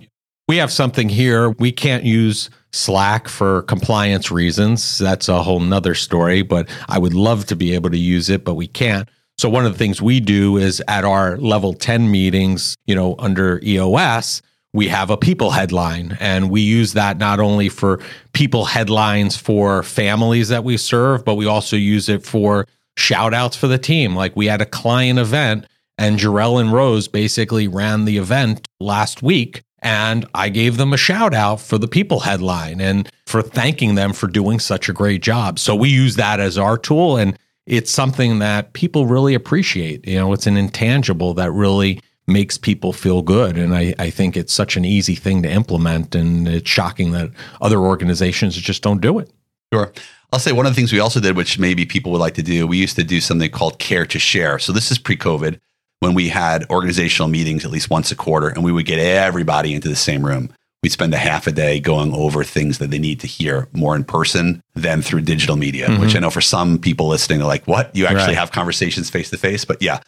We 0.48 0.58
have 0.58 0.72
something 0.72 1.10
here. 1.10 1.50
We 1.50 1.72
can't 1.72 2.04
use 2.04 2.50
Slack 2.72 3.28
for 3.28 3.64
compliance 3.64 4.32
reasons. 4.32 4.98
That's 4.98 5.30
a 5.30 5.42
whole 5.42 5.60
nother 5.60 5.96
story, 5.96 6.42
but 6.42 6.70
I 6.88 7.00
would 7.00 7.14
love 7.14 7.46
to 7.48 7.56
be 7.56 7.74
able 7.74 7.90
to 7.90 7.98
use 7.98 8.30
it, 8.30 8.46
but 8.46 8.54
we 8.54 8.68
can't. 8.68 9.10
So 9.42 9.50
one 9.50 9.66
of 9.66 9.72
the 9.72 9.78
things 9.80 10.00
we 10.00 10.20
do 10.20 10.58
is 10.58 10.84
at 10.88 11.04
our 11.04 11.36
level 11.38 11.74
10 11.74 12.12
meetings, 12.12 12.78
you 12.86 12.94
know, 12.94 13.16
under 13.18 13.60
EOS, 13.64 14.44
we 14.72 14.88
have 14.90 15.10
a 15.10 15.18
people 15.18 15.50
headline 15.50 16.16
and 16.20 16.52
we 16.52 16.62
use 16.62 16.94
that 16.94 17.18
not 17.18 17.40
only 17.40 17.68
for 17.68 18.00
people 18.34 18.66
headlines 18.66 19.36
for 19.36 19.82
families 19.82 20.50
that 20.50 20.64
we 20.64 20.78
serve, 20.78 21.26
but 21.26 21.38
we 21.38 21.48
also 21.48 21.76
use 21.76 22.08
it 22.08 22.24
for 22.24 22.68
shout 22.98 23.34
outs 23.34 23.58
for 23.58 23.66
the 23.66 23.80
team. 23.80 24.16
Like 24.16 24.36
we 24.36 24.46
had 24.46 24.62
a 24.62 24.66
client 24.68 25.18
event 25.18 25.66
and 25.98 26.20
Jarell 26.20 26.62
and 26.62 26.72
Rose 26.72 27.08
basically 27.08 27.68
ran 27.68 28.06
the 28.06 28.20
event 28.20 28.68
last 28.80 29.24
week. 29.24 29.64
And 29.82 30.28
I 30.36 30.50
gave 30.50 30.78
them 30.78 30.94
a 30.94 30.98
shout 30.98 31.34
out 31.34 31.60
for 31.60 31.80
the 31.80 31.88
people 31.88 32.20
headline 32.20 32.80
and 32.80 33.10
for 33.26 33.42
thanking 33.42 33.96
them 33.96 34.14
for 34.14 34.28
doing 34.28 34.60
such 34.60 34.88
a 34.88 34.94
great 34.94 35.24
job. 35.24 35.58
So 35.58 35.76
we 35.76 35.90
use 35.90 36.16
that 36.18 36.40
as 36.40 36.60
our 36.60 36.78
tool. 36.78 37.18
And 37.18 37.40
it's 37.72 37.90
something 37.90 38.40
that 38.40 38.74
people 38.74 39.06
really 39.08 39.34
appreciate. 39.34 40.06
You 40.06 40.18
know, 40.18 40.34
it's 40.34 40.46
an 40.46 40.58
intangible 40.58 41.34
that 41.36 41.52
really 41.54 42.02
makes 42.28 42.58
people 42.58 42.92
feel 42.92 43.22
good. 43.22 43.58
And 43.58 43.74
I, 43.74 43.96
I 43.98 44.10
think 44.10 44.36
it's 44.36 44.54
such 44.54 44.76
an 44.76 44.84
easy 44.84 45.16
thing 45.16 45.42
to 45.44 45.50
implement. 45.50 46.14
And 46.14 46.50
it's 46.50 46.70
shocking 46.70 47.14
that 47.14 47.32
other 47.62 47.78
organizations 47.78 48.58
just 48.58 48.84
don't 48.84 49.00
do 49.00 49.20
it. 49.20 49.32
Sure. 49.74 49.94
I'll 50.34 50.40
say 50.40 50.52
one 50.52 50.66
of 50.66 50.74
the 50.74 50.76
things 50.76 50.92
we 50.92 51.00
also 51.00 51.22
did, 51.22 51.38
which 51.38 51.60
maybe 51.60 51.86
people 51.86 52.12
would 52.12 52.20
like 52.20 52.34
to 52.36 52.44
do, 52.44 52.68
we 52.68 52.78
used 52.78 52.98
to 52.98 53.06
do 53.06 53.22
something 53.22 53.50
called 53.50 53.80
care 53.80 54.06
to 54.06 54.20
share. 54.20 54.60
So 54.60 54.74
this 54.74 54.92
is 54.92 55.00
pre 55.00 55.16
COVID 55.16 55.58
when 56.02 56.14
we 56.14 56.28
had 56.28 56.70
organizational 56.70 57.30
meetings 57.30 57.64
at 57.64 57.72
least 57.72 57.90
once 57.90 58.12
a 58.12 58.18
quarter 58.18 58.50
and 58.50 58.66
we 58.66 58.74
would 58.74 58.86
get 58.86 59.00
everybody 59.00 59.74
into 59.74 59.88
the 59.88 59.96
same 59.96 60.26
room. 60.26 60.52
We'd 60.84 60.92
spend 60.92 61.14
a 61.14 61.18
half 61.18 61.46
a 61.46 61.52
day 61.52 61.80
going 61.80 62.12
over 62.14 62.44
things 62.44 62.80
that 62.80 62.90
they 62.90 62.98
need 62.98 63.20
to 63.20 63.28
hear 63.28 63.68
more 63.72 63.96
in 63.96 64.04
person 64.04 64.64
than 64.74 65.04
through 65.04 65.22
digital 65.22 65.56
media, 65.56 65.96
which 66.00 66.16
I 66.16 66.20
know 66.20 66.32
for 66.32 66.42
some 66.42 66.80
people 66.80 67.08
listening, 67.08 67.38
they're 67.38 67.48
like, 67.48 67.68
what? 67.68 67.96
You 67.96 68.08
actually 68.08 68.30
Right. 68.30 68.38
have 68.38 68.52
conversations 68.52 69.10
face 69.10 69.30
to 69.30 69.38
face? 69.38 69.64
But 69.64 69.82
yeah. 69.84 70.00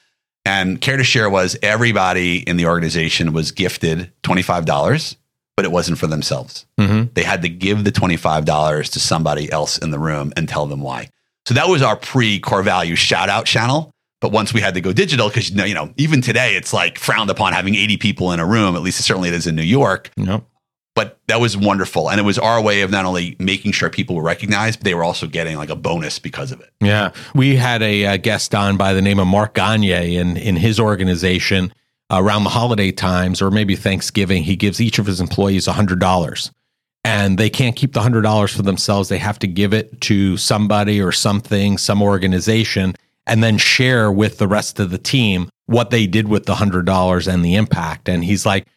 And 0.46 0.82
care 0.82 0.98
to 0.98 1.04
share 1.04 1.30
was 1.30 1.56
everybody 1.62 2.38
in 2.38 2.58
the 2.58 2.66
organization 2.66 3.34
was 3.34 3.52
gifted 3.52 4.12
$25, 4.24 5.16
but 5.56 5.64
it 5.64 5.72
wasn't 5.72 6.00
for 6.00 6.08
themselves 6.08 6.66
Mm-hmm. 6.80 7.14
they 7.14 7.24
had 7.24 7.44
to 7.44 7.50
give 7.50 7.84
the 7.84 7.92
$25 7.92 8.92
to 8.94 9.00
somebody 9.00 9.52
else 9.52 9.78
in 9.78 9.92
the 9.92 10.00
room 10.00 10.34
and 10.36 10.50
tell 10.50 10.66
them 10.66 10.82
why. 10.82 11.08
So 11.48 11.54
that 11.54 11.68
was 11.70 11.82
our 11.84 11.96
pre 11.96 12.40
core 12.40 12.64
value 12.64 12.96
shout 12.96 13.30
out 13.30 13.46
channel. 13.46 13.92
But 14.22 14.32
once 14.32 14.54
we 14.54 14.62
had 14.62 14.74
to 14.74 14.82
go 14.82 14.92
digital, 14.94 15.28
because 15.28 15.50
you 15.52 15.56
know, 15.58 15.66
you 15.66 15.74
know, 15.76 15.94
even 15.98 16.22
today 16.22 16.56
it's 16.56 16.74
like 16.74 16.98
frowned 16.98 17.30
upon 17.30 17.54
having 17.54 17.76
80 17.76 17.98
people 17.98 18.32
in 18.32 18.40
a 18.40 18.46
room, 18.46 18.76
at 18.76 18.82
least 18.82 19.00
certainly 19.04 19.30
it 19.30 19.36
is 19.36 19.46
in 19.46 19.56
New 19.56 19.62
York. 19.62 20.10
Know? 20.18 20.46
But 21.04 21.20
that 21.28 21.42
was 21.42 21.58
wonderful. 21.58 22.10
And 22.10 22.18
it 22.20 22.24
was 22.24 22.40
our 22.40 22.62
way 22.62 22.82
of 22.82 22.90
not 22.90 23.04
only 23.04 23.36
making 23.40 23.74
sure 23.74 23.90
people 23.90 24.16
were 24.16 24.24
recognized, 24.24 24.80
but 24.80 24.86
they 24.86 24.96
were 24.96 25.04
also 25.04 25.28
getting 25.28 25.58
like 25.58 25.70
a 25.70 25.76
bonus 25.76 26.18
because 26.18 26.52
of 26.54 26.62
it. 26.62 26.72
Yeah, 26.80 27.12
we 27.36 27.58
had 27.58 27.82
a, 27.82 28.06
uh 28.06 28.18
guest 28.18 28.56
on 28.56 28.78
by 28.78 28.94
the 28.94 29.02
name 29.02 29.20
of 29.20 29.28
Mark 29.28 29.56
Gagne 29.56 30.16
in 30.16 30.38
in 30.38 30.56
his 30.56 30.80
organization 30.80 31.74
around 32.10 32.46
the 32.46 32.52
holiday 32.52 32.92
times 32.92 33.42
or 33.42 33.52
maybe 33.52 33.76
Thanksgiving. 33.76 34.44
He 34.44 34.56
gives 34.56 34.80
each 34.80 35.00
of 35.00 35.06
his 35.06 35.20
employees 35.20 35.66
hundred 35.66 36.00
dollars, 36.00 36.52
and 37.04 37.38
they 37.38 37.50
can't 37.50 37.76
keep 37.76 37.94
the 37.94 38.02
hundred 38.02 38.22
dollars 38.22 38.56
for 38.56 38.62
themselves. 38.62 39.10
They 39.10 39.18
have 39.18 39.40
to 39.40 39.48
give 39.48 39.74
it 39.74 40.00
to 40.02 40.38
somebody 40.38 41.02
or 41.02 41.12
something, 41.12 41.78
some 41.78 42.02
organization, 42.02 42.96
and 43.28 43.44
then 43.44 43.58
share 43.58 44.10
with 44.12 44.38
the 44.38 44.48
rest 44.48 44.80
of 44.80 44.90
the 44.90 44.98
team 44.98 45.50
what 45.66 45.90
they 45.90 46.08
did 46.08 46.28
with 46.30 46.46
the 46.46 46.56
hundred 46.56 46.86
dollars 46.86 47.28
and 47.28 47.44
the 47.44 47.56
impact. 47.56 48.08
And 48.08 48.24
he's 48.24 48.46
like. 48.46 48.68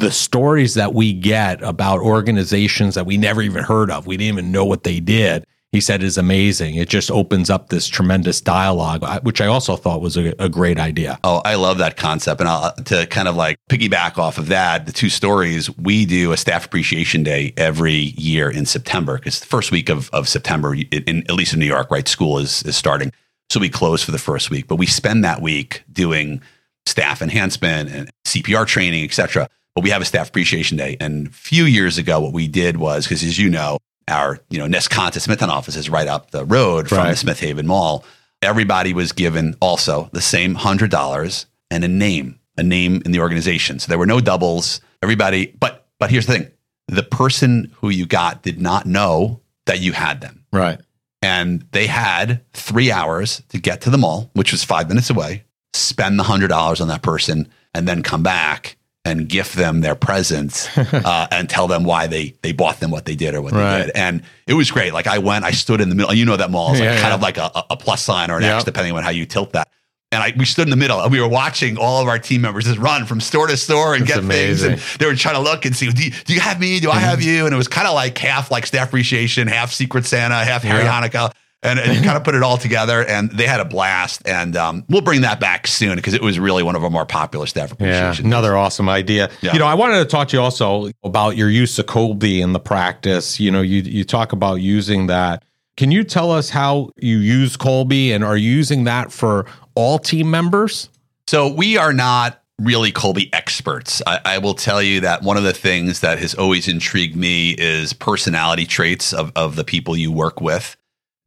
The 0.00 0.10
stories 0.10 0.74
that 0.74 0.94
we 0.94 1.12
get 1.12 1.62
about 1.62 2.00
organizations 2.00 2.94
that 2.94 3.06
we 3.06 3.16
never 3.16 3.42
even 3.42 3.62
heard 3.62 3.90
of, 3.90 4.06
we 4.06 4.16
didn't 4.16 4.34
even 4.38 4.52
know 4.52 4.64
what 4.64 4.82
they 4.82 4.98
did 4.98 5.44
he 5.72 5.80
said 5.80 6.02
is 6.02 6.18
amazing. 6.18 6.74
It 6.74 6.88
just 6.88 7.10
opens 7.12 7.48
up 7.48 7.68
this 7.68 7.86
tremendous 7.86 8.40
dialogue, 8.40 9.04
which 9.24 9.40
I 9.40 9.46
also 9.46 9.76
thought 9.76 10.00
was 10.00 10.16
a, 10.16 10.34
a 10.40 10.48
great 10.48 10.80
idea. 10.80 11.20
Oh, 11.22 11.40
I 11.44 11.54
love 11.54 11.78
that 11.78 11.96
concept. 11.96 12.40
And 12.40 12.48
I'll, 12.48 12.64
uh, 12.64 12.72
to 12.72 13.06
kind 13.06 13.28
of 13.28 13.36
like 13.36 13.56
piggyback 13.70 14.18
off 14.18 14.36
of 14.36 14.48
that, 14.48 14.86
the 14.86 14.92
two 14.92 15.08
stories, 15.08 15.70
we 15.78 16.06
do 16.06 16.32
a 16.32 16.36
staff 16.36 16.66
appreciation 16.66 17.22
day 17.22 17.54
every 17.56 17.94
year 17.94 18.50
in 18.50 18.66
September 18.66 19.18
because 19.18 19.38
the 19.38 19.46
first 19.46 19.70
week 19.70 19.88
of, 19.88 20.10
of 20.10 20.28
September, 20.28 20.74
in, 20.74 21.04
in, 21.06 21.18
at 21.28 21.34
least 21.34 21.52
in 21.52 21.60
New 21.60 21.66
York, 21.66 21.88
right, 21.90 22.08
school 22.08 22.38
is, 22.38 22.64
is 22.64 22.76
starting. 22.76 23.12
So 23.48 23.60
we 23.60 23.68
close 23.68 24.02
for 24.02 24.10
the 24.10 24.18
first 24.18 24.50
week, 24.50 24.66
but 24.66 24.76
we 24.76 24.86
spend 24.86 25.22
that 25.22 25.40
week 25.40 25.84
doing 25.92 26.42
staff 26.84 27.22
enhancement 27.22 27.90
and 27.90 28.10
CPR 28.24 28.66
training, 28.66 29.04
et 29.04 29.12
cetera. 29.12 29.48
But 29.74 29.84
we 29.84 29.90
have 29.90 30.02
a 30.02 30.04
staff 30.04 30.28
appreciation 30.28 30.76
day. 30.76 30.96
And 31.00 31.28
a 31.28 31.30
few 31.30 31.64
years 31.64 31.96
ago, 31.98 32.20
what 32.20 32.32
we 32.32 32.48
did 32.48 32.76
was, 32.76 33.04
because 33.06 33.22
as 33.22 33.38
you 33.38 33.48
know, 33.48 33.78
our, 34.08 34.40
you 34.50 34.58
know, 34.58 34.66
Nesconset 34.66 35.20
Smithtown 35.20 35.50
office 35.50 35.76
is 35.76 35.88
right 35.88 36.08
up 36.08 36.32
the 36.32 36.44
road 36.44 36.88
from 36.88 36.98
Right. 36.98 37.10
the 37.10 37.16
Smith 37.16 37.38
Haven 37.40 37.66
Mall. 37.66 38.04
Everybody 38.42 38.92
was 38.92 39.12
given 39.12 39.54
also 39.60 40.08
the 40.12 40.20
same 40.20 40.54
hundred 40.54 40.90
dollars 40.90 41.46
and 41.70 41.84
a 41.84 41.88
name, 41.88 42.40
a 42.56 42.62
name 42.62 43.02
in 43.04 43.12
the 43.12 43.20
organization. 43.20 43.78
So 43.78 43.88
there 43.88 43.98
were 43.98 44.06
no 44.06 44.20
doubles. 44.20 44.80
Everybody, 45.02 45.54
but 45.60 45.86
but 45.98 46.10
here's 46.10 46.26
the 46.26 46.32
thing: 46.32 46.50
the 46.88 47.02
person 47.02 47.70
who 47.76 47.90
you 47.90 48.06
got 48.06 48.42
did 48.42 48.60
not 48.60 48.86
know 48.86 49.40
that 49.66 49.80
you 49.80 49.92
had 49.92 50.20
them, 50.22 50.44
Right. 50.52 50.80
and 51.22 51.64
they 51.72 51.86
had 51.86 52.40
three 52.54 52.90
hours 52.90 53.42
to 53.50 53.58
get 53.58 53.82
to 53.82 53.90
the 53.90 53.98
mall, 53.98 54.30
which 54.32 54.52
was 54.52 54.64
five 54.64 54.88
minutes 54.88 55.10
away. 55.10 55.44
Spend 55.74 56.18
the 56.18 56.24
hundred 56.24 56.48
dollars 56.48 56.80
on 56.80 56.88
that 56.88 57.02
person, 57.02 57.46
and 57.74 57.86
then 57.86 58.02
come 58.02 58.22
back 58.22 58.76
and 59.04 59.28
gift 59.28 59.54
them 59.54 59.80
their 59.80 59.94
presents 59.94 60.68
uh, 60.78 61.26
and 61.30 61.48
tell 61.48 61.66
them 61.66 61.84
why 61.84 62.06
they 62.06 62.34
they 62.42 62.52
bought 62.52 62.80
them 62.80 62.90
what 62.90 63.06
they 63.06 63.16
did 63.16 63.34
or 63.34 63.40
what 63.42 63.52
Right. 63.52 63.78
they 63.78 63.86
did. 63.86 63.96
And 63.96 64.22
it 64.46 64.54
was 64.54 64.70
great. 64.70 64.92
Like 64.92 65.06
I 65.06 65.18
went, 65.18 65.44
I 65.44 65.52
stood 65.52 65.80
in 65.80 65.88
the 65.88 65.94
middle. 65.94 66.12
You 66.12 66.26
know 66.26 66.36
that 66.36 66.50
mall 66.50 66.74
is 66.74 66.80
like 66.80 66.86
Yeah, 66.88 66.96
kind 67.00 67.08
yeah. 67.08 67.14
of 67.14 67.22
like 67.22 67.38
a, 67.38 67.50
a 67.70 67.76
plus 67.76 68.02
sign 68.02 68.30
or 68.30 68.36
an 68.36 68.42
Yeah. 68.42 68.56
X, 68.56 68.64
depending 68.64 68.92
on 68.94 69.02
how 69.02 69.10
you 69.10 69.24
tilt 69.26 69.52
that. 69.54 69.68
And 70.12 70.22
I, 70.22 70.32
we 70.36 70.44
stood 70.44 70.66
in 70.66 70.70
the 70.70 70.76
middle 70.76 71.00
and 71.00 71.12
we 71.12 71.20
were 71.20 71.28
watching 71.28 71.78
all 71.78 72.02
of 72.02 72.08
our 72.08 72.18
team 72.18 72.40
members 72.40 72.64
just 72.64 72.78
run 72.80 73.06
from 73.06 73.20
store 73.20 73.46
to 73.46 73.56
store 73.56 73.94
and 73.94 74.04
That's 74.06 74.20
get 74.20 74.28
things. 74.28 74.62
And 74.64 74.76
they 74.98 75.06
were 75.06 75.14
trying 75.14 75.36
to 75.36 75.40
look 75.40 75.64
and 75.64 75.74
see, 75.74 75.88
do 75.88 76.02
you, 76.04 76.10
do 76.10 76.34
you 76.34 76.40
have 76.40 76.58
me? 76.60 76.80
Do 76.80 76.90
I 76.90 76.98
have 76.98 77.22
you? 77.22 77.44
And 77.46 77.54
it 77.54 77.56
was 77.56 77.68
kind 77.68 77.86
of 77.86 77.94
like 77.94 78.18
half 78.18 78.50
like 78.50 78.66
staff 78.66 78.88
appreciation, 78.88 79.46
half 79.46 79.72
Secret 79.72 80.04
Santa, 80.04 80.34
half 80.44 80.62
Harry 80.64 80.82
Yeah. 80.82 81.00
Hanukkah. 81.08 81.32
And, 81.62 81.78
and 81.78 81.94
you 81.94 82.02
kind 82.02 82.16
of 82.16 82.24
put 82.24 82.34
it 82.34 82.42
all 82.42 82.56
together 82.56 83.04
and 83.04 83.30
they 83.32 83.46
had 83.46 83.60
a 83.60 83.66
blast. 83.66 84.22
And 84.26 84.56
um, 84.56 84.82
we'll 84.88 85.02
bring 85.02 85.20
that 85.20 85.40
back 85.40 85.66
soon 85.66 85.96
because 85.96 86.14
it 86.14 86.22
was 86.22 86.38
really 86.38 86.62
one 86.62 86.74
of 86.74 86.82
our 86.82 86.88
more 86.88 87.04
popular 87.04 87.44
staff 87.46 87.68
Yeah. 87.68 87.74
appreciation. 87.74 88.26
Another 88.26 88.56
awesome 88.56 88.88
idea. 88.88 89.30
Yeah. 89.42 89.52
You 89.52 89.58
know, 89.58 89.66
I 89.66 89.74
wanted 89.74 89.98
to 89.98 90.06
talk 90.06 90.28
to 90.28 90.36
you 90.38 90.42
also 90.42 90.90
about 91.04 91.36
your 91.36 91.50
use 91.50 91.78
of 91.78 91.84
Kolbe 91.84 92.40
in 92.42 92.54
the 92.54 92.60
practice. 92.60 93.38
You 93.38 93.50
know, 93.50 93.60
you 93.60 93.82
you 93.82 94.04
talk 94.04 94.32
about 94.32 94.54
using 94.62 95.06
that. 95.08 95.44
Can 95.76 95.90
you 95.90 96.02
tell 96.02 96.32
us 96.32 96.48
how 96.48 96.90
you 96.96 97.18
use 97.18 97.58
Kolbe 97.58 98.08
and 98.14 98.24
are 98.24 98.36
you 98.38 98.50
using 98.50 98.84
that 98.84 99.12
for 99.12 99.44
all 99.74 99.98
team 99.98 100.30
members? 100.30 100.88
So 101.26 101.46
we 101.46 101.76
are 101.76 101.92
not 101.92 102.42
really 102.58 102.90
Kolbe 102.92 103.28
experts. 103.34 104.02
I, 104.06 104.20
I 104.24 104.38
will 104.38 104.54
tell 104.54 104.82
you 104.82 105.00
that 105.00 105.22
one 105.22 105.36
of 105.36 105.42
the 105.44 105.52
things 105.54 106.00
that 106.00 106.18
has 106.18 106.34
always 106.34 106.68
intrigued 106.68 107.16
me 107.16 107.50
is 107.52 107.92
personality 107.92 108.66
traits 108.66 109.12
of, 109.12 109.32
of 109.36 109.56
the 109.56 109.64
people 109.64 109.96
you 109.96 110.10
work 110.12 110.40
with 110.40 110.76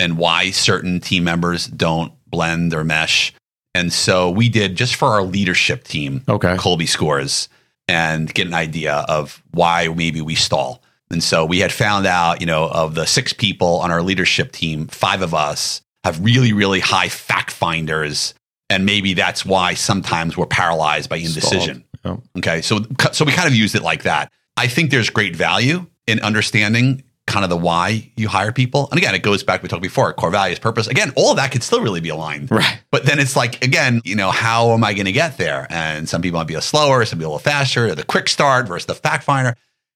and 0.03 0.17
why 0.17 0.51
certain 0.51 0.99
team 0.99 1.23
members 1.23 1.65
don't 1.67 2.11
blend 2.27 2.73
or 2.73 2.83
mesh. 2.83 3.33
And 3.73 3.91
so 3.91 4.29
we 4.29 4.49
did 4.49 4.75
just 4.75 4.95
for 4.95 5.07
our 5.07 5.23
leadership 5.23 5.85
team, 5.85 6.23
Okay. 6.27 6.55
Kolbe 6.57 6.87
scores 6.87 7.47
and 7.87 8.33
get 8.33 8.45
an 8.45 8.53
idea 8.53 9.05
of 9.07 9.41
why 9.51 9.87
maybe 9.87 10.19
we 10.21 10.35
stall. 10.35 10.83
And 11.09 11.23
so 11.23 11.45
we 11.45 11.59
had 11.59 11.71
found 11.71 12.05
out, 12.05 12.41
you 12.41 12.45
know, 12.45 12.67
of 12.67 12.95
the 12.95 13.05
six 13.05 13.31
people 13.31 13.79
on 13.79 13.91
our 13.91 14.01
leadership 14.01 14.51
team, 14.51 14.87
five 14.87 15.21
of 15.21 15.33
us 15.33 15.81
have 16.03 16.23
really, 16.23 16.51
really 16.51 16.81
high 16.81 17.07
fact 17.07 17.51
finders. 17.51 18.33
And 18.69 18.85
maybe 18.85 19.13
that's 19.13 19.45
why 19.45 19.73
sometimes 19.73 20.35
we're 20.35 20.47
paralyzed 20.47 21.09
by 21.09 21.17
indecision. 21.17 21.85
Yeah. 22.03 22.17
Okay. 22.39 22.61
So, 22.61 22.79
so 23.13 23.23
we 23.23 23.31
kind 23.31 23.47
of 23.47 23.55
used 23.55 23.75
it 23.75 23.83
like 23.83 24.03
that. 24.03 24.31
I 24.57 24.67
think 24.67 24.91
there's 24.91 25.09
great 25.09 25.35
value 25.35 25.85
in 26.07 26.19
understanding 26.19 27.03
kind 27.25 27.43
of 27.43 27.49
the 27.49 27.57
why 27.57 28.11
you 28.17 28.27
hire 28.27 28.51
people. 28.51 28.89
And 28.91 28.97
again, 28.97 29.15
it 29.15 29.23
goes 29.23 29.43
back, 29.43 29.63
we 29.63 29.69
talked 29.69 29.81
before, 29.81 30.11
core 30.13 30.29
values, 30.29 30.59
purpose. 30.59 30.87
Again, 30.87 31.13
all 31.15 31.31
of 31.31 31.37
that 31.37 31.51
could 31.51 31.63
still 31.63 31.81
really 31.81 32.01
be 32.01 32.09
aligned. 32.09 32.51
Right. 32.51 32.81
But 32.91 33.05
then 33.05 33.19
it's 33.19 33.35
like, 33.35 33.63
again, 33.63 34.01
you 34.03 34.15
know, 34.15 34.29
how 34.29 34.71
am 34.71 34.83
I 34.83 34.93
going 34.93 35.05
to 35.05 35.11
get 35.11 35.37
there? 35.37 35.65
And 35.69 36.07
some 36.07 36.21
people 36.21 36.39
might 36.39 36.47
be 36.47 36.55
a 36.55 36.61
slower, 36.61 37.05
some 37.05 37.19
people 37.19 37.31
a 37.31 37.35
little 37.35 37.43
faster, 37.43 37.95
the 37.95 38.03
quick 38.03 38.27
start 38.27 38.67
versus 38.67 38.87
the 38.87 38.95
fact 38.95 39.23
finder. 39.23 39.55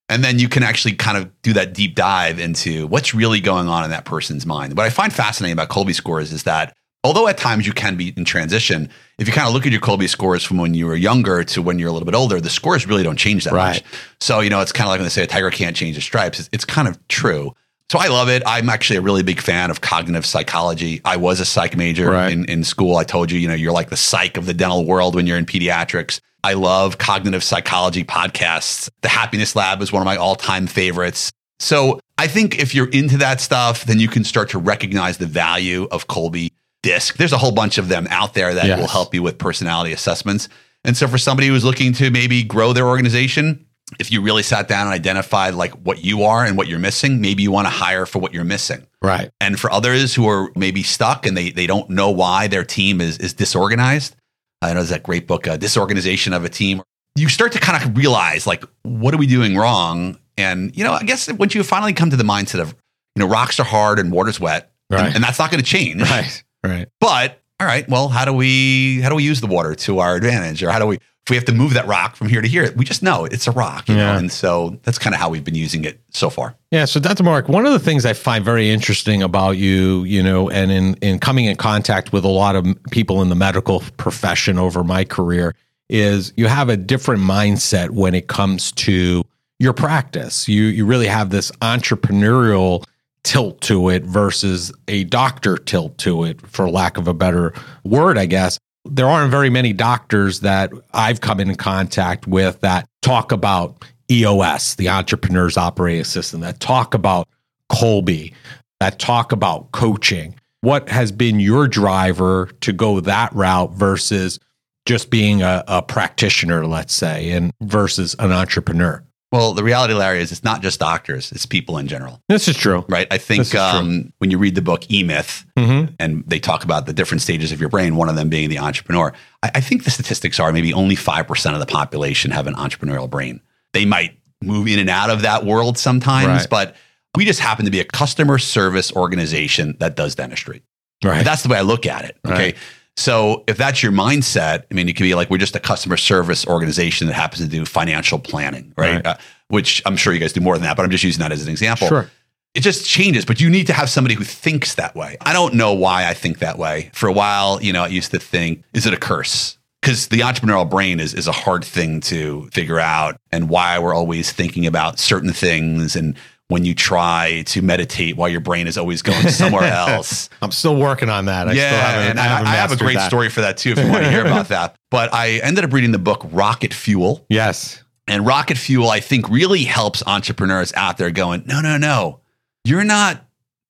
And 0.10 0.24
then 0.24 0.40
you 0.40 0.48
can 0.48 0.64
actually 0.64 0.96
kind 0.96 1.18
of 1.18 1.42
do 1.42 1.52
that 1.54 1.74
deep 1.74 1.96
dive 1.96 2.40
into 2.40 2.88
what's 2.88 3.14
really 3.14 3.42
going 3.42 3.68
on 3.68 3.84
in 3.84 3.90
that 3.90 4.06
person's 4.06 4.46
mind. 4.46 4.78
What 4.78 4.86
I 4.86 4.90
find 4.90 5.12
fascinating 5.12 5.54
about 5.54 5.68
Kolbe 5.68 5.94
scores 5.94 6.32
is 6.32 6.44
that 6.44 6.76
although 7.08 7.28
at 7.28 7.38
times 7.38 7.66
you 7.66 7.74
can 7.74 7.96
be 7.96 8.14
in 8.18 8.26
transition, 8.26 8.90
if 9.18 9.28
you 9.28 9.34
kind 9.34 9.48
of 9.48 9.54
look 9.54 9.66
at 9.66 9.72
your 9.72 9.82
Kolbe 9.82 10.08
scores 10.10 10.44
from 10.44 10.58
when 10.58 10.74
you 10.74 10.86
were 10.86 10.96
younger 10.96 11.44
to 11.46 11.62
when 11.62 11.80
you're 11.80 11.90
a 11.90 11.92
little 11.94 12.06
bit 12.06 12.14
older, 12.16 12.40
the 12.42 12.50
scores 12.50 12.86
really 12.86 13.02
don't 13.04 13.18
change 13.18 13.46
that 13.46 13.54
Right. 13.54 13.76
much. 13.76 13.84
So, 14.20 14.42
you 14.42 14.50
know, 14.50 14.60
it's 14.62 14.72
kind 14.72 14.88
of 14.88 14.90
like 14.92 15.00
when 15.00 15.06
they 15.06 15.10
say 15.10 15.24
a 15.24 15.28
tiger 15.28 15.50
can't 15.50 15.76
change 15.76 15.96
his 15.96 16.04
stripes. 16.04 16.40
It's, 16.40 16.50
it's 16.52 16.66
kind 16.66 16.88
of 16.88 16.96
true. 17.08 17.54
So 17.90 17.98
I 18.00 18.08
love 18.08 18.28
it. 18.28 18.44
I'm 18.46 18.70
actually 18.70 18.98
a 18.98 19.02
really 19.02 19.24
big 19.24 19.40
fan 19.40 19.72
of 19.72 19.80
cognitive 19.80 20.26
psychology. 20.26 21.00
I 21.06 21.16
was 21.16 21.40
a 21.40 21.46
psych 21.46 21.78
major 21.78 22.12
Right. 22.12 22.32
in, 22.32 22.44
in 22.46 22.64
school. 22.66 22.98
I 22.98 23.06
told 23.06 23.32
you, 23.32 23.40
you 23.40 23.48
know, 23.48 23.54
you're 23.54 23.72
like 23.72 23.90
the 23.90 23.96
psych 23.98 24.36
of 24.36 24.46
the 24.46 24.54
dental 24.54 24.86
world 24.86 25.16
when 25.16 25.26
you're 25.26 25.38
in 25.38 25.46
pediatrics. 25.46 26.20
I 26.44 26.54
love 26.54 26.98
cognitive 26.98 27.44
psychology 27.44 28.04
podcasts. 28.04 28.90
The 29.02 29.08
Happiness 29.08 29.56
Lab 29.56 29.82
is 29.82 29.92
one 29.92 30.02
of 30.02 30.06
my 30.06 30.18
all 30.18 30.36
time 30.36 30.68
favorites. 30.68 31.32
So 31.60 32.00
I 32.20 32.28
think 32.28 32.60
if 32.60 32.76
you're 32.76 32.90
into 32.90 33.18
that 33.18 33.42
stuff, 33.42 33.86
then 33.86 34.00
you 34.00 34.08
can 34.08 34.24
start 34.24 34.50
to 34.52 34.60
recognize 34.60 35.18
the 35.18 35.26
value 35.26 35.88
of 35.90 36.08
Kolbe 36.08 36.52
Disc. 36.84 37.18
There's 37.18 37.34
a 37.34 37.38
whole 37.38 37.52
bunch 37.52 37.78
of 37.78 37.90
them 37.90 38.08
out 38.10 38.34
there 38.34 38.54
that 38.54 38.66
Yes. 38.66 38.80
will 38.80 38.88
help 38.88 39.14
you 39.14 39.24
with 39.24 39.38
personality 39.38 39.92
assessments. 39.94 40.48
And 40.84 40.96
so 40.96 41.08
for 41.08 41.18
somebody 41.18 41.48
who's 41.48 41.64
looking 41.66 41.92
to 41.94 42.10
maybe 42.12 42.44
grow 42.44 42.72
their 42.74 42.88
organization, 42.88 43.66
if 44.00 44.12
you 44.12 44.22
really 44.22 44.44
sat 44.44 44.68
down 44.68 44.88
and 44.88 44.94
identified 44.94 45.54
like 45.56 45.72
what 45.74 46.04
you 46.04 46.24
are 46.24 46.46
and 46.46 46.58
what 46.58 46.68
you're 46.68 46.80
missing, 46.80 47.20
maybe 47.22 47.42
you 47.44 47.52
want 47.52 47.66
to 47.66 47.72
hire 47.72 48.06
for 48.06 48.20
what 48.20 48.34
you're 48.34 48.44
missing. 48.44 48.86
Right. 49.02 49.32
And 49.42 49.60
for 49.60 49.72
others 49.72 50.14
who 50.14 50.28
are 50.30 50.52
maybe 50.56 50.84
stuck 50.84 51.26
and 51.26 51.36
they, 51.38 51.50
they 51.52 51.68
don't 51.68 51.90
know 51.90 52.12
why 52.12 52.48
their 52.48 52.64
team 52.64 53.02
is, 53.02 53.18
is 53.18 53.34
disorganized, 53.34 54.16
I 54.62 54.70
know 54.70 54.76
there's 54.76 54.90
that 54.90 55.04
great 55.04 55.28
book, 55.28 55.48
uh, 55.48 55.58
Disorganization 55.58 56.34
of 56.34 56.44
a 56.44 56.50
Team. 56.50 56.82
You 57.16 57.30
start 57.30 57.52
to 57.54 57.60
kind 57.60 57.82
of 57.84 57.98
realize, 57.98 58.46
like, 58.46 58.64
what 58.84 59.14
are 59.14 59.18
we 59.18 59.28
doing 59.28 59.56
wrong? 59.56 60.18
And, 60.38 60.76
you 60.78 60.84
know, 60.84 60.94
I 60.94 61.04
guess 61.04 61.32
once 61.34 61.56
you 61.56 61.64
finally 61.64 61.94
come 61.94 62.10
to 62.12 62.16
the 62.16 62.24
mindset 62.24 62.60
of, 62.62 62.70
you 63.16 63.22
know, 63.24 63.28
rocks 63.28 63.60
are 63.60 63.64
hard 63.64 64.00
and 64.00 64.12
water's 64.12 64.40
wet, 64.40 64.72
and- 64.90 65.16
and, 65.16 65.24
that's 65.24 65.40
not 65.40 65.50
going 65.52 65.64
to 65.64 65.70
change. 65.70 66.02
Right. 66.02 66.44
Right. 66.64 66.88
But 67.00 67.42
all 67.60 67.68
right, 67.68 67.88
well, 67.90 68.08
how 68.10 68.26
do 68.26 68.34
we 68.34 69.02
how 69.02 69.10
do 69.10 69.16
we 69.16 69.24
use 69.24 69.42
the 69.42 69.48
water 69.48 69.74
to 69.76 70.00
our 70.00 70.16
advantage, 70.16 70.62
or 70.64 70.70
how 70.72 70.80
do 70.80 70.86
we 70.86 70.96
if 70.98 71.30
we 71.32 71.36
have 71.36 71.46
to 71.46 71.52
move 71.54 71.74
that 71.74 71.88
rock 71.88 72.16
from 72.16 72.30
here 72.30 72.42
to 72.42 72.48
here? 72.48 72.72
We 72.76 72.86
just 72.86 73.02
know 73.04 73.26
it's 73.26 73.48
a 73.48 73.52
rock, 73.52 73.90
you 73.90 73.96
Yeah. 73.96 74.14
know, 74.14 74.18
and 74.20 74.32
so 74.32 74.80
that's 74.84 74.98
kind 75.00 75.14
of 75.16 75.20
how 75.20 75.30
we've 75.30 75.44
been 75.44 75.56
using 75.56 75.84
it 75.84 76.00
so 76.12 76.30
far. 76.30 76.56
Yeah, 76.72 76.86
so 76.86 77.00
Dr. 77.00 77.24
Mark, 77.24 77.50
one 77.50 77.66
of 77.66 77.74
the 77.74 77.80
things 77.80 78.06
I 78.06 78.14
find 78.14 78.46
very 78.46 78.70
interesting 78.70 79.24
about 79.24 79.58
you, 79.58 80.04
you 80.04 80.22
know, 80.22 80.50
and 80.50 80.72
in 80.72 80.94
in 81.02 81.20
coming 81.20 81.46
in 81.46 81.56
contact 81.58 82.14
with 82.14 82.24
a 82.24 82.30
lot 82.30 82.56
of 82.56 82.66
people 82.92 83.22
in 83.22 83.30
the 83.30 83.36
medical 83.36 83.82
profession 83.98 84.58
over 84.60 84.84
my 84.84 85.04
career 85.04 85.56
is 85.90 86.34
you 86.38 86.48
have 86.48 86.70
a 86.70 86.78
different 86.78 87.22
mindset 87.22 87.90
when 87.92 88.14
it 88.14 88.28
comes 88.28 88.72
to 88.74 89.24
your 89.58 89.74
practice. 89.74 90.48
You 90.48 90.66
you 90.66 90.86
really 90.86 91.08
have 91.08 91.30
this 91.32 91.50
entrepreneurial 91.62 92.86
tilt 93.28 93.60
to 93.60 93.90
it 93.90 94.04
versus 94.06 94.72
a 94.88 95.04
doctor 95.04 95.58
tilt 95.58 95.98
to 95.98 96.24
it 96.24 96.40
for 96.48 96.70
lack 96.70 96.96
of 96.96 97.10
a 97.10 97.14
better 97.14 97.54
word, 97.84 98.18
I 98.18 98.26
guess. 98.26 98.58
There 98.86 99.06
aren't 99.06 99.32
very 99.32 99.50
many 99.50 99.74
doctors 99.74 100.40
that 100.40 100.72
I've 100.94 101.20
come 101.20 101.42
in 101.42 101.54
contact 101.56 102.26
with 102.26 102.62
that 102.62 102.88
talk 103.02 103.34
about 103.34 103.84
EOS, 104.10 104.76
the 104.76 104.88
Entrepreneur's 104.88 105.58
Operating 105.58 106.06
System, 106.06 106.40
that 106.40 106.62
talk 106.62 106.94
about 106.94 107.28
Kolbe, 107.70 108.34
that 108.80 108.98
talk 108.98 109.34
about 109.34 109.74
coaching. 109.74 110.34
What 110.62 110.88
has 110.88 111.12
been 111.12 111.42
your 111.42 111.68
driver 111.68 112.50
to 112.62 112.72
go 112.72 113.02
that 113.02 113.34
route 113.34 113.74
versus 113.74 114.40
just 114.86 115.10
being 115.10 115.42
a, 115.42 115.66
a 115.68 115.82
practitioner, 115.82 116.66
let's 116.66 116.94
say, 116.94 117.32
and 117.32 117.52
versus 117.62 118.16
an 118.20 118.32
entrepreneur? 118.32 119.04
Well, 119.32 119.54
the 119.54 119.64
reality, 119.64 119.94
Larry, 119.94 120.22
is 120.22 120.32
it's 120.32 120.44
not 120.44 120.62
just 120.62 120.80
doctors; 120.80 121.32
it's 121.34 121.46
people 121.46 121.78
in 121.78 121.88
general, 121.88 122.22
This 122.30 122.48
is 122.48 122.56
true. 122.56 122.86
right? 122.88 123.08
I 123.12 123.18
think 123.18 123.54
um, 123.56 124.14
when 124.20 124.32
you 124.32 124.38
read 124.38 124.56
the 124.56 124.62
book 124.62 124.90
E 124.90 125.04
Myth, 125.04 125.46
Mm-hmm. 125.58 125.96
and 126.00 126.24
they 126.28 126.40
talk 126.40 126.64
about 126.64 126.86
the 126.86 126.94
different 126.94 127.22
stages 127.22 127.52
of 127.52 127.60
your 127.60 127.68
brain, 127.70 127.96
one 127.96 128.10
of 128.10 128.16
them 128.16 128.30
being 128.30 128.50
the 128.50 128.60
entrepreneur. 128.60 129.12
I, 129.44 129.52
I 129.56 129.62
think 129.62 129.84
the 129.84 129.92
statistics 129.92 130.40
are 130.40 130.54
maybe 130.54 130.72
only 130.72 130.96
5% 130.96 131.54
of 131.54 131.60
the 131.60 131.66
population 131.66 132.32
have 132.32 132.46
an 132.48 132.54
entrepreneurial 132.54 133.10
brain. 133.10 133.42
They 133.74 133.84
might 133.86 134.18
move 134.42 134.68
in 134.68 134.78
and 134.80 134.90
out 134.90 135.10
of 135.10 135.24
that 135.24 135.46
world 135.46 135.78
sometimes, 135.80 136.28
Right. 136.28 136.50
but 136.50 136.76
we 137.16 137.26
just 137.26 137.40
happen 137.40 137.66
to 137.66 137.72
be 137.72 137.80
a 137.80 137.84
customer 137.86 138.38
service 138.38 138.92
organization 138.94 139.76
that 139.80 139.96
does 139.96 140.14
dentistry. 140.16 140.62
Right. 141.04 141.26
That's 141.26 141.42
the 141.44 141.50
way 141.50 141.58
I 141.58 141.62
look 141.62 141.86
at 141.88 142.06
it. 142.06 142.18
Okay. 142.26 142.36
Right. 142.36 142.56
So 142.98 143.44
if 143.48 143.58
that's 143.58 143.84
your 143.84 143.92
mindset, 143.92 144.64
I 144.70 144.74
mean, 144.74 144.90
it 144.90 144.94
could 144.98 145.04
be 145.04 145.14
like 145.16 145.30
we're 145.30 145.38
just 145.38 145.56
a 145.56 145.60
customer 145.60 145.98
service 145.98 146.46
organization 146.48 147.08
that 147.08 147.14
happens 147.14 147.42
to 147.42 147.48
do 147.48 147.64
financial 147.64 148.18
planning, 148.20 148.74
right? 148.76 148.96
Right. 148.96 149.06
Uh, 149.06 149.16
which 149.50 149.82
I'm 149.86 149.96
sure 149.96 150.14
you 150.14 150.20
guys 150.20 150.34
do 150.34 150.42
more 150.42 150.56
than 150.56 150.64
that, 150.64 150.76
but 150.76 150.84
I'm 150.84 150.90
just 150.92 151.04
using 151.04 151.22
that 151.22 151.32
as 151.32 151.44
an 151.44 151.50
example 151.50 151.88
Sure. 151.88 152.10
it 152.54 152.62
just 152.62 152.86
changes, 152.86 153.24
but 153.24 153.40
you 153.40 153.50
need 153.50 153.68
to 153.68 153.74
have 153.74 153.90
somebody 153.90 154.16
who 154.16 154.24
thinks 154.26 154.76
that 154.76 154.96
way. 154.96 155.16
I 155.22 155.32
don't 155.32 155.54
know 155.54 155.74
why 155.74 156.08
I 156.08 156.14
think 156.14 156.40
that 156.40 156.58
way. 156.58 156.90
For 156.94 157.08
a 157.08 157.14
while, 157.14 157.62
you 157.62 157.72
know, 157.72 157.84
I 157.84 157.88
used 157.88 158.12
to 158.12 158.20
think, 158.20 158.64
is 158.74 158.86
it 158.86 158.94
a 158.94 158.98
curse? 158.98 159.58
Because 159.80 160.08
the 160.08 160.22
entrepreneurial 160.22 160.70
brain 160.70 161.00
is, 161.00 161.14
is 161.14 161.28
a 161.28 161.32
hard 161.32 161.64
thing 161.64 162.02
to 162.02 162.50
figure 162.52 162.80
out 162.80 163.16
and 163.32 163.48
why 163.48 163.78
we're 163.78 163.94
always 163.94 164.32
thinking 164.32 164.66
about 164.66 164.98
certain 165.00 165.32
things. 165.32 165.96
And 165.96 166.18
when 166.50 166.64
you 166.64 166.74
try 166.74 167.44
to 167.48 167.62
meditate 167.62 168.16
while 168.16 168.30
your 168.30 168.40
brain 168.40 168.68
is 168.68 168.78
always 168.78 169.02
going 169.02 169.28
somewhere 169.30 169.64
else. 169.72 170.30
I'm 170.42 170.52
still 170.52 170.76
working 170.78 171.10
on 171.10 171.26
that. 171.26 171.48
I 171.48 171.52
still 171.52 171.64
yeah, 171.64 172.10
and 172.10 172.20
I 172.20 172.42
I 172.42 172.56
have 172.56 172.72
a 172.72 172.78
great 172.78 172.96
that. 172.96 173.08
story 173.08 173.30
for 173.30 173.42
that 173.42 173.58
too, 173.58 173.72
if 173.72 173.78
you 173.80 173.90
want 173.90 174.04
to 174.04 174.10
hear 174.12 174.22
about 174.22 174.48
that. 174.50 174.76
But 174.90 175.14
I 175.14 175.40
ended 175.44 175.66
up 175.66 175.74
reading 175.74 175.92
the 175.92 176.00
book 176.00 176.26
Rocket 176.32 176.74
Fuel. 176.74 177.26
Yes. 177.30 177.84
And 178.08 178.26
Rocket 178.26 178.58
Fuel, 178.58 178.90
I 178.90 179.02
think, 179.02 179.28
really 179.30 179.66
helps 179.66 180.02
entrepreneurs 180.08 180.72
out 180.76 180.98
there 180.98 181.12
going, 181.12 181.44
no, 181.46 181.60
no, 181.60 181.76
no, 181.78 182.22
you're 182.64 182.86
not 182.86 183.26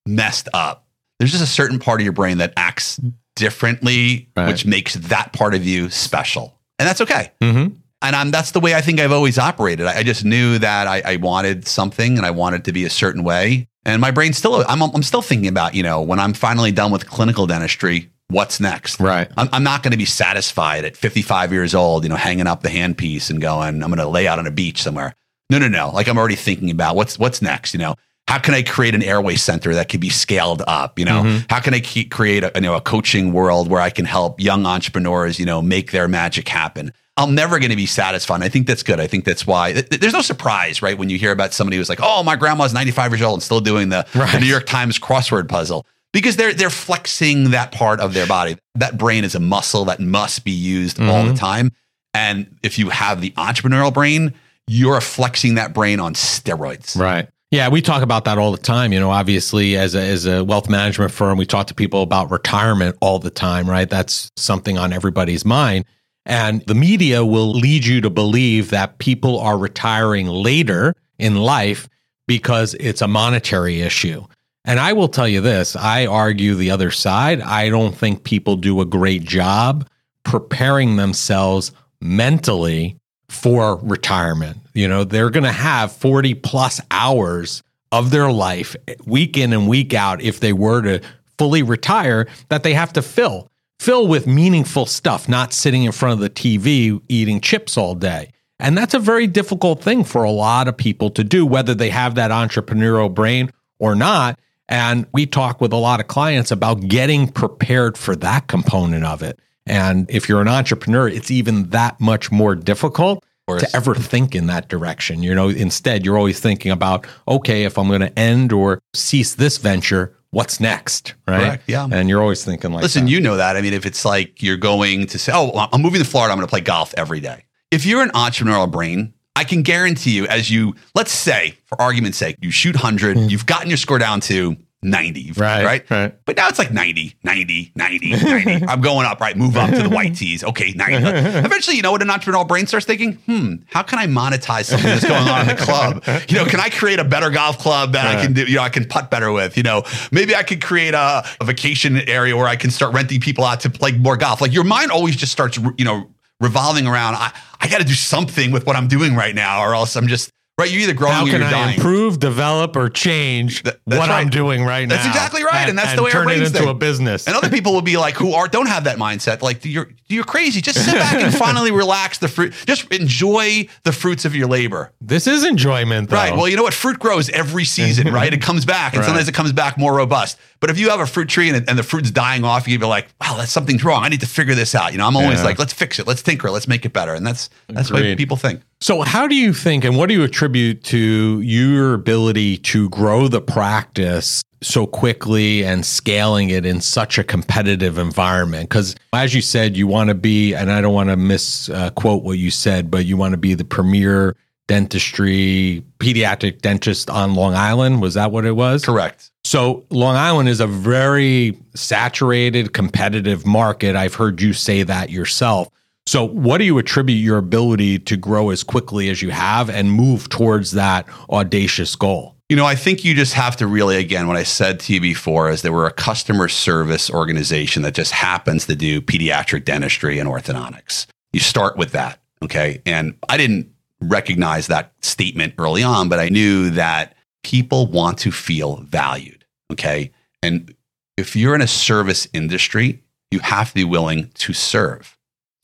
messed 0.05 0.47
up. 0.53 0.85
There's 1.17 1.31
just 1.31 1.43
a 1.43 1.47
certain 1.47 1.79
part 1.79 1.99
of 1.99 2.03
your 2.03 2.13
brain 2.13 2.37
that 2.37 2.53
acts 2.55 3.01
differently, 3.35 4.29
Right. 4.35 4.47
which 4.47 4.65
makes 4.67 4.93
that 4.93 5.33
part 5.33 5.55
of 5.55 5.65
you 5.65 5.89
special. 5.89 6.59
And 6.77 6.87
that's 6.87 7.01
okay. 7.01 7.31
Mm-hmm. 7.41 7.73
And 8.01 8.15
I'm, 8.15 8.31
that's 8.31 8.51
the 8.51 8.59
way 8.59 8.75
I 8.75 8.81
think 8.81 8.99
I've 8.99 9.11
always 9.11 9.37
operated. 9.39 9.85
I, 9.87 9.99
I 9.99 10.03
just 10.03 10.23
knew 10.23 10.59
that 10.59 10.87
I, 10.87 11.01
I 11.05 11.15
wanted 11.15 11.67
something 11.67 12.17
and 12.17 12.25
I 12.25 12.31
wanted 12.31 12.65
to 12.65 12.71
be 12.71 12.85
a 12.85 12.89
certain 12.89 13.23
way. 13.23 13.67
And 13.85 14.01
my 14.01 14.11
brain 14.11 14.33
still, 14.33 14.63
I'm, 14.67 14.81
I'm 14.81 15.03
still 15.03 15.21
thinking 15.21 15.47
about, 15.47 15.73
you 15.73 15.81
know, 15.83 16.01
when 16.01 16.19
I'm 16.19 16.33
finally 16.33 16.71
done 16.71 16.91
with 16.91 17.09
clinical 17.09 17.47
dentistry, 17.47 18.11
what's 18.27 18.59
next? 18.59 18.99
Right. 18.99 19.29
I'm, 19.37 19.49
I'm 19.51 19.63
not 19.63 19.81
going 19.81 19.93
to 19.93 19.97
be 19.97 20.05
satisfied 20.05 20.85
at 20.85 20.95
55 20.97 21.51
years 21.51 21.73
old, 21.73 22.03
you 22.03 22.09
know, 22.09 22.15
hanging 22.17 22.45
up 22.47 22.61
the 22.61 22.69
handpiece 22.69 23.29
and 23.29 23.41
going, 23.41 23.81
I'm 23.81 23.89
going 23.89 23.97
to 23.97 24.07
lay 24.07 24.27
out 24.27 24.37
on 24.39 24.45
a 24.45 24.51
beach 24.51 24.83
somewhere. 24.83 25.15
No, 25.49 25.57
no, 25.57 25.67
no. 25.69 25.89
Like 25.91 26.07
I'm 26.07 26.17
already 26.17 26.35
thinking 26.35 26.69
about 26.69 26.95
what's 26.97 27.17
what's 27.17 27.41
next. 27.41 27.73
You 27.73 27.79
know, 27.79 27.95
how 28.27 28.37
can 28.37 28.53
I 28.53 28.61
create 28.63 28.93
an 28.93 29.01
airway 29.01 29.37
center 29.37 29.73
that 29.75 29.87
can 29.87 30.01
be 30.01 30.09
scaled 30.09 30.61
up? 30.67 30.99
You 30.99 31.05
know, 31.05 31.23
Mhm. 31.23 31.45
how 31.49 31.61
can 31.61 31.73
I 31.73 31.79
keep, 31.79 32.11
create 32.11 32.43
a 32.43 32.51
you 32.53 32.61
know 32.61 32.75
a 32.75 32.81
coaching 32.81 33.31
world 33.31 33.69
where 33.69 33.79
I 33.79 33.89
can 33.89 34.03
help 34.03 34.41
young 34.41 34.65
entrepreneurs, 34.65 35.39
you 35.39 35.45
know, 35.45 35.61
make 35.61 35.91
their 35.91 36.09
magic 36.09 36.49
happen? 36.49 36.91
I'm 37.17 37.33
never 37.35 37.59
going 37.59 37.71
to 37.71 37.75
be 37.75 37.85
satisfied. 37.87 38.35
And 38.35 38.43
I 38.43 38.49
think 38.49 38.67
that's 38.67 38.83
good. 38.83 38.99
I 38.99 39.07
think 39.07 39.25
that's 39.25 39.45
why 39.47 39.73
th- 39.73 39.89
th- 39.89 39.99
there's 40.01 40.13
no 40.13 40.21
surprise, 40.21 40.81
right? 40.81 40.97
When 40.97 41.09
you 41.09 41.17
hear 41.17 41.31
about 41.31 41.53
somebody 41.53 41.77
who's 41.77 41.89
like, 41.89 41.99
"Oh, 42.01 42.23
my 42.23 42.35
grandma's 42.35 42.73
95 42.73 43.11
years 43.11 43.21
old 43.23 43.33
and 43.35 43.43
still 43.43 43.59
doing 43.59 43.89
the, 43.89 44.05
the 44.13 44.39
New 44.39 44.45
York 44.45 44.65
Times 44.67 44.99
crossword 44.99 45.49
puzzle," 45.49 45.85
because 46.13 46.35
they're 46.37 46.53
they're 46.53 46.69
flexing 46.69 47.51
that 47.51 47.71
part 47.71 47.99
of 47.99 48.13
their 48.13 48.27
body. 48.27 48.57
That 48.75 48.97
brain 48.97 49.23
is 49.23 49.35
a 49.35 49.39
muscle 49.39 49.85
that 49.85 49.99
must 49.99 50.45
be 50.45 50.51
used 50.51 51.01
all 51.01 51.23
the 51.25 51.33
Mhm. 51.33 51.39
time. 51.39 51.71
And 52.13 52.57
if 52.63 52.79
you 52.79 52.89
have 52.89 53.21
the 53.21 53.31
entrepreneurial 53.31 53.93
brain, 53.93 54.33
you're 54.67 55.01
flexing 55.01 55.55
that 55.55 55.73
brain 55.73 55.99
on 55.99 56.13
steroids. 56.13 56.97
Right. 56.97 57.27
Yeah, 57.51 57.69
we 57.69 57.81
talk 57.81 58.01
about 58.03 58.25
that 58.25 58.37
all 58.37 58.51
the 58.51 58.57
time. 58.57 58.91
You 58.91 58.99
know, 58.99 59.09
obviously, 59.09 59.77
as 59.77 59.95
a, 59.95 60.01
as 60.01 60.25
a 60.25 60.43
wealth 60.43 60.67
management 60.69 61.11
firm, 61.11 61.37
we 61.37 61.45
talk 61.45 61.67
to 61.67 61.73
people 61.73 62.01
about 62.01 62.29
retirement 62.29 62.97
all 62.99 63.19
the 63.19 63.29
time, 63.29 63.69
right? 63.69 63.89
That's 63.89 64.29
something 64.35 64.77
on 64.77 64.91
everybody's 64.91 65.45
mind. 65.45 65.85
And 66.27 66.61
the 66.67 66.75
media 66.75 67.25
will 67.25 67.51
lead 67.51 67.85
you 67.85 68.01
to 68.01 68.09
believe 68.09 68.69
that 68.69 68.97
people 68.97 69.39
are 69.39 69.57
retiring 69.57 70.27
later 70.27 70.93
in 71.17 71.35
life 71.35 71.87
because 72.27 72.75
it's 72.75 73.01
a 73.01 73.07
monetary 73.07 73.81
issue. 73.81 74.25
And 74.65 74.77
I 74.81 74.91
will 74.91 75.07
tell 75.07 75.27
you 75.27 75.39
this 75.39 75.77
I 75.77 76.05
argue 76.05 76.53
the 76.53 76.69
other 76.69 76.91
side. 76.91 77.41
I 77.41 77.69
don't 77.69 77.95
think 77.95 78.25
people 78.25 78.57
do 78.57 78.81
a 78.81 78.85
great 78.85 79.23
job 79.23 79.87
preparing 80.23 80.97
themselves 80.97 81.71
mentally 82.01 82.97
for 83.29 83.77
retirement. 83.77 84.57
You 84.73 84.89
know, 84.89 85.05
they're 85.05 85.29
going 85.29 85.45
to 85.45 85.51
have 85.51 85.93
40 85.93 86.33
plus 86.35 86.81
hours 86.91 87.63
of 87.93 88.11
their 88.11 88.29
life 88.29 88.75
week 89.05 89.37
in 89.37 89.53
and 89.53 89.69
week 89.69 89.93
out 89.93 90.21
if 90.21 90.41
they 90.41 90.51
were 90.51 90.81
to 90.81 91.01
fully 91.37 91.63
retire 91.63 92.27
that 92.49 92.63
they 92.63 92.73
have 92.73 92.91
to 92.93 93.01
fill. 93.01 93.49
Fill 93.79 94.07
with 94.07 94.27
meaningful 94.27 94.85
stuff, 94.85 95.29
not 95.29 95.53
sitting 95.53 95.83
in 95.83 95.91
front 95.91 96.13
of 96.13 96.19
the 96.19 96.29
TV 96.29 97.01
eating 97.07 97.39
chips 97.39 97.77
all 97.77 97.95
day. 97.95 98.31
And 98.59 98.77
that's 98.77 98.93
a 98.93 98.99
very 98.99 99.27
difficult 99.27 99.83
thing 99.83 100.03
for 100.03 100.23
a 100.23 100.31
lot 100.31 100.67
of 100.67 100.75
people 100.75 101.09
to 101.11 101.23
do, 101.23 101.45
whether 101.45 101.75
they 101.75 101.91
have 101.91 102.15
that 102.15 102.31
entrepreneurial 102.31 103.13
brain 103.13 103.51
or 103.79 103.95
not. 103.95 104.39
And 104.67 105.05
we 105.13 105.25
talk 105.25 105.61
with 105.61 105.71
a 105.71 105.77
lot 105.77 105.99
of 105.99 106.07
clients 106.07 106.51
about 106.51 106.87
getting 106.87 107.27
prepared 107.29 107.97
for 107.97 108.15
that 108.17 108.47
component 108.47 109.05
of 109.05 109.21
it. 109.21 109.39
And 109.65 110.09
if 110.09 110.27
you're 110.27 110.41
an 110.41 110.47
entrepreneur, 110.47 111.07
it's 111.07 111.29
even 111.29 111.69
that 111.69 111.99
much 111.99 112.31
more 112.31 112.55
difficult 112.55 113.23
to 113.47 113.69
ever 113.73 113.95
think 113.95 114.35
in 114.35 114.47
that 114.47 114.67
direction. 114.67 115.23
You 115.23 115.33
know, 115.33 115.47
instead, 115.47 116.05
you're 116.05 116.17
always 116.17 116.39
thinking 116.39 116.71
about, 116.71 117.07
okay, 117.27 117.63
if 117.63 117.77
I'm 117.77 117.87
going 117.87 118.01
to 118.01 118.19
end 118.19 118.51
or 118.51 118.81
cease 118.93 119.35
this 119.35 119.57
venture, 119.57 120.16
what's 120.37 120.59
next, 120.59 121.15
right? 121.27 121.39
Correct, 121.39 121.63
yeah. 121.65 121.87
And 121.91 122.07
you're 122.07 122.21
always 122.21 122.45
thinking 122.45 122.71
like, 122.71 122.83
Listen, 122.83 123.05
that. 123.05 123.11
you 123.11 123.19
know 123.19 123.37
that. 123.37 123.57
I 123.57 123.61
mean, 123.61 123.73
if 123.73 123.87
it's 123.87 124.05
like 124.05 124.43
you're 124.43 124.55
going 124.55 125.07
to 125.07 125.17
say, 125.17 125.31
"Oh, 125.33 125.67
I'm 125.73 125.81
moving 125.81 125.99
to 125.99 126.07
Florida. 126.07 126.31
I'm 126.31 126.37
going 126.37 126.47
to 126.47 126.51
play 126.51 126.61
golf 126.61 126.93
every 126.95 127.19
day." 127.19 127.45
If 127.71 127.87
you're 127.87 128.03
an 128.03 128.09
entrepreneurial 128.09 128.71
brain, 128.71 129.13
I 129.35 129.43
can 129.43 129.63
guarantee 129.63 130.11
you, 130.11 130.27
as 130.27 130.51
you 130.51 130.75
let's 130.93 131.11
say, 131.11 131.57
for 131.65 131.81
argument's 131.81 132.19
sake, 132.19 132.37
you 132.39 132.51
shoot 132.51 132.75
100, 132.75 133.17
hmm. 133.17 133.23
you've 133.23 133.47
gotten 133.47 133.67
your 133.67 133.77
score 133.77 133.97
down 133.97 134.21
to 134.21 134.55
90, 134.83 135.29
Hmm. 135.29 135.41
Right, 135.41 135.65
right? 135.65 135.89
right. 135.89 136.25
But 136.25 136.37
now 136.37 136.47
it's 136.47 136.59
like 136.59 136.71
90, 136.71 137.15
90, 137.23 137.71
90, 137.75 138.11
90. 138.11 138.65
I'm 138.67 138.79
going 138.79 139.07
up, 139.07 139.19
right? 139.19 139.35
Move 139.35 139.57
up 139.57 139.71
to 139.71 139.81
the 139.81 139.89
white 139.89 140.15
tees. 140.15 140.43
Okay, 140.43 140.71
90. 140.71 140.95
Eventually, 141.45 141.75
you 141.77 141.81
know 141.81 141.91
what 141.91 142.01
an 142.03 142.09
entrepreneurial 142.09 142.47
brain 142.47 142.67
starts 142.67 142.85
thinking? 142.85 143.13
Hmm, 143.13 143.55
how 143.67 143.81
can 143.81 143.97
I 143.97 144.05
monetize 144.05 144.65
something 144.65 144.87
that's 144.87 145.03
going 145.07 145.27
on 145.27 145.41
in 145.41 145.55
the 145.55 145.61
club? 145.61 146.03
You 146.29 146.37
know, 146.37 146.45
can 146.45 146.59
I 146.59 146.69
create 146.69 146.99
a 146.99 147.03
better 147.03 147.31
golf 147.31 147.57
club 147.57 147.93
that 147.93 148.05
I 148.05 148.21
can 148.21 148.33
do, 148.33 148.43
you 148.43 148.57
know, 148.57 148.61
I 148.61 148.69
can 148.69 148.85
putt 148.85 149.09
better 149.09 149.31
with? 149.31 149.57
You 149.57 149.63
know, 149.63 149.83
maybe 150.11 150.35
I 150.35 150.43
could 150.43 150.61
create 150.61 150.93
a, 150.93 151.25
a 151.41 151.45
vacation 151.45 151.97
area 152.07 152.37
where 152.37 152.47
I 152.47 152.55
can 152.55 152.69
start 152.69 152.93
renting 152.93 153.19
people 153.19 153.43
out 153.45 153.61
to 153.61 153.69
play 153.71 153.93
more 153.93 154.15
golf. 154.15 154.41
Like 154.41 154.53
your 154.53 154.63
mind 154.63 154.91
always 154.91 155.15
just 155.15 155.31
starts, 155.31 155.57
you 155.77 155.85
know, 155.85 156.11
revolving 156.39 156.85
around, 156.85 157.15
I, 157.15 157.33
I 157.59 157.67
got 157.67 157.79
to 157.79 157.83
do 157.83 157.93
something 157.93 158.51
with 158.51 158.67
what 158.67 158.75
I'm 158.75 158.87
doing 158.87 159.15
right 159.15 159.33
now, 159.33 159.63
or 159.63 159.73
else 159.73 159.95
I'm 159.95 160.07
just, 160.07 160.29
right? 160.57 160.69
You're 160.71 160.81
either 160.81 160.93
growing 160.93 161.13
How 161.13 161.23
or 161.23 161.29
can 161.29 161.39
you're 161.41 161.47
I 161.47 161.51
dying. 161.51 161.75
improve, 161.75 162.19
develop, 162.19 162.75
or 162.75 162.89
change 162.89 163.63
Th- 163.63 163.75
what 163.85 164.09
I'm 164.09 164.29
doing 164.29 164.63
right 164.63 164.87
That's 164.89 165.05
now? 165.05 165.13
That's 165.13 165.15
exactly 165.17 165.43
right, 165.43 165.69
and 165.69 165.77
that's 165.77 165.95
the 165.95 166.01
way 166.03 166.07
our 166.11 166.13
turn 166.13 166.21
it 166.23 166.25
brains 166.25 166.47
into 166.47 166.59
think. 166.59 166.69
a 166.69 166.73
business. 166.73 167.27
And 167.27 167.35
other 167.35 167.49
people 167.49 167.73
will 167.73 167.81
be 167.81 167.97
like, 167.97 168.15
who 168.15 168.33
are 168.33 168.47
don't 168.47 168.67
have 168.67 168.85
that 168.85 168.97
mindset. 168.97 169.41
Like 169.41 169.63
you're 169.65 169.89
you're 170.09 170.23
crazy. 170.23 170.61
Just 170.61 170.83
sit 170.85 170.93
back 170.95 171.13
and 171.15 171.33
finally 171.45 171.71
relax 171.71 172.17
the 172.19 172.27
fruit. 172.27 172.53
Just 172.65 172.91
enjoy 172.93 173.67
the 173.83 173.91
fruits 173.91 174.23
of 174.25 174.35
your 174.35 174.47
labor. 174.47 174.91
this 175.01 175.27
is 175.27 175.43
enjoyment, 175.43 176.09
though. 176.09 176.15
Right. 176.15 176.35
Well, 176.35 176.47
you 176.47 176.55
know 176.55 176.63
what? 176.63 176.73
Fruit 176.73 176.97
grows 176.97 177.29
every 177.29 177.65
season, 177.65 178.13
right? 178.13 178.33
It 178.33 178.41
comes 178.41 178.65
back, 178.65 178.93
and 178.93 178.99
Right. 179.01 179.05
sometimes 179.05 179.27
it 179.27 179.33
comes 179.33 179.51
back 179.53 179.77
more 179.77 179.93
robust. 179.95 180.37
But 180.59 180.71
if 180.71 180.79
you 180.79 180.89
have 180.89 180.99
a 180.99 181.05
fruit 181.05 181.29
tree 181.29 181.49
and, 181.49 181.69
and 181.69 181.77
the 181.77 181.83
fruit's 181.83 182.09
dying 182.09 182.43
off, 182.43 182.67
you'd 182.67 182.79
be 182.81 182.87
like, 182.87 183.07
"Wow, 183.21 183.35
that's 183.37 183.51
something's 183.51 183.83
wrong. 183.83 184.03
I 184.03 184.09
need 184.09 184.21
to 184.21 184.27
figure 184.27 184.55
this 184.55 184.73
out." 184.73 184.91
You 184.91 184.97
know, 184.97 185.05
I'm 185.05 185.15
always 185.15 185.39
Yeah. 185.39 185.45
like, 185.45 185.59
"Let's 185.59 185.73
fix 185.73 185.99
it. 185.99 186.07
Let's 186.07 186.23
tinker. 186.23 186.49
Let's 186.49 186.67
make 186.67 186.83
it 186.85 186.93
better." 186.93 187.13
And 187.13 187.25
that's 187.27 187.49
that's 187.67 187.91
what 187.91 187.99
Agreed. 188.01 188.17
people 188.17 188.37
think. 188.37 188.61
So, 188.79 189.01
how 189.01 189.27
do 189.27 189.35
you 189.35 189.53
think, 189.53 189.83
and 189.83 189.97
what 189.97 190.07
do 190.07 190.13
you 190.13 190.23
attribute 190.23 190.83
to 190.85 191.41
your 191.41 191.95
ability 191.95 192.59
to 192.59 192.89
grow 192.89 193.27
the 193.27 193.41
practice 193.41 194.43
so 194.61 194.85
quickly 194.85 195.65
and 195.65 195.83
scaling 195.83 196.51
it 196.51 196.63
in 196.63 196.81
such 196.81 197.17
a 197.17 197.23
competitive 197.23 197.97
environment? 197.97 198.69
Because, 198.69 198.95
as 199.13 199.33
you 199.33 199.41
said, 199.41 199.75
you 199.75 199.87
want 199.87 200.09
to 200.09 200.13
be, 200.13 200.53
and 200.53 200.71
I 200.71 200.81
don't 200.81 200.93
want 200.93 201.09
to 201.09 201.17
misquote 201.17 202.23
what 202.23 202.37
you 202.37 202.51
said, 202.51 202.91
but 202.91 203.05
you 203.05 203.17
want 203.17 203.31
to 203.31 203.37
be 203.37 203.55
the 203.55 203.65
premier 203.65 204.35
dentistry 204.67 205.83
pediatric 205.97 206.61
dentist 206.61 207.09
on 207.09 207.33
Long 207.33 207.55
Island. 207.55 207.99
Was 208.01 208.13
that 208.13 208.31
what 208.31 208.45
it 208.45 208.55
was? 208.55 208.85
Correct. 208.85 209.31
So 209.43 209.85
Long 209.89 210.17
Island 210.17 210.49
is 210.49 210.59
a 210.59 210.67
very 210.67 211.57
saturated, 211.73 212.73
competitive 212.73 213.45
market. 213.45 213.95
I've 213.95 214.13
heard 214.13 214.39
you 214.39 214.53
say 214.53 214.83
that 214.83 215.09
yourself. 215.09 215.69
So 216.07 216.23
what 216.23 216.59
do 216.59 216.63
you 216.63 216.77
attribute 216.77 217.19
your 217.19 217.37
ability 217.37 217.99
to 217.99 218.15
grow 218.15 218.49
as 218.49 218.63
quickly 218.63 219.09
as 219.09 219.21
you 219.21 219.29
have 219.31 219.69
and 219.69 219.91
move 219.91 220.29
towards 220.29 220.71
that 220.71 221.05
audacious 221.29 221.97
goal? 221.97 222.35
You 222.47 222.55
know, 222.55 222.65
I 222.65 222.75
think 222.75 223.03
you 223.03 223.13
just 223.13 223.33
have 223.33 223.57
to 223.57 223.67
really, 223.67 223.97
again, 223.97 224.25
what 224.25 224.37
I 224.37 224.43
said 224.43 224.79
to 224.81 224.93
you 224.93 225.01
before 225.01 225.49
is 225.49 225.63
that 225.63 225.73
we're 225.73 225.85
a 225.85 225.91
customer 225.91 226.47
service 226.47 227.09
organization 227.09 227.81
that 227.81 227.93
just 227.93 228.13
happens 228.13 228.67
to 228.67 228.75
do 228.75 229.01
pediatric 229.01 229.65
dentistry 229.65 230.17
and 230.17 230.29
orthodontics. 230.29 231.07
You 231.33 231.41
start 231.41 231.75
with 231.75 231.91
that. 231.91 232.21
Okay. 232.41 232.81
And 232.85 233.17
I 233.27 233.35
didn't 233.35 233.69
recognize 233.99 234.67
that 234.67 234.93
statement 235.01 235.55
early 235.57 235.83
on, 235.83 236.07
but 236.07 236.19
I 236.19 236.29
knew 236.29 236.69
that 236.69 237.17
people 237.43 237.87
want 237.87 238.17
to 238.19 238.31
feel 238.31 238.77
valued. 238.77 239.43
Okay. 239.73 240.11
And 240.41 240.73
if 241.17 241.35
you're 241.35 241.53
in 241.53 241.61
a 241.61 241.67
service 241.67 242.29
industry, 242.31 243.03
you 243.29 243.39
have 243.39 243.69
to 243.69 243.75
be 243.75 243.83
willing 243.83 244.29
to 244.35 244.53
serve. 244.53 245.16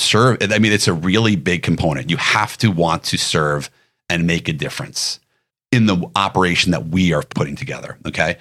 Serve, 0.04 0.38
I 0.42 0.60
mean, 0.60 0.72
it's 0.72 0.88
a 0.88 0.94
really 0.94 1.36
big 1.36 1.64
component. 1.64 2.10
You 2.10 2.18
have 2.18 2.58
to 2.58 2.70
want 2.70 3.04
to 3.06 3.18
serve 3.18 3.70
and 4.10 4.28
make 4.28 4.48
a 4.48 4.54
difference 4.54 5.20
in 5.72 5.88
the 5.88 6.10
operation 6.16 6.72
that 6.72 6.88
we 6.88 7.14
are 7.14 7.24
putting 7.24 7.56
together. 7.56 7.98
Okay. 8.06 8.38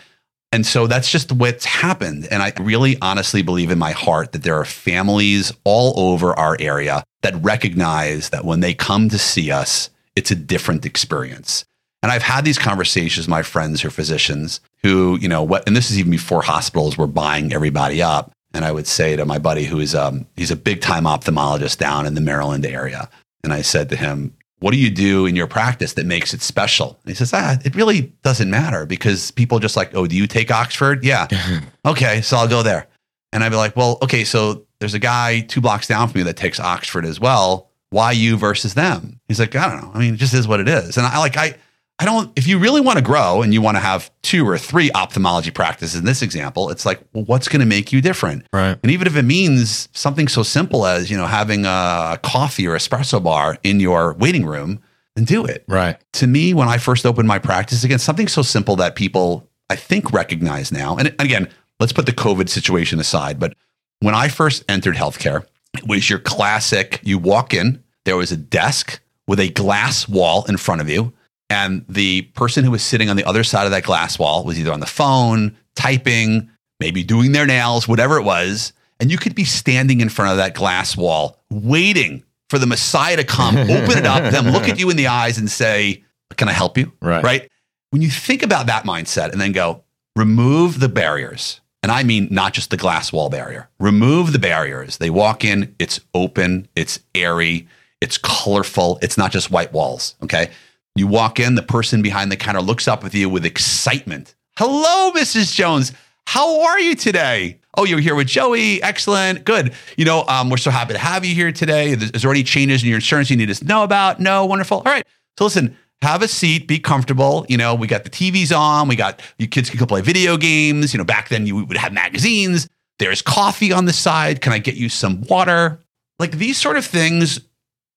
And 0.53 0.67
so 0.67 0.87
that's 0.87 1.11
just 1.11 1.33
what's 1.33 1.65
happened. 1.65 2.29
And 2.31 2.43
I 2.43 2.53
really 2.61 2.99
honestly 3.01 3.41
believe 3.41 3.71
in 3.71 3.79
my 3.79 3.93
heart 3.93 4.33
that 4.33 4.43
there 4.43 4.57
are 4.57 4.67
families 4.67 5.51
all 5.65 5.99
over 5.99 6.39
our 6.39 6.57
area 6.61 7.03
that 7.23 7.43
recognize 7.43 8.29
that 8.29 8.45
when 8.45 8.61
they 8.61 8.75
come 8.75 9.09
to 9.09 9.19
see 9.19 9.51
us, 9.51 9.89
it's 10.15 10.31
a 10.31 10.35
different 10.35 10.85
experience. 10.85 11.65
And 12.03 12.13
I've 12.13 12.23
had 12.23 12.45
these 12.45 12.59
conversations 12.59 13.27
with 13.27 13.31
my 13.31 13.43
friends 13.43 13.81
who 13.81 13.89
are 13.89 13.93
physicians 13.93 14.61
who, 14.83 15.17
you 15.21 15.29
know, 15.29 15.43
what, 15.43 15.67
and 15.67 15.75
this 15.75 15.91
is 15.91 15.99
even 15.99 16.11
before 16.11 16.43
hospitals 16.43 16.99
were 16.99 17.07
buying 17.07 17.53
everybody 17.53 18.03
up. 18.03 18.33
And 18.55 18.65
I 18.65 18.73
would 18.73 18.87
say 18.87 19.17
to 19.17 19.25
my 19.25 19.39
buddy 19.39 19.65
who 19.65 19.81
is, 19.81 19.95
um, 19.95 20.27
he's 20.37 20.51
a 20.51 20.57
big 20.57 20.81
time 20.81 21.05
ophthalmologist 21.05 21.79
down 21.79 22.07
in 22.07 22.15
the 22.15 22.21
Maryland 22.21 22.67
area. 22.67 23.09
And 23.43 23.53
I 23.53 23.63
said 23.63 23.89
to 23.89 23.97
him, 23.97 24.35
what 24.61 24.71
do 24.71 24.79
you 24.79 24.91
do 24.91 25.27
in 25.27 25.35
your 25.35 25.49
practice 25.49 25.95
that 25.95 26.07
makes 26.07 26.33
it 26.33 26.41
special? 26.41 27.01
And 27.03 27.11
he 27.11 27.15
says, 27.15 27.33
ah, 27.35 27.57
it 27.65 27.75
really 27.75 28.13
doesn't 28.23 28.49
matter 28.49 28.87
because 28.87 29.33
people 29.33 29.59
just 29.59 29.77
like, 29.77 29.93
oh, 29.95 30.07
do 30.07 30.17
you 30.17 30.29
take 30.29 30.53
Oxford? 30.53 31.05
Yeah. 31.05 31.27
okay, 31.85 32.21
so 32.23 32.37
I'll 32.37 32.49
go 32.49 32.63
there. 32.63 32.87
And 33.33 33.43
I'd 33.43 33.49
be 33.49 33.57
like, 33.57 33.75
well, 33.75 33.99
okay, 34.03 34.23
so 34.23 34.65
there's 34.79 34.95
a 34.95 35.01
guy 35.01 35.41
two 35.41 35.61
blocks 35.61 35.89
down 35.89 36.09
from 36.09 36.19
you 36.19 36.25
that 36.25 36.37
takes 36.37 36.61
Oxford 36.61 37.05
as 37.05 37.19
well. 37.19 37.71
Why 37.91 38.13
you 38.13 38.37
versus 38.37 38.75
them? 38.75 39.21
He's 39.27 39.41
like, 39.41 39.57
I 39.57 39.69
don't 39.69 39.83
know. 39.83 39.91
I 39.95 39.99
mean, 39.99 40.15
it 40.15 40.19
just 40.19 40.35
is 40.35 40.47
what 40.47 40.61
it 40.61 40.69
is. 40.69 40.97
And 40.97 41.07
I 41.07 41.19
like, 41.19 41.37
I, 41.37 41.57
I 42.03 42.05
don't, 42.05 42.33
if 42.35 42.49
you 42.49 42.59
really 42.59 42.81
want 42.81 42.99
to 42.99 43.05
grow 43.05 43.43
and 43.43 43.55
you 43.55 43.63
want 43.63 43.77
to 43.77 43.81
have 43.81 44.11
two 44.23 44.45
or 44.45 44.59
three 44.59 44.91
ophthalmology 44.91 45.53
practices 45.53 45.95
in 45.95 46.05
this 46.05 46.21
example, 46.21 46.69
it's 46.69 46.85
like, 46.85 47.01
well, 47.13 47.23
what's 47.27 47.47
going 47.47 47.61
to 47.61 47.67
make 47.67 47.93
you 47.93 48.01
different? 48.01 48.45
Right. 48.53 48.77
And 48.83 48.91
even 48.91 49.07
if 49.07 49.15
it 49.15 49.23
means 49.23 49.89
something 49.93 50.27
so 50.27 50.43
simple 50.43 50.85
as, 50.85 51.13
you 51.13 51.17
know, 51.17 51.27
having 51.27 51.65
a 51.65 52.19
coffee 52.25 52.67
or 52.67 52.75
espresso 52.75 53.23
bar 53.23 53.57
in 53.63 53.79
your 53.79 54.15
waiting 54.15 54.45
room, 54.45 54.83
then 55.15 55.25
do 55.25 55.45
it. 55.45 55.65
Right. 55.69 55.97
To 56.15 56.27
me, 56.27 56.55
when 56.55 56.67
I 56.67 56.79
first 56.79 57.07
opened 57.07 57.29
my 57.29 57.39
practice, 57.39 57.85
again, 57.85 58.01
something 58.01 58.27
so 58.27 58.43
simple 58.43 58.75
that 58.77 58.97
people, 58.97 59.49
I 59.71 59.77
think, 59.77 60.13
recognize 60.13 60.73
now. 60.73 60.97
And 60.97 61.15
again, 61.21 61.49
let's 61.79 61.93
put 61.93 62.07
the 62.07 62.13
COVID 62.13 62.49
situation 62.49 62.99
aside. 62.99 63.39
But 63.39 63.55
when 64.01 64.17
I 64.17 64.27
first 64.27 64.65
entered 64.69 64.97
healthcare, 64.97 65.47
it 65.75 65.87
was 65.87 66.11
your 66.11 66.19
classic 66.19 66.99
you 67.05 67.17
walk 67.17 67.55
in, 67.55 67.81
there 68.05 68.17
was 68.17 68.33
a 68.33 68.37
desk 68.37 69.01
with 69.29 69.39
a 69.39 69.51
glass 69.51 70.09
wall 70.09 70.45
in 70.49 70.57
front 70.57 70.81
of 70.81 70.89
you. 70.89 71.13
And 71.53 71.85
the 71.87 72.23
person 72.23 72.65
who 72.65 72.71
was 72.71 72.83
sitting 72.83 73.11
on 73.11 73.17
the 73.17 73.25
other 73.25 73.45
side 73.45 73.67
of 73.67 73.73
that 73.73 73.85
glass 73.85 74.19
wall 74.19 74.43
was 74.43 74.59
either 74.59 74.73
on 74.73 74.81
the 74.81 74.87
phone, 74.87 75.55
typing, 75.77 76.49
maybe 76.81 77.05
doing 77.05 77.33
their 77.33 77.45
nails, 77.45 77.87
whatever 77.87 78.17
it 78.17 78.23
was. 78.23 78.73
And 78.99 79.11
you 79.11 79.19
could 79.19 79.35
be 79.35 79.45
standing 79.45 80.01
in 80.01 80.09
front 80.09 80.31
of 80.31 80.39
that 80.39 80.55
glass 80.55 80.97
wall, 80.97 81.39
waiting 81.51 82.25
for 82.49 82.59
the 82.59 82.67
Messiah 82.67 83.17
to 83.17 83.25
come, 83.25 83.57
open 83.59 83.99
it 83.99 84.07
up, 84.07 84.33
them 84.33 84.47
look 84.47 84.67
at 84.67 84.79
you 84.79 84.89
in 84.89 84.97
the 84.97 85.09
eyes 85.09 85.37
and 85.37 85.51
say, 85.51 86.03
Can 86.37 86.49
I 86.49 86.53
help 86.53 86.79
you? 86.79 86.91
Right. 87.03 87.23
Right. 87.23 87.49
When 87.91 88.01
you 88.01 88.09
think 88.09 88.43
about 88.43 88.67
that 88.69 88.85
mindset 88.85 89.33
and 89.33 89.41
then 89.41 89.53
go, 89.53 89.85
remove 90.17 90.81
the 90.81 90.89
barriers. 90.89 91.61
And 91.83 91.93
I 91.93 92.03
mean, 92.03 92.29
not 92.31 92.55
just 92.55 92.71
the 92.71 92.79
glass 92.79 93.13
wall 93.13 93.29
barrier, 93.29 93.69
remove 93.79 94.33
the 94.33 94.39
barriers. 94.39 94.97
They 94.97 95.11
walk 95.11 95.45
in, 95.45 95.75
it's 95.79 96.01
open, 96.15 96.69
it's 96.77 97.01
airy, 97.15 97.69
it's 98.01 98.17
colorful, 98.17 98.99
it's 99.03 99.19
not 99.19 99.33
just 99.33 99.51
white 99.51 99.73
walls. 99.73 100.15
Okay. 100.23 100.51
You 100.95 101.07
walk 101.07 101.41
in, 101.41 101.55
the 101.55 101.63
person 101.63 102.03
behind 102.03 102.31
the 102.31 102.37
counter 102.37 102.61
looks 102.61 102.87
up 102.87 103.05
at 103.05 103.15
you 103.15 103.29
with 103.29 103.47
excitement. 103.47 104.35
Hello, 104.59 105.11
Mrs. 105.13 105.55
Jones. 105.55 105.93
How 106.27 106.63
are 106.63 106.79
you 106.79 106.95
today? 106.95 107.61
Oh, 107.77 107.85
you're 107.85 108.01
here 108.01 108.15
with 108.15 108.27
Joey. 108.27 108.83
Excellent. 108.83 109.45
Good. 109.45 109.73
You 109.97 110.05
know, 110.05 110.25
um, 110.29 110.51
we're 110.51 110.59
so 110.59 110.71
happy 110.71 110.93
to 110.93 110.99
have 110.99 111.25
you 111.25 111.35
here 111.35 111.51
today. 111.51 111.91
Is 111.91 112.23
there 112.23 112.31
any 112.31 112.43
changes 112.43 112.83
in 112.83 112.89
your 112.91 112.97
insurance 112.97 113.31
you 113.31 113.37
need 113.37 113.51
us 113.51 113.61
to 113.61 113.65
know 113.65 113.83
about? 113.83 114.21
No. 114.21 114.45
Wonderful. 114.45 114.79
All 114.79 114.85
right. 114.85 115.07
So 115.39 115.45
listen, 115.45 115.77
have 116.03 116.21
a 116.21 116.29
seat, 116.29 116.69
be 116.69 116.79
comfortable. 116.79 117.47
You 117.49 117.57
know, 117.57 117.75
we 117.75 117.87
got 117.87 118.05
the 118.05 118.11
TVs 118.11 118.55
on. 118.57 118.89
We 118.89 118.97
got 118.97 119.23
your 119.39 119.49
kids 119.49 119.71
can 119.71 119.79
go 119.79 119.87
play 119.87 120.03
video 120.03 120.37
games. 120.37 120.93
You 120.93 120.99
know, 120.99 121.05
back 121.05 121.31
then 121.31 121.47
you 121.47 121.65
would 121.65 121.79
have 121.79 121.95
magazines. 121.95 122.69
There's 122.99 123.23
coffee 123.23 123.73
on 123.73 123.87
the 123.87 123.93
side. 123.95 124.43
Can 124.43 124.53
I 124.53 124.59
get 124.59 124.75
you 124.75 124.91
some 124.91 125.23
water? 125.23 125.81
Like 126.19 126.33
these 126.33 126.59
sort 126.59 126.77
of 126.77 126.85
things, 126.85 127.41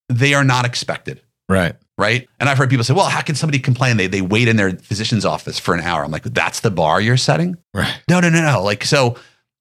they 0.08 0.34
are 0.34 0.46
not 0.46 0.66
expected 0.66 1.22
Right. 1.48 1.76
Right? 1.98 2.28
And 2.40 2.50
I've 2.50 2.58
heard 2.58 2.70
people 2.70 2.84
say, 2.84 2.94
well, 2.94 3.06
how 3.06 3.22
can 3.22 3.36
somebody 3.36 3.60
complain? 3.60 3.98
They, 3.98 4.08
they 4.08 4.22
wait 4.22 4.48
in 4.48 4.56
their 4.58 4.72
physician's 4.72 5.26
office 5.26 5.60
for 5.60 5.74
an 5.74 5.82
hour. 5.82 6.04
I'm 6.04 6.12
like, 6.12 6.24
that's 6.24 6.60
the 6.60 6.72
bar 6.72 7.00
you're 7.02 7.18
setting? 7.18 7.56
Right. 7.74 8.00
No, 8.10 8.20
no, 8.20 8.30
no, 8.30 8.42
no. 8.42 8.64
Like, 8.64 8.84
so, 8.84 9.16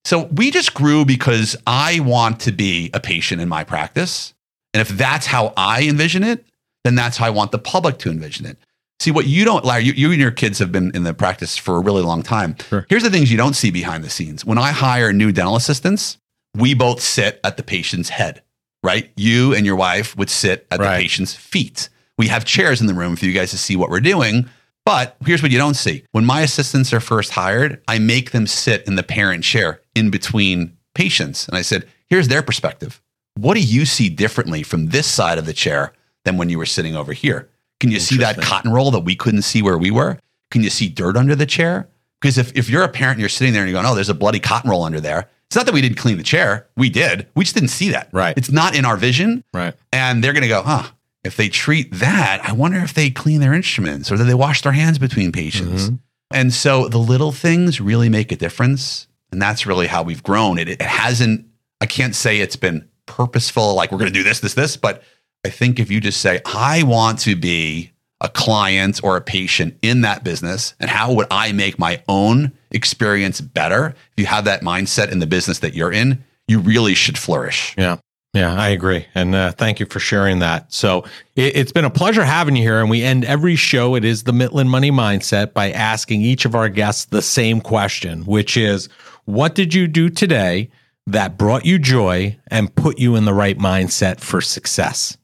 so 0.05 0.24
we 0.32 0.51
just 0.51 0.74
grew 0.74 1.05
because 1.05 1.57
I 1.66 2.01
want 2.01 2.41
to 2.41 2.53
be 2.53 2.91
a 2.93 3.01
patient 3.01 3.41
in 3.41 3.49
my 3.49 3.64
practice. 3.64 4.35
And 4.72 4.80
if 4.80 4.89
that's 4.89 5.26
how 5.26 5.53
I 5.57 5.82
envision 5.85 6.24
it, 6.24 6.45
then 6.82 6.95
that's 6.97 7.16
how 7.16 7.26
I 7.26 7.30
want 7.30 7.53
the 7.53 7.59
public 7.59 7.99
to 7.99 8.11
envision 8.11 8.45
it. 8.47 8.59
See 9.01 9.11
what 9.11 9.26
you 9.26 9.45
don't, 9.45 9.64
Larry, 9.64 9.85
you, 9.85 9.93
you 9.93 10.11
and 10.12 10.20
your 10.20 10.30
kids 10.30 10.59
have 10.61 10.70
been 10.72 10.91
in 10.95 11.03
the 11.03 11.14
practice 11.14 11.57
for 11.57 11.76
a 11.76 11.80
really 11.80 12.03
long 12.03 12.22
time. 12.22 12.57
Sure. 12.68 12.87
Here's 12.89 13.03
the 13.03 13.11
things 13.11 13.30
you 13.30 13.37
don't 13.37 13.55
see 13.55 13.70
behind 13.70 14.05
the 14.05 14.11
scenes. 14.11 14.45
When 14.45 14.59
I 14.59 14.70
hire 14.72 15.12
new 15.12 15.32
dental 15.32 15.57
assistants, 15.57 16.18
we 16.57 16.74
both 16.74 17.01
sit 17.01 17.41
at 17.43 17.57
the 17.57 17.62
patient's 17.62 18.09
head, 18.11 18.43
right? 18.82 19.11
You 19.16 19.53
and 19.55 19.66
your 19.66 19.76
wife 19.76 20.16
would 20.16 20.30
sit 20.30 20.66
at 20.70 20.78
Right. 20.80 20.97
the 20.97 21.03
patient's 21.03 21.35
feet. 21.35 21.89
We 22.18 22.28
have 22.28 22.44
chairs 22.44 22.80
in 22.80 22.86
the 22.86 22.94
room 22.94 23.16
for 23.16 23.24
you 23.26 23.32
guys 23.32 23.50
to 23.50 23.58
see 23.58 23.76
what 23.76 23.90
we're 23.90 24.00
doing. 24.00 24.48
But 24.84 25.16
here's 25.24 25.42
what 25.42 25.50
you 25.50 25.58
don't 25.58 25.74
see. 25.74 26.04
When 26.12 26.26
my 26.26 26.42
assistants 26.42 26.92
are 26.92 27.00
first 27.00 27.30
hired, 27.30 27.82
I 27.88 27.98
make 27.98 28.32
them 28.32 28.46
sit 28.46 28.86
in 28.86 28.96
the 28.96 29.02
parent 29.02 29.42
chair 29.42 29.80
in 29.94 30.10
between 30.10 30.76
patients. 30.94 31.48
And 31.48 31.56
I 31.56 31.62
said, 31.62 31.88
here's 32.08 32.28
their 32.28 32.42
perspective. 32.42 33.00
What 33.36 33.54
do 33.54 33.60
you 33.60 33.86
see 33.86 34.08
differently 34.10 34.62
from 34.62 34.88
this 34.88 35.06
side 35.06 35.38
of 35.38 35.46
the 35.46 35.52
chair 35.52 35.92
than 36.24 36.36
when 36.36 36.50
you 36.50 36.58
were 36.58 36.66
sitting 36.66 36.94
over 36.94 37.12
here? 37.12 37.48
Can 37.80 37.90
you 37.90 37.98
see 37.98 38.18
that 38.18 38.40
cotton 38.40 38.72
roll 38.72 38.90
that 38.92 39.00
we 39.00 39.16
couldn't 39.16 39.42
see 39.42 39.62
where 39.62 39.78
we 39.78 39.90
were? 39.90 40.18
Can 40.50 40.62
you 40.62 40.70
see 40.70 40.88
dirt 40.88 41.16
under 41.16 41.34
the 41.34 41.46
chair? 41.46 41.88
Because 42.20 42.38
if, 42.38 42.56
if 42.56 42.70
you're 42.70 42.84
a 42.84 42.88
parent 42.88 43.16
and 43.16 43.20
you're 43.20 43.28
sitting 43.28 43.52
there 43.52 43.62
and 43.62 43.70
you're 43.70 43.80
going, 43.80 43.90
oh, 43.90 43.94
there's 43.94 44.08
a 44.08 44.14
bloody 44.14 44.38
cotton 44.38 44.70
roll 44.70 44.84
under 44.84 45.00
there, 45.00 45.28
it's 45.46 45.56
not 45.56 45.66
that 45.66 45.74
we 45.74 45.80
didn't 45.80 45.98
clean 45.98 46.16
the 46.16 46.22
chair. 46.22 46.66
We 46.76 46.88
did. 46.88 47.26
We 47.34 47.44
just 47.44 47.54
didn't 47.54 47.70
see 47.70 47.90
that. 47.90 48.08
Right. 48.12 48.36
It's 48.36 48.50
not 48.50 48.76
in 48.76 48.84
our 48.84 48.96
vision. 48.96 49.44
Right. 49.52 49.74
And 49.92 50.22
they're 50.22 50.32
going 50.32 50.42
to 50.42 50.48
go, 50.48 50.62
huh, 50.62 50.88
if 51.24 51.36
they 51.36 51.48
treat 51.48 51.92
that, 51.94 52.40
I 52.44 52.52
wonder 52.52 52.78
if 52.78 52.94
they 52.94 53.10
clean 53.10 53.40
their 53.40 53.54
instruments 53.54 54.12
or 54.12 54.16
do 54.16 54.24
they 54.24 54.34
wash 54.34 54.62
their 54.62 54.72
hands 54.72 54.98
between 54.98 55.32
patients. 55.32 55.84
Mm-hmm. 55.84 55.96
And 56.30 56.52
so 56.52 56.88
the 56.88 56.98
little 56.98 57.32
things 57.32 57.80
really 57.80 58.08
make 58.08 58.30
a 58.30 58.36
difference. 58.36 59.06
And 59.32 59.40
that's 59.40 59.66
really 59.66 59.86
how 59.86 60.02
we've 60.02 60.22
grown. 60.22 60.58
It, 60.58 60.68
it 60.68 60.82
hasn't, 60.82 61.46
I 61.80 61.86
can't 61.86 62.14
say 62.14 62.38
it's 62.38 62.56
been 62.56 62.88
purposeful, 63.06 63.74
like 63.74 63.90
we're 63.90 63.98
going 63.98 64.12
to 64.12 64.18
do 64.18 64.22
this, 64.22 64.40
this, 64.40 64.54
this. 64.54 64.76
But 64.76 65.02
I 65.44 65.50
think 65.50 65.78
if 65.78 65.90
you 65.90 66.00
just 66.00 66.20
say, 66.20 66.40
I 66.46 66.82
want 66.82 67.18
to 67.20 67.36
be 67.36 67.92
a 68.20 68.28
client 68.28 69.00
or 69.02 69.16
a 69.16 69.20
patient 69.20 69.76
in 69.82 70.02
that 70.02 70.24
business, 70.24 70.74
and 70.80 70.88
how 70.88 71.12
would 71.12 71.26
I 71.30 71.52
make 71.52 71.78
my 71.78 72.02
own 72.08 72.52
experience 72.70 73.40
better? 73.40 73.94
If 74.12 74.18
you 74.18 74.26
have 74.26 74.44
that 74.44 74.62
mindset 74.62 75.10
in 75.10 75.18
the 75.18 75.26
business 75.26 75.58
that 75.60 75.74
you're 75.74 75.92
in, 75.92 76.24
you 76.48 76.60
really 76.60 76.94
should 76.94 77.18
flourish. 77.18 77.74
Yeah. 77.76 77.96
Yeah, 78.35 78.53
I 78.53 78.70
agree. 78.70 79.07
And 79.14 79.32
uh, 79.32 79.53
thank 79.53 79.78
you 79.78 79.87
for 79.87 80.01
sharing 80.01 80.41
that. 80.41 80.72
So 80.72 81.05
it, 81.37 81.55
has 81.55 81.70
been 81.70 81.85
a 81.85 81.91
pleasure 81.91 82.24
having 82.24 82.57
you 82.57 82.62
here. 82.62 82.80
And 82.80 82.91
we 82.91 83.05
end 83.05 83.24
every 83.24 83.55
show, 83.55 83.95
it 83.95 84.05
is 84.05 84.24
the 84.24 84.32
Mitlin 84.32 84.66
Money 84.66 84.91
Mindset, 84.91 85.55
by 85.55 85.70
asking 85.70 86.22
each 86.22 86.45
of 86.45 86.57
our 86.57 86.68
guests 86.68 87.05
the 87.05 87.22
same 87.22 87.61
question, 87.61 88.24
which 88.24 88.57
is 88.57 88.89
what 89.24 89.55
did 89.55 89.72
you 89.72 89.87
do 89.87 90.11
today 90.11 90.68
that 91.07 91.39
brought 91.39 91.64
you 91.64 91.78
joy 91.78 92.37
and 92.49 92.74
put 92.74 92.99
you 92.99 93.14
in 93.14 93.24
the 93.24 93.32
right 93.32 93.57
mindset 93.57 94.18
for 94.18 94.41
success? 94.41 95.16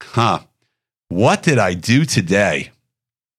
Huh. 0.00 0.40
What 1.08 1.42
did 1.42 1.58
I 1.58 1.74
do 1.74 2.04
today? 2.04 2.70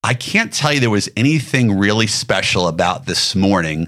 I 0.03 0.15
can't 0.15 0.51
tell 0.51 0.73
you 0.73 0.81
there 0.81 0.89
was 0.89 1.09
anything 1.15 1.77
really 1.77 2.07
special 2.07 2.67
about 2.67 3.05
this 3.05 3.35
morning 3.35 3.87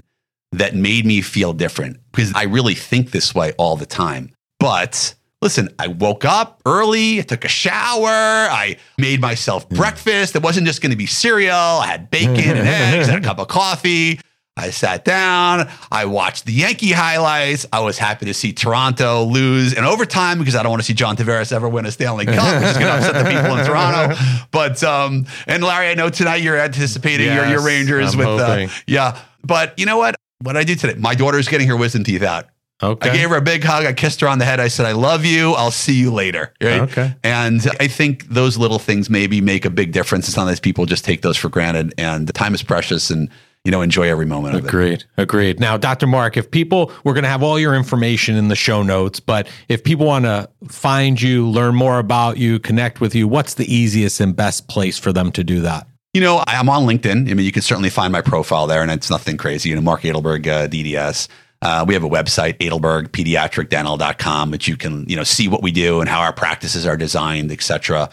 that 0.52 0.74
made 0.74 1.04
me 1.04 1.20
feel 1.20 1.52
different 1.52 1.98
because 2.10 2.32
I 2.34 2.44
really 2.44 2.74
think 2.74 3.10
this 3.10 3.34
way 3.34 3.52
all 3.58 3.76
the 3.76 3.86
time. 3.86 4.32
But 4.60 5.14
listen, 5.42 5.70
I 5.78 5.88
woke 5.88 6.24
up 6.24 6.60
early, 6.66 7.18
I 7.18 7.22
took 7.22 7.44
a 7.44 7.48
shower, 7.48 8.06
I 8.08 8.76
made 8.98 9.20
myself 9.20 9.64
Hmm. 9.68 9.76
breakfast. 9.76 10.36
It 10.36 10.42
wasn't 10.42 10.66
just 10.66 10.80
going 10.82 10.90
to 10.90 10.96
be 10.96 11.06
cereal, 11.06 11.54
I 11.56 11.86
had 11.86 12.10
bacon 12.10 12.56
and 12.56 12.68
eggs 12.68 13.08
and 13.08 13.24
a 13.24 13.26
cup 13.26 13.38
of 13.38 13.48
coffee. 13.48 14.20
I 14.56 14.68
sat 14.70 15.06
down, 15.06 15.70
I 15.90 16.04
watched 16.04 16.44
the 16.44 16.52
Yankee 16.52 16.92
highlights. 16.92 17.64
I 17.72 17.80
was 17.80 17.96
happy 17.96 18.26
to 18.26 18.34
see 18.34 18.52
Toronto 18.52 19.24
lose 19.24 19.72
in 19.72 19.84
overtime 19.84 20.38
because 20.38 20.54
I 20.54 20.62
don't 20.62 20.68
want 20.70 20.82
to 20.82 20.86
see 20.86 20.92
John 20.92 21.16
Tavares 21.16 21.50
ever 21.50 21.66
win 21.66 21.86
a 21.86 21.90
Stanley 21.90 22.26
Cup, 22.26 22.60
which 22.60 22.68
is 22.70 22.76
going 22.76 22.88
to 22.88 22.98
upset 22.98 23.24
the 23.24 23.30
people 23.30 23.56
in 23.56 23.64
Toronto. 23.64 24.16
But 24.50 24.82
um, 24.84 25.24
and 25.46 25.62
Larry, 25.64 25.88
I 25.88 25.94
know 25.94 26.10
tonight 26.10 26.42
you're 26.42 26.58
anticipating 26.58 27.32
your, 27.32 27.46
your 27.46 27.62
Rangers 27.64 28.12
I'm 28.12 28.18
with 28.18 28.28
uh, 28.28 28.66
yeah. 28.86 29.18
But 29.42 29.78
you 29.78 29.86
know 29.86 29.96
what? 29.96 30.16
What 30.42 30.56
I 30.58 30.64
do 30.64 30.74
today? 30.74 30.98
My 30.98 31.14
daughter's 31.14 31.48
getting 31.48 31.68
her 31.68 31.76
wisdom 31.76 32.04
teeth 32.04 32.22
out. 32.22 32.46
Okay. 32.82 33.10
I 33.10 33.12
gave 33.12 33.28
her 33.30 33.36
a 33.36 33.42
big 33.42 33.62
hug. 33.62 33.84
I 33.84 33.92
kissed 33.92 34.20
her 34.20 34.28
on 34.28 34.38
the 34.38 34.44
head. 34.44 34.60
I 34.60 34.68
said, 34.68 34.86
I 34.86 34.92
love 34.92 35.24
you. 35.24 35.52
I'll 35.52 35.70
see 35.70 35.94
you 35.94 36.12
later. 36.12 36.52
Right? 36.60 36.80
Okay. 36.80 37.14
And 37.22 37.66
I 37.78 37.88
think 37.88 38.26
those 38.28 38.56
little 38.56 38.78
things 38.78 39.10
maybe 39.10 39.40
make 39.40 39.64
a 39.64 39.70
big 39.70 39.92
difference. 39.92 40.28
It's 40.28 40.36
not 40.36 40.46
that 40.46 40.62
people 40.62 40.86
just 40.86 41.04
take 41.04 41.22
those 41.22 41.36
for 41.36 41.48
granted. 41.48 41.94
And 41.98 42.26
the 42.26 42.32
time 42.32 42.54
is 42.54 42.62
precious 42.62 43.10
and, 43.10 43.28
you 43.64 43.70
know, 43.70 43.82
enjoy 43.82 44.08
every 44.08 44.24
moment 44.24 44.54
of 44.54 44.64
it. 44.64 44.68
Agreed. 44.68 45.04
Agreed. 45.18 45.60
Now, 45.60 45.76
Dr. 45.76 46.06
Mark, 46.06 46.38
if 46.38 46.50
people, 46.50 46.90
we're 47.04 47.12
going 47.12 47.24
to 47.24 47.30
have 47.30 47.42
all 47.42 47.58
your 47.58 47.74
information 47.74 48.36
in 48.36 48.48
the 48.48 48.56
show 48.56 48.82
notes, 48.82 49.20
but 49.20 49.46
if 49.68 49.84
people 49.84 50.06
want 50.06 50.24
to 50.24 50.48
find 50.68 51.20
you, 51.20 51.46
learn 51.48 51.74
more 51.74 51.98
about 51.98 52.38
you, 52.38 52.58
connect 52.58 53.00
with 53.02 53.14
you, 53.14 53.28
what's 53.28 53.54
the 53.54 53.72
easiest 53.72 54.20
and 54.20 54.34
best 54.34 54.68
place 54.68 54.98
for 54.98 55.12
them 55.12 55.30
to 55.32 55.44
do 55.44 55.60
that? 55.60 55.86
You 56.14 56.22
know, 56.22 56.42
I'm 56.46 56.68
on 56.68 56.86
LinkedIn. 56.86 57.30
I 57.30 57.34
mean, 57.34 57.46
you 57.46 57.52
can 57.52 57.62
certainly 57.62 57.90
find 57.90 58.10
my 58.10 58.20
profile 58.20 58.66
there, 58.66 58.82
and 58.82 58.90
it's 58.90 59.10
nothing 59.10 59.36
crazy. 59.36 59.68
You 59.68 59.76
know, 59.76 59.80
Mark 59.80 60.00
Adelberg, 60.00 60.46
uh, 60.48 60.66
DDS. 60.66 61.28
Uh, 61.62 61.84
we 61.86 61.92
have 61.94 62.02
a 62.04 62.08
website, 62.08 62.56
adelbergpediatricdental.com, 62.58 64.50
which 64.50 64.68
you 64.68 64.76
can, 64.76 65.04
you 65.08 65.16
know, 65.16 65.24
see 65.24 65.48
what 65.48 65.62
we 65.62 65.70
do 65.72 66.00
and 66.00 66.08
how 66.08 66.20
our 66.20 66.32
practices 66.32 66.86
are 66.86 66.96
designed, 66.96 67.52
et 67.52 67.62
cetera. 67.62 68.08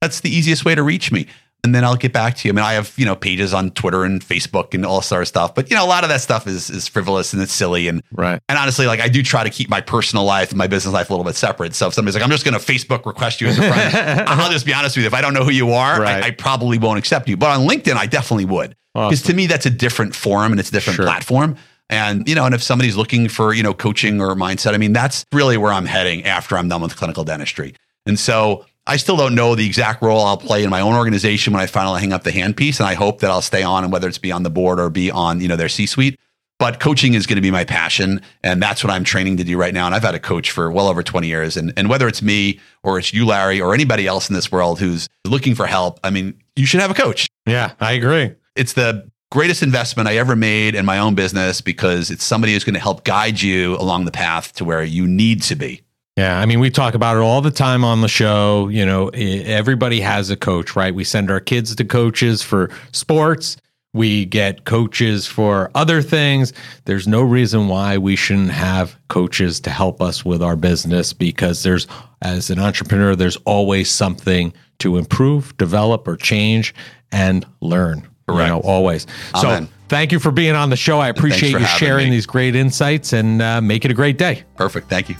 That's 0.00 0.20
the 0.20 0.30
easiest 0.34 0.64
way 0.64 0.74
to 0.74 0.82
reach 0.82 1.12
me. 1.12 1.26
And 1.64 1.74
then 1.74 1.84
I'll 1.84 1.96
get 1.96 2.12
back 2.12 2.36
to 2.36 2.46
you. 2.48 2.52
I 2.52 2.54
mean, 2.54 2.64
I 2.64 2.74
have, 2.74 2.94
you 2.96 3.04
know, 3.04 3.16
pages 3.16 3.52
on 3.52 3.72
Twitter 3.72 4.04
and 4.04 4.20
Facebook 4.22 4.72
and 4.72 4.86
all 4.86 5.02
sort 5.02 5.22
of 5.22 5.26
stuff, 5.28 5.52
but 5.54 5.68
you 5.68 5.74
know, 5.76 5.84
a 5.84 5.88
lot 5.88 6.04
of 6.04 6.10
that 6.10 6.20
stuff 6.20 6.46
is 6.46 6.70
is 6.70 6.86
frivolous 6.86 7.32
and 7.32 7.42
it's 7.42 7.52
silly. 7.52 7.88
And 7.88 8.02
Right. 8.12 8.40
and 8.48 8.56
honestly, 8.56 8.86
like 8.86 9.00
I 9.00 9.08
do 9.08 9.20
try 9.22 9.42
to 9.42 9.50
keep 9.50 9.68
my 9.68 9.80
personal 9.80 10.24
life 10.24 10.50
and 10.50 10.58
my 10.58 10.68
business 10.68 10.94
life 10.94 11.10
a 11.10 11.12
little 11.12 11.24
bit 11.24 11.34
separate. 11.34 11.74
So 11.74 11.88
if 11.88 11.94
somebody's 11.94 12.14
like, 12.14 12.22
I'm 12.22 12.30
just 12.30 12.44
going 12.44 12.56
to 12.58 12.64
Facebook 12.64 13.04
request 13.04 13.40
you 13.40 13.48
as 13.48 13.58
a 13.58 13.62
friend, 13.62 13.96
I'll 14.28 14.50
just 14.52 14.64
be 14.64 14.72
honest 14.74 14.96
with 14.96 15.02
you. 15.02 15.06
If 15.08 15.14
I 15.14 15.20
don't 15.22 15.34
know 15.34 15.42
who 15.44 15.50
you 15.50 15.72
are, 15.72 16.00
Right. 16.00 16.22
I, 16.22 16.28
I 16.28 16.30
probably 16.30 16.78
won't 16.78 16.98
accept 17.00 17.28
you. 17.28 17.36
But 17.36 17.50
on 17.58 17.66
LinkedIn, 17.66 17.96
I 17.96 18.06
definitely 18.06 18.44
would. 18.44 18.76
Because 18.94 19.20
Awesome. 19.22 19.26
to 19.32 19.34
me, 19.34 19.46
that's 19.48 19.66
a 19.66 19.70
different 19.70 20.14
forum 20.14 20.52
and 20.52 20.60
it's 20.60 20.68
a 20.68 20.72
different 20.72 20.96
Sure. 20.98 21.06
platform. 21.06 21.56
And, 21.88 22.28
you 22.28 22.34
know, 22.34 22.44
and 22.46 22.54
if 22.54 22.62
somebody's 22.62 22.96
looking 22.96 23.28
for, 23.28 23.54
you 23.54 23.62
know, 23.62 23.72
coaching 23.74 24.20
or 24.20 24.34
mindset, 24.34 24.74
I 24.74 24.78
mean, 24.78 24.92
that's 24.92 25.24
really 25.32 25.56
where 25.56 25.72
I'm 25.72 25.86
heading 25.86 26.24
after 26.24 26.56
I'm 26.58 26.68
done 26.68 26.82
with 26.82 26.96
clinical 26.96 27.22
dentistry. 27.24 27.74
And 28.06 28.18
so 28.18 28.66
I 28.88 28.96
still 28.96 29.16
don't 29.16 29.34
know 29.34 29.54
the 29.54 29.66
exact 29.66 30.02
role 30.02 30.20
I'll 30.20 30.36
play 30.36 30.64
in 30.64 30.70
my 30.70 30.80
own 30.80 30.94
organization 30.94 31.52
when 31.52 31.62
I 31.62 31.66
finally 31.66 32.00
hang 32.00 32.12
up 32.12 32.24
the 32.24 32.30
handpiece. 32.32 32.80
And 32.80 32.88
I 32.88 32.94
hope 32.94 33.20
that 33.20 33.30
I'll 33.30 33.42
stay 33.42 33.62
on 33.62 33.84
and 33.84 33.92
whether 33.92 34.08
it's 34.08 34.18
be 34.18 34.32
on 34.32 34.42
the 34.42 34.50
board 34.50 34.80
or 34.80 34.90
be 34.90 35.10
on, 35.10 35.40
you 35.40 35.48
know, 35.48 35.56
their 35.56 35.68
C 35.68 35.86
suite. 35.86 36.18
But 36.58 36.80
coaching 36.80 37.14
is 37.14 37.26
going 37.26 37.36
to 37.36 37.42
be 37.42 37.50
my 37.50 37.64
passion. 37.64 38.22
And 38.42 38.62
that's 38.62 38.82
what 38.82 38.90
I'm 38.92 39.04
training 39.04 39.36
to 39.36 39.44
do 39.44 39.58
right 39.58 39.74
now. 39.74 39.86
And 39.86 39.94
I've 39.94 40.02
had 40.02 40.14
a 40.14 40.20
coach 40.20 40.50
for 40.50 40.70
well 40.70 40.88
over 40.88 41.02
20 41.02 41.26
years. 41.26 41.56
And, 41.56 41.72
and 41.76 41.88
whether 41.88 42.08
it's 42.08 42.22
me 42.22 42.60
or 42.82 42.98
it's 42.98 43.12
you, 43.12 43.26
Larry, 43.26 43.60
or 43.60 43.74
anybody 43.74 44.06
else 44.06 44.30
in 44.30 44.34
this 44.34 44.50
world 44.50 44.80
who's 44.80 45.08
looking 45.26 45.54
for 45.54 45.66
help, 45.66 46.00
I 46.02 46.10
mean, 46.10 46.40
you 46.56 46.64
should 46.64 46.80
have 46.80 46.90
a 46.90 46.94
coach 46.94 47.28
Yeah, 47.44 47.72
I 47.78 47.92
agree. 47.92 48.34
it's 48.54 48.72
the 48.72 49.10
greatest 49.30 49.62
investment 49.62 50.08
I 50.08 50.16
ever 50.16 50.36
made 50.36 50.74
in 50.74 50.84
my 50.84 50.98
own 50.98 51.14
business 51.14 51.60
because 51.60 52.10
it's 52.10 52.24
somebody 52.24 52.52
who's 52.52 52.64
going 52.64 52.74
to 52.74 52.80
help 52.80 53.04
guide 53.04 53.40
you 53.40 53.76
along 53.76 54.04
the 54.04 54.12
path 54.12 54.52
to 54.54 54.64
where 54.64 54.82
you 54.82 55.06
need 55.06 55.42
to 55.44 55.56
be. 55.56 55.82
Yeah, 56.16 56.40
I 56.40 56.46
mean, 56.46 56.60
we 56.60 56.70
talk 56.70 56.94
about 56.94 57.16
it 57.16 57.20
all 57.20 57.42
the 57.42 57.50
time 57.50 57.84
on 57.84 58.00
the 58.00 58.08
show. 58.08 58.68
You 58.68 58.86
know, 58.86 59.08
everybody 59.08 60.00
has 60.00 60.30
a 60.30 60.36
coach, 60.36 60.74
right? 60.74 60.94
We 60.94 61.04
send 61.04 61.30
our 61.30 61.40
kids 61.40 61.74
to 61.74 61.84
coaches 61.84 62.42
for 62.42 62.70
sports. 62.92 63.58
We 63.92 64.24
get 64.24 64.64
coaches 64.64 65.26
for 65.26 65.70
other 65.74 66.00
things. 66.00 66.54
There's 66.84 67.06
no 67.06 67.22
reason 67.22 67.68
why 67.68 67.98
we 67.98 68.16
shouldn't 68.16 68.50
have 68.50 68.96
coaches 69.08 69.60
to 69.60 69.70
help 69.70 70.00
us 70.00 70.24
with 70.24 70.42
our 70.42 70.56
business 70.56 71.12
because 71.12 71.62
there's, 71.62 71.86
as 72.22 72.48
an 72.48 72.58
entrepreneur, 72.58 73.14
there's 73.14 73.36
always 73.44 73.90
something 73.90 74.54
to 74.78 74.96
improve, 74.96 75.56
develop, 75.58 76.08
or 76.08 76.16
change 76.16 76.74
and 77.12 77.46
learn. 77.60 78.06
Correct. 78.28 78.48
You 78.48 78.54
know, 78.54 78.60
always. 78.60 79.06
Amen. 79.34 79.66
So 79.66 79.72
thank 79.88 80.12
you 80.12 80.18
for 80.18 80.30
being 80.30 80.54
on 80.54 80.70
the 80.70 80.76
show. 80.76 80.98
I 80.98 81.08
appreciate 81.08 81.52
you 81.52 81.66
sharing 81.66 82.10
me. 82.10 82.16
these 82.16 82.26
great 82.26 82.56
insights 82.56 83.12
and 83.12 83.40
uh, 83.40 83.60
make 83.60 83.84
it 83.84 83.90
a 83.90 83.94
great 83.94 84.18
day. 84.18 84.44
Perfect. 84.56 84.88
Thank 84.88 85.08
you. 85.08 85.16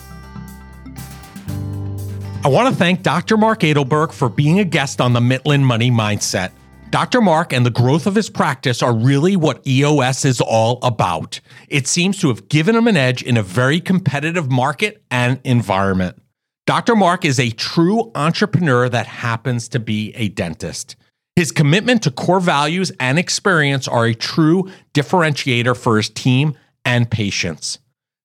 I 2.44 2.48
want 2.48 2.68
to 2.68 2.76
thank 2.76 3.02
Dr. 3.02 3.36
Mark 3.36 3.60
Adelberg 3.60 4.12
for 4.12 4.28
being 4.28 4.60
a 4.60 4.64
guest 4.64 5.00
on 5.00 5.12
the 5.12 5.20
Mitlin 5.20 5.62
Money 5.62 5.90
Mindset. 5.90 6.52
Dr. 6.90 7.20
Mark 7.20 7.52
and 7.52 7.66
the 7.66 7.70
growth 7.70 8.06
of 8.06 8.14
his 8.14 8.30
practice 8.30 8.82
are 8.82 8.94
really 8.94 9.34
what 9.34 9.66
EOS 9.66 10.24
is 10.24 10.40
all 10.40 10.78
about. 10.82 11.40
It 11.68 11.88
seems 11.88 12.18
to 12.20 12.28
have 12.28 12.48
given 12.48 12.76
him 12.76 12.86
an 12.86 12.96
edge 12.96 13.22
in 13.22 13.36
a 13.36 13.42
very 13.42 13.80
competitive 13.80 14.50
market 14.50 15.02
and 15.10 15.40
environment. 15.42 16.22
Dr. 16.66 16.94
Mark 16.94 17.24
is 17.24 17.40
a 17.40 17.50
true 17.50 18.12
entrepreneur 18.14 18.88
that 18.88 19.06
happens 19.06 19.68
to 19.70 19.80
be 19.80 20.12
a 20.14 20.28
dentist. 20.28 20.96
His 21.36 21.52
commitment 21.52 22.02
to 22.04 22.10
core 22.10 22.40
values 22.40 22.90
and 22.98 23.18
experience 23.18 23.86
are 23.86 24.06
a 24.06 24.14
true 24.14 24.70
differentiator 24.94 25.76
for 25.76 25.98
his 25.98 26.08
team 26.08 26.56
and 26.82 27.10
patients. 27.10 27.78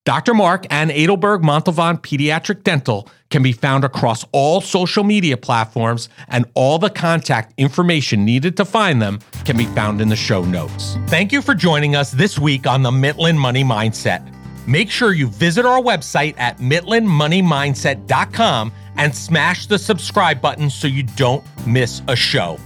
Dr. 0.05 0.33
Mark 0.33 0.65
and 0.71 0.91
Adelberg 0.91 1.43
Montalvan 1.43 2.01
Pediatric 2.01 2.63
Dental 2.63 3.09
can 3.29 3.43
be 3.43 3.51
found 3.51 3.83
across 3.83 4.23
all 4.31 4.61
social 4.61 5.03
media 5.03 5.35
platforms, 5.35 6.07
and 6.29 6.45
all 6.53 6.79
the 6.79 6.89
contact 6.89 7.53
information 7.57 8.23
needed 8.23 8.55
to 8.57 8.63
find 8.63 9.01
them 9.01 9.19
can 9.43 9.57
be 9.57 9.65
found 9.65 9.99
in 9.99 10.07
the 10.07 10.15
show 10.15 10.45
notes. 10.45 10.95
Thank 11.07 11.33
you 11.33 11.41
for 11.41 11.53
joining 11.53 11.97
us 11.97 12.11
this 12.11 12.39
week 12.39 12.65
on 12.65 12.81
the 12.81 12.91
Mitlin 12.91 13.37
Money 13.37 13.65
Mindset. 13.65 14.25
Make 14.65 14.89
sure 14.89 15.11
you 15.11 15.27
visit 15.27 15.65
our 15.65 15.81
website 15.81 16.39
at 16.39 16.59
mitlinmoneymindset.com 16.59 18.71
and 18.95 19.13
smash 19.13 19.67
the 19.67 19.77
subscribe 19.77 20.41
button 20.41 20.69
so 20.69 20.87
you 20.87 21.03
don't 21.03 21.43
miss 21.67 22.01
a 22.07 22.15
show. 22.15 22.57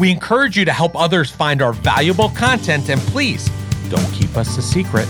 We 0.00 0.10
encourage 0.10 0.56
you 0.56 0.64
to 0.64 0.72
help 0.72 0.96
others 0.96 1.30
find 1.30 1.60
our 1.60 1.74
valuable 1.74 2.30
content, 2.30 2.88
and 2.88 2.98
please 3.02 3.50
don't 3.90 4.10
keep 4.14 4.34
us 4.34 4.56
a 4.56 4.62
secret. 4.62 5.06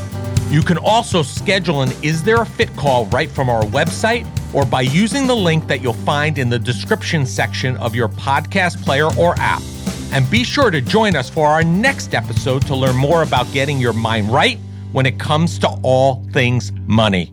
You 0.49 0.63
can 0.63 0.79
also 0.79 1.23
schedule 1.23 1.83
an 1.83 1.93
Is 2.03 2.25
There 2.25 2.43
a 2.43 2.45
Fit 2.45 2.75
call 2.75 3.07
right 3.07 3.31
from 3.31 3.49
our 3.49 3.63
website 3.63 4.27
or 4.53 4.67
by 4.67 4.81
using 4.81 5.29
the 5.29 5.37
link 5.37 5.69
that 5.69 5.81
you'll 5.81 5.93
find 5.93 6.39
in 6.39 6.49
the 6.49 6.59
description 6.59 7.25
section 7.25 7.77
of 7.77 7.95
your 7.95 8.09
podcast 8.09 8.85
player 8.85 9.07
or 9.17 9.37
app. 9.39 9.63
And 10.11 10.29
be 10.29 10.43
sure 10.43 10.73
to 10.73 10.81
join 10.81 11.15
us 11.15 11.31
for 11.31 11.47
our 11.47 11.63
next 11.63 12.13
episode 12.13 12.67
to 12.67 12.75
learn 12.75 12.97
more 12.97 13.23
about 13.23 13.53
getting 13.53 13.79
your 13.79 13.93
mind 13.93 14.29
right 14.29 14.59
when 14.91 15.07
it 15.07 15.21
comes 15.21 15.57
to 15.61 15.69
all 15.85 16.25
things 16.33 16.73
money. 16.89 17.33